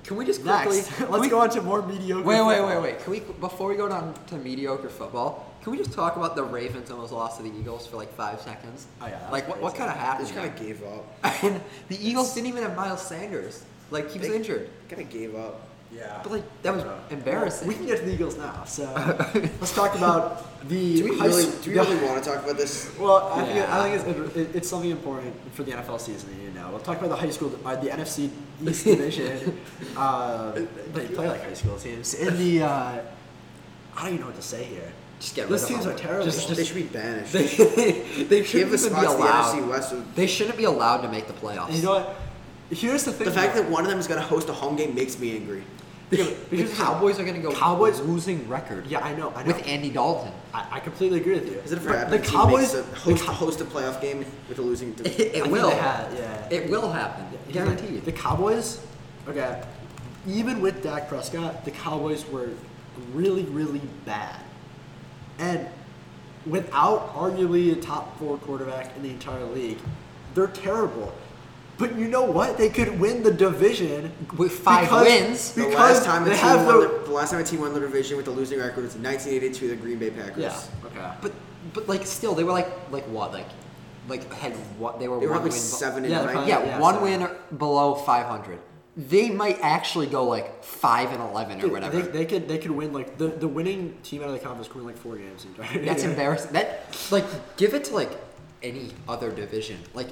Can 0.04 0.16
we 0.16 0.24
just 0.26 0.42
quickly? 0.42 0.76
Next, 0.76 1.00
let's 1.10 1.20
we- 1.22 1.28
go 1.28 1.40
on 1.40 1.50
to 1.50 1.62
more 1.62 1.80
mediocre. 1.84 2.22
Wait, 2.24 2.42
wait, 2.42 2.56
football. 2.58 2.82
wait, 2.82 2.92
wait. 2.92 2.98
Can 3.00 3.10
we 3.10 3.20
before 3.20 3.68
we 3.68 3.74
go 3.76 3.88
down 3.88 4.14
to 4.28 4.36
mediocre 4.36 4.88
football? 4.90 5.50
Can 5.62 5.72
we 5.72 5.78
just 5.78 5.92
talk 5.94 6.16
about 6.16 6.36
the 6.36 6.42
Ravens 6.44 6.90
almost 6.90 7.10
lost 7.10 7.38
to 7.38 7.42
the 7.42 7.48
Eagles 7.58 7.86
for 7.86 7.96
like 7.96 8.12
five 8.14 8.38
seconds? 8.42 8.86
Oh, 9.00 9.06
yeah, 9.06 9.26
Like 9.32 9.48
what, 9.48 9.62
what 9.62 9.74
kind 9.74 9.88
of 9.90 9.96
They 9.96 10.00
happened? 10.02 10.28
just 10.28 10.38
kind 10.38 10.50
of 10.52 10.56
gave 10.60 10.82
up. 10.84 11.42
And 11.42 11.58
the 11.88 12.06
Eagles 12.06 12.34
didn't 12.34 12.48
even 12.48 12.62
have 12.64 12.76
Miles 12.76 13.00
Sanders. 13.00 13.64
Like 13.90 14.10
he 14.10 14.18
was 14.18 14.28
They 14.28 14.36
injured. 14.36 14.68
Kind 14.90 15.00
of 15.00 15.08
gave 15.08 15.34
up. 15.34 15.60
Yeah. 15.92 16.20
But 16.22 16.32
like 16.32 16.62
that 16.62 16.74
was 16.74 16.84
Uh, 16.84 16.98
embarrassing. 17.10 17.68
We 17.68 17.74
can 17.74 17.86
get 17.86 17.98
to 18.00 18.04
the 18.04 18.12
Eagles 18.12 18.36
now. 18.36 18.64
So 18.64 18.84
let's 19.60 19.74
talk 19.74 19.94
about 19.94 20.42
the. 20.68 20.96
Do 20.96 21.04
we 21.10 21.18
high 21.18 21.26
really? 21.26 21.44
Do 21.62 21.70
we 21.70 21.76
really 21.78 21.96
want 22.04 22.22
to 22.22 22.30
talk 22.30 22.42
about 22.42 22.56
this? 22.56 22.90
Well, 22.98 23.30
I 23.32 23.44
think, 23.44 23.56
Yeah. 23.56 23.78
I 23.78 23.82
think 23.82 24.16
it's, 24.18 24.36
it, 24.36 24.56
it's 24.56 24.68
something 24.68 24.90
important 24.90 25.34
for 25.54 25.62
the 25.62 25.72
NFL 25.72 26.00
season. 26.00 26.30
You 26.42 26.50
know, 26.52 26.68
we'll 26.70 26.80
talk 26.80 26.98
about 26.98 27.10
the 27.10 27.16
high 27.16 27.30
school, 27.30 27.52
uh, 27.64 27.76
the 27.76 27.88
NFC 27.90 28.30
East 28.66 28.84
division. 28.92 29.60
uh, 29.96 30.52
they 30.92 31.06
play 31.08 31.28
like 31.28 31.42
high 31.44 31.54
school 31.54 31.76
teams. 31.76 32.14
In 32.14 32.36
the, 32.38 32.62
uh, 32.62 32.68
I 33.96 33.98
don't 34.02 34.08
even 34.08 34.20
know 34.20 34.26
what 34.26 34.36
to 34.36 34.42
say 34.42 34.64
here. 34.64 34.90
Just 35.20 35.36
get 35.36 35.48
Those 35.48 35.62
rid 35.62 35.62
of 35.62 35.68
teams 35.68 35.84
them. 35.84 35.94
are 35.94 35.98
terrible. 35.98 36.24
Just- 36.24 36.48
they 36.48 36.64
should 36.64 36.74
be 36.76 36.82
banished. 36.82 37.32
They, 37.34 37.44
they 38.24 38.38
Give 38.40 38.46
shouldn't 38.46 38.72
even 38.74 38.88
be 38.94 39.00
to 39.00 39.06
the 39.06 39.08
allowed. 39.16 39.54
NFC 39.54 39.68
West. 39.68 39.92
with- 39.92 40.14
They 40.16 40.26
shouldn't 40.26 40.56
be 40.56 40.64
allowed 40.64 41.02
to 41.02 41.08
make 41.08 41.28
the 41.28 41.32
playoffs. 41.34 41.72
You 41.76 41.82
know 41.82 41.92
what? 42.00 42.16
Here's 42.70 43.04
the 43.04 43.12
thing. 43.12 43.26
The 43.26 43.32
fact 43.32 43.54
that 43.54 43.68
one 43.68 43.84
of 43.84 43.90
them 43.90 43.98
is 43.98 44.06
going 44.06 44.20
to 44.20 44.26
host 44.26 44.48
a 44.48 44.52
home 44.52 44.76
game 44.76 44.94
makes 44.94 45.18
me 45.18 45.36
angry. 45.36 45.62
Yeah, 46.10 46.24
the 46.24 46.34
because 46.50 46.74
Cowboys 46.76 47.18
are 47.18 47.24
going 47.24 47.34
to 47.34 47.40
go 47.42 47.52
Cowboys- 47.52 48.00
losing 48.00 48.46
record. 48.48 48.86
Yeah, 48.86 49.00
I 49.00 49.14
know. 49.14 49.32
I 49.34 49.42
know. 49.42 49.48
with 49.54 49.66
Andy 49.66 49.90
Dalton. 49.90 50.32
I, 50.52 50.66
I 50.72 50.80
completely 50.80 51.18
agree 51.20 51.34
with 51.34 51.46
you. 51.50 51.58
Is 51.60 51.72
it 51.72 51.80
for 51.80 51.88
But 51.88 51.98
happening? 51.98 52.20
the 52.22 52.26
Cowboys? 52.28 52.74
makes 52.74 52.74
a 52.74 52.82
host, 52.94 53.24
host 53.24 53.60
a 53.62 53.64
playoff 53.64 54.00
game 54.00 54.24
with 54.48 54.58
a 54.58 54.62
losing. 54.62 54.90
It, 54.90 54.96
division? 54.98 55.26
it 55.34 55.42
I 55.44 55.48
will. 55.48 55.70
think 55.70 55.82
yeah. 55.82 56.48
It 56.50 56.70
will 56.70 56.92
happen. 56.92 57.26
Guaranteed. 57.50 58.04
The 58.04 58.12
Cowboys, 58.12 58.80
okay, 59.28 59.62
even 60.28 60.60
with 60.60 60.82
Dak 60.82 61.08
Prescott, 61.08 61.64
the 61.64 61.70
Cowboys 61.70 62.24
were 62.28 62.50
really, 63.12 63.44
really 63.44 63.80
bad. 64.04 64.40
And 65.38 65.66
without 66.46 67.12
arguably 67.14 67.72
a 67.72 67.80
top 67.80 68.18
four 68.18 68.36
quarterback 68.38 68.94
in 68.96 69.02
the 69.02 69.10
entire 69.10 69.44
league, 69.44 69.78
they're 70.34 70.46
terrible. 70.48 71.12
But 71.76 71.96
you 71.98 72.06
know 72.08 72.22
what? 72.22 72.56
They 72.56 72.68
could 72.68 73.00
win 73.00 73.22
the 73.22 73.32
division 73.32 74.12
With 74.36 74.52
five 74.52 74.82
because- 74.82 75.06
wins. 75.06 75.52
The 75.54 75.64
Because 75.64 75.74
last 75.98 76.04
time 76.04 76.22
a 76.22 76.26
they 76.26 76.36
team 76.36 76.40
have 76.44 76.66
won 76.66 76.80
the, 76.80 76.88
the, 76.88 77.04
the 77.06 77.10
last 77.12 77.30
time 77.32 77.40
a 77.40 77.44
team 77.44 77.60
won 77.60 77.74
the 77.74 77.80
division 77.80 78.16
with 78.16 78.28
a 78.28 78.30
losing 78.30 78.58
record 78.60 78.84
was 78.84 78.94
in 78.94 79.02
1982, 79.02 79.68
the 79.68 79.76
Green 79.76 79.98
Bay 79.98 80.10
Packers. 80.10 80.38
yeah. 80.42 80.60
Okay. 80.86 81.12
But 81.20 81.32
but 81.72 81.88
like 81.88 82.06
still 82.06 82.34
they 82.34 82.44
were 82.44 82.52
like 82.52 82.68
like 82.92 83.04
what 83.04 83.32
like 83.32 83.48
like 84.08 84.30
had 84.34 84.52
what 84.78 85.00
they 85.00 85.08
were 85.08 85.18
They 85.18 85.26
were 85.26 85.34
like 85.34 85.42
win. 85.44 85.52
seven 85.52 86.04
and 86.04 86.12
Yeah, 86.12 86.22
nine. 86.24 86.32
probably- 86.34 86.50
yeah, 86.50 86.64
yeah, 86.64 86.78
one 86.78 86.94
so- 86.96 87.02
win 87.02 87.28
below 87.58 87.94
500. 87.94 88.58
They 88.96 89.28
might 89.30 89.58
actually 89.60 90.06
go 90.06 90.22
like 90.24 90.62
five 90.62 91.10
and 91.10 91.20
eleven 91.20 91.60
or 91.60 91.66
whatever. 91.68 92.00
They, 92.00 92.18
they 92.18 92.24
could 92.26 92.46
they 92.46 92.58
could 92.58 92.70
win 92.70 92.92
like 92.92 93.18
the, 93.18 93.26
the 93.26 93.48
winning 93.48 93.98
team 94.04 94.22
out 94.22 94.28
of 94.28 94.34
the 94.34 94.38
conference 94.38 94.68
could 94.68 94.76
win 94.76 94.86
like 94.86 94.96
four 94.96 95.16
games. 95.16 95.44
That's 95.84 96.04
embarrassing. 96.04 96.52
That 96.52 96.96
like 97.10 97.24
give 97.56 97.74
it 97.74 97.82
to 97.86 97.94
like 97.94 98.12
any 98.62 98.92
other 99.08 99.32
division. 99.32 99.78
Like 99.94 100.10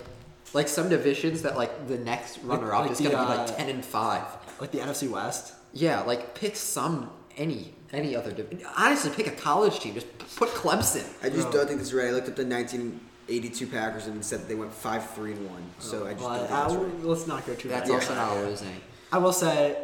like 0.54 0.68
some 0.68 0.88
divisions 0.88 1.42
that 1.42 1.56
like 1.56 1.88
the 1.88 1.98
next 1.98 2.38
runner 2.44 2.72
up 2.74 2.82
like 2.82 2.90
is 2.92 2.98
the, 2.98 3.04
gonna 3.10 3.24
be 3.24 3.38
like 3.38 3.50
uh, 3.50 3.54
ten 3.54 3.68
and 3.68 3.84
five. 3.84 4.24
Like 4.60 4.70
the 4.70 4.78
NFC 4.78 5.08
West. 5.10 5.54
Yeah, 5.72 6.00
like 6.02 6.34
pick 6.34 6.56
some 6.56 7.10
any 7.36 7.74
any 7.92 8.14
other 8.16 8.32
division. 8.32 8.66
Honestly, 8.76 9.10
pick 9.10 9.26
a 9.26 9.30
college 9.36 9.80
team. 9.80 9.94
Just 9.94 10.06
put 10.36 10.48
Clemson. 10.50 11.06
I 11.24 11.28
just 11.30 11.42
Bro. 11.50 11.52
don't 11.52 11.66
think 11.68 11.78
this 11.78 11.88
is 11.88 11.94
right. 11.94 12.08
I 12.08 12.10
looked 12.10 12.28
up 12.28 12.36
the 12.36 12.44
1982 12.46 13.66
Packers 13.66 14.06
and 14.06 14.24
said 14.24 14.46
they 14.48 14.54
went 14.54 14.72
five 14.72 15.08
three 15.10 15.32
and 15.32 15.50
one. 15.50 15.62
So 15.78 16.06
I 16.06 16.12
just 16.12 16.24
Well, 16.24 16.34
don't 16.38 16.44
I- 16.52 16.60
that's 16.62 16.72
I- 16.74 16.76
right. 16.76 17.04
let's 17.04 17.26
not 17.26 17.46
go 17.46 17.54
too. 17.54 17.68
That's 17.68 17.88
far. 17.88 17.98
also 17.98 18.14
not 18.14 18.36
losing. 18.36 18.80
I 19.10 19.18
will 19.18 19.32
say, 19.32 19.76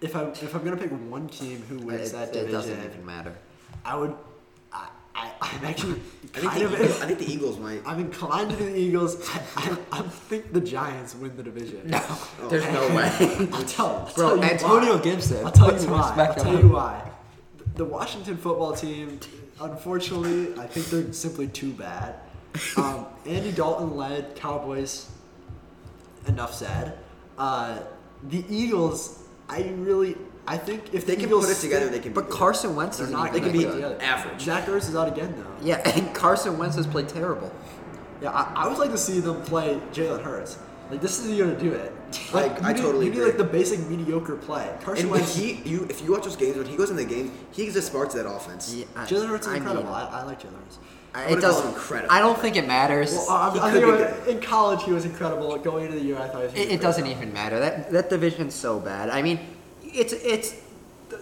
if 0.00 0.14
I 0.16 0.22
if 0.24 0.54
I'm 0.54 0.64
gonna 0.64 0.76
pick 0.76 0.90
one 0.90 1.28
team 1.28 1.62
who 1.68 1.78
wins 1.78 2.10
It, 2.10 2.32
that 2.32 2.36
it 2.36 2.50
doesn't 2.52 2.78
even 2.84 3.04
matter. 3.04 3.34
I 3.84 3.96
would. 3.96 4.14
I, 5.18 5.30
I'm 5.40 5.64
actually 5.64 6.00
I 6.34 6.40
think, 6.40 6.64
of. 6.64 6.72
Eagles, 6.74 7.00
I 7.02 7.06
think 7.06 7.18
the 7.18 7.32
Eagles 7.32 7.58
might. 7.58 7.82
I'm 7.86 8.00
inclined 8.00 8.50
to 8.50 8.56
do 8.56 8.64
the 8.64 8.76
Eagles. 8.76 9.28
I, 9.56 9.76
I, 9.92 10.02
think 10.02 10.52
the 10.52 10.60
Giants 10.60 11.14
win 11.14 11.36
the 11.36 11.42
division. 11.42 11.88
No, 11.88 12.02
there's 12.48 12.64
no 12.66 12.94
way. 12.94 13.48
I'll 13.52 13.64
tell 13.64 13.88
you. 13.88 13.94
I'll 13.94 14.14
Bro, 14.14 14.28
tell 14.28 14.36
you 14.36 14.42
Antonio 14.42 14.96
why. 14.96 15.02
Gibson. 15.02 15.46
I'll 15.46 15.52
tell 15.52 15.80
you 15.80 15.88
why. 15.88 16.14
I'll 16.16 16.34
tell 16.34 16.58
you 16.58 16.68
why. 16.68 17.10
The 17.74 17.84
Washington 17.84 18.36
football 18.36 18.74
team, 18.74 19.20
unfortunately, 19.60 20.58
I 20.60 20.66
think 20.66 20.86
they're 20.86 21.12
simply 21.12 21.48
too 21.48 21.72
bad. 21.72 22.16
Um, 22.76 23.06
Andy 23.26 23.52
Dalton 23.52 23.96
led 23.96 24.34
Cowboys. 24.34 25.10
Enough 26.26 26.54
said. 26.54 26.98
Uh, 27.38 27.80
the 28.24 28.44
Eagles, 28.50 29.24
I 29.48 29.62
really, 29.76 30.16
I 30.50 30.56
think 30.56 30.88
if 30.88 30.94
If 30.94 31.06
they 31.06 31.14
the 31.14 31.20
can 31.26 31.30
put 31.30 31.50
it 31.50 31.56
together, 31.56 31.88
they 31.88 31.98
can. 31.98 32.12
But 32.12 32.22
be 32.26 32.30
good. 32.30 32.38
Carson 32.38 32.74
Wentz 32.74 32.96
they're 32.96 33.06
isn't 33.06 33.18
not. 33.18 33.28
even 33.28 33.42
They 33.42 33.48
can 33.50 33.58
be 33.58 33.64
together. 33.74 33.98
Average. 34.00 34.40
Zach 34.40 34.64
Ertz 34.66 34.88
is 34.88 34.96
out 34.96 35.08
again 35.08 35.34
though. 35.36 35.66
Yeah, 35.66 35.76
and 35.96 36.14
Carson 36.14 36.56
Wentz 36.58 36.76
has 36.76 36.86
played 36.86 37.08
terrible. 37.08 37.52
Yeah, 38.22 38.30
I, 38.30 38.64
I 38.64 38.68
would 38.68 38.78
like 38.78 38.90
to 38.90 38.98
see 38.98 39.20
them 39.20 39.42
play 39.42 39.78
Jalen 39.92 40.22
Hurts. 40.22 40.58
Like 40.90 41.00
this 41.02 41.18
is 41.18 41.28
the 41.28 41.34
year 41.34 41.46
to 41.46 41.58
do 41.60 41.72
it. 41.72 41.92
I- 42.32 42.32
Like, 42.32 42.62
I 42.62 42.68
you 42.70 42.74
need, 42.76 42.82
totally 42.82 43.06
you 43.06 43.12
need 43.12 43.18
agree. 43.18 43.28
like 43.30 43.38
the 43.38 43.44
basic 43.44 43.80
mediocre 43.90 44.36
play. 44.36 44.74
Carson 44.80 45.04
And 45.04 45.10
when 45.12 45.20
Wentz, 45.20 45.36
he, 45.36 45.52
you, 45.68 45.86
if 45.90 46.02
you 46.02 46.12
watch 46.12 46.24
those 46.24 46.34
games, 46.36 46.56
when 46.56 46.66
he 46.66 46.76
goes 46.76 46.88
in 46.90 46.96
the 46.96 47.04
game, 47.04 47.30
he 47.52 47.64
gives 47.64 47.76
a 47.76 47.82
spark 47.82 48.08
to 48.12 48.16
that 48.16 48.26
offense. 48.26 48.74
Yeah, 48.74 48.86
I- 48.96 49.04
Jalen 49.04 49.28
Hurts 49.28 49.46
is 49.46 49.52
I 49.52 49.56
incredible. 49.58 49.92
I, 49.92 50.04
I 50.04 50.22
like 50.24 50.40
Jalen 50.40 50.58
Hurts. 50.62 50.78
I- 51.14 51.24
I 51.24 51.26
it 51.32 51.40
doesn't. 51.40 51.68
incredible. 51.68 52.10
I 52.12 52.20
don't 52.20 52.38
think 52.38 52.56
it 52.56 52.66
matters. 52.66 53.12
Well, 53.12 53.28
I, 53.30 53.68
I 53.68 53.70
think 53.72 53.82
it 53.84 53.86
was- 53.86 54.26
in 54.28 54.40
college 54.40 54.82
he 54.84 54.92
was 54.92 55.04
incredible. 55.04 55.54
Going 55.58 55.84
into 55.86 55.98
the 55.98 56.04
year, 56.04 56.16
I 56.18 56.28
thought 56.28 56.40
he 56.40 56.44
was. 56.46 56.54
It, 56.54 56.72
it 56.72 56.80
doesn't 56.80 57.06
even 57.06 57.32
matter. 57.34 57.60
That 57.60 57.90
that 57.92 58.08
division's 58.10 58.54
so 58.54 58.80
bad. 58.80 59.10
I 59.10 59.20
mean, 59.22 59.38
it's 59.92 60.12
it's 60.12 60.54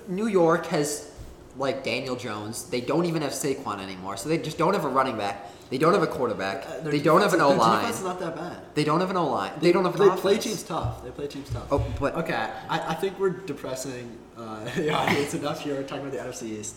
New 0.08 0.26
York 0.26 0.66
has 0.66 1.10
like 1.56 1.84
Daniel 1.84 2.16
Jones. 2.16 2.64
They 2.68 2.80
don't 2.80 3.06
even 3.06 3.22
have 3.22 3.32
Saquon 3.32 3.80
anymore, 3.80 4.16
so 4.16 4.28
they 4.28 4.38
just 4.38 4.58
don't 4.58 4.74
have 4.74 4.84
a 4.84 4.88
running 4.88 5.16
back. 5.16 5.50
They 5.68 5.78
don't 5.78 5.94
have 5.94 6.02
a 6.02 6.06
quarterback. 6.06 6.64
Uh, 6.66 6.80
they 6.88 7.00
don't 7.00 7.20
have 7.22 7.34
an 7.34 7.40
O 7.40 7.50
line. 7.50 7.80
defense 7.80 7.98
is 7.98 8.04
not 8.04 8.20
that 8.20 8.36
bad. 8.36 8.58
They 8.74 8.84
don't 8.84 9.00
have 9.00 9.10
an 9.10 9.16
O 9.16 9.26
line. 9.28 9.52
They 9.58 9.72
don't 9.72 9.84
have 9.84 9.94
an 9.94 10.00
They 10.00 10.06
offense. 10.06 10.20
play 10.20 10.38
teams 10.38 10.62
tough. 10.62 11.02
They 11.02 11.10
play 11.10 11.26
teams 11.26 11.50
tough. 11.50 11.66
Oh, 11.72 11.84
but- 11.98 12.14
okay. 12.16 12.34
I, 12.68 12.92
I 12.92 12.94
think 12.94 13.18
we're 13.18 13.30
depressing 13.30 14.16
uh, 14.36 14.64
the 14.76 14.90
audience 14.90 15.34
enough 15.34 15.60
here. 15.62 15.74
We're 15.74 15.82
talking 15.82 16.06
about 16.06 16.12
the 16.12 16.18
NFC 16.46 16.58
East. 16.60 16.76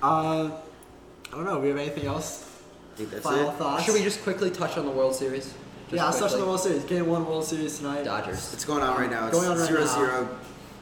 Uh, 0.00 0.50
I 0.52 1.30
don't 1.32 1.44
know. 1.44 1.58
We 1.58 1.68
have 1.68 1.78
anything 1.78 2.06
else? 2.06 2.46
I 2.92 2.96
think 2.98 3.10
that's 3.10 3.24
Final 3.24 3.50
it. 3.50 3.54
thoughts. 3.56 3.84
Should 3.84 3.94
we 3.94 4.02
just 4.02 4.22
quickly 4.22 4.50
touch 4.50 4.76
on 4.78 4.84
the 4.84 4.92
World 4.92 5.14
Series? 5.16 5.46
Just 5.46 5.54
yeah, 5.92 6.04
let's 6.04 6.20
touch 6.20 6.32
on 6.32 6.38
the 6.40 6.46
World 6.46 6.60
Series. 6.60 6.84
Game 6.84 7.06
one 7.08 7.26
World 7.26 7.44
Series 7.44 7.78
tonight. 7.78 8.04
Dodgers. 8.04 8.52
It's 8.54 8.64
going 8.64 8.82
on 8.84 8.96
right 8.96 9.10
now. 9.10 9.26
It's 9.26 9.36
Going 9.36 9.50
on 9.50 9.58
right 9.58 9.66
zero 9.66 9.80
now. 9.80 9.94
zero. 9.96 10.28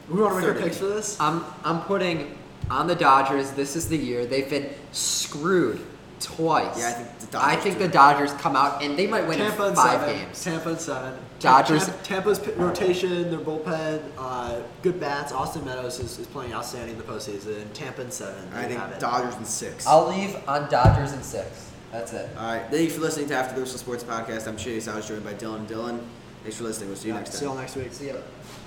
We 0.09 0.21
want 0.21 0.33
to 0.35 0.39
make 0.41 0.47
our 0.49 0.53
Third 0.55 0.63
picks 0.63 0.77
for 0.77 0.85
this. 0.87 1.19
I'm 1.19 1.43
I'm 1.63 1.81
putting 1.81 2.37
on 2.69 2.87
the 2.87 2.95
Dodgers. 2.95 3.51
This 3.51 3.75
is 3.75 3.87
the 3.89 3.97
year 3.97 4.25
they've 4.25 4.49
been 4.49 4.69
screwed 4.91 5.79
twice. 6.19 6.77
Yeah, 6.79 6.89
I 6.89 6.91
think 6.91 7.19
the 7.19 7.25
Dodgers. 7.27 7.35
I 7.35 7.55
Dodgers 7.55 7.63
think 7.63 7.77
do. 7.77 7.83
the 7.87 7.93
Dodgers 7.93 8.33
come 8.33 8.55
out 8.55 8.83
and 8.83 8.97
they 8.97 9.07
might 9.07 9.27
win 9.27 9.37
Tampa 9.37 9.67
in 9.69 9.75
five 9.75 10.01
seven. 10.01 10.15
games. 10.17 10.43
Tampa 10.43 10.69
and 10.69 10.79
seven. 10.79 11.13
Dodgers- 11.39 11.85
Tampa, 11.85 12.03
Tampa's 12.03 12.39
p- 12.39 12.51
rotation, 12.51 13.29
their 13.31 13.39
bullpen, 13.39 14.01
uh, 14.17 14.59
good 14.81 14.99
bats. 14.99 15.31
Austin 15.31 15.63
Meadows 15.63 15.99
is, 16.01 16.19
is 16.19 16.27
playing 16.27 16.51
outstanding 16.53 16.95
in 16.95 16.97
the 16.97 17.03
postseason. 17.07 17.63
Tampa 17.73 18.01
and 18.01 18.11
seven. 18.11 18.43
I 18.53 18.65
think. 18.65 18.99
Dodgers 18.99 19.35
in 19.37 19.45
six. 19.45 19.87
I'll 19.87 20.09
leave 20.09 20.35
on 20.49 20.69
Dodgers 20.69 21.13
in 21.13 21.23
six. 21.23 21.71
That's 21.93 22.11
it. 22.13 22.29
All 22.37 22.51
right. 22.51 22.65
Thank 22.69 22.83
you 22.83 22.89
for 22.89 22.99
listening 23.01 23.29
to 23.29 23.35
After 23.35 23.55
the 23.55 23.61
Whistle 23.61 23.79
Sports 23.79 24.03
Podcast. 24.03 24.47
I'm 24.47 24.57
Chase. 24.57 24.87
I 24.89 24.95
was 24.97 25.07
joined 25.07 25.23
by 25.23 25.33
Dylan. 25.33 25.65
Dylan, 25.65 26.01
thanks 26.43 26.57
for 26.57 26.65
listening. 26.65 26.89
We'll 26.89 26.97
see 26.97 27.07
you 27.07 27.13
Yeah, 27.13 27.19
next 27.21 27.29
time. 27.31 27.39
See 27.39 27.45
you 27.45 27.51
all 27.51 27.57
next 27.57 27.75
week. 27.77 27.93
See 27.93 28.07
ya. 28.07 28.15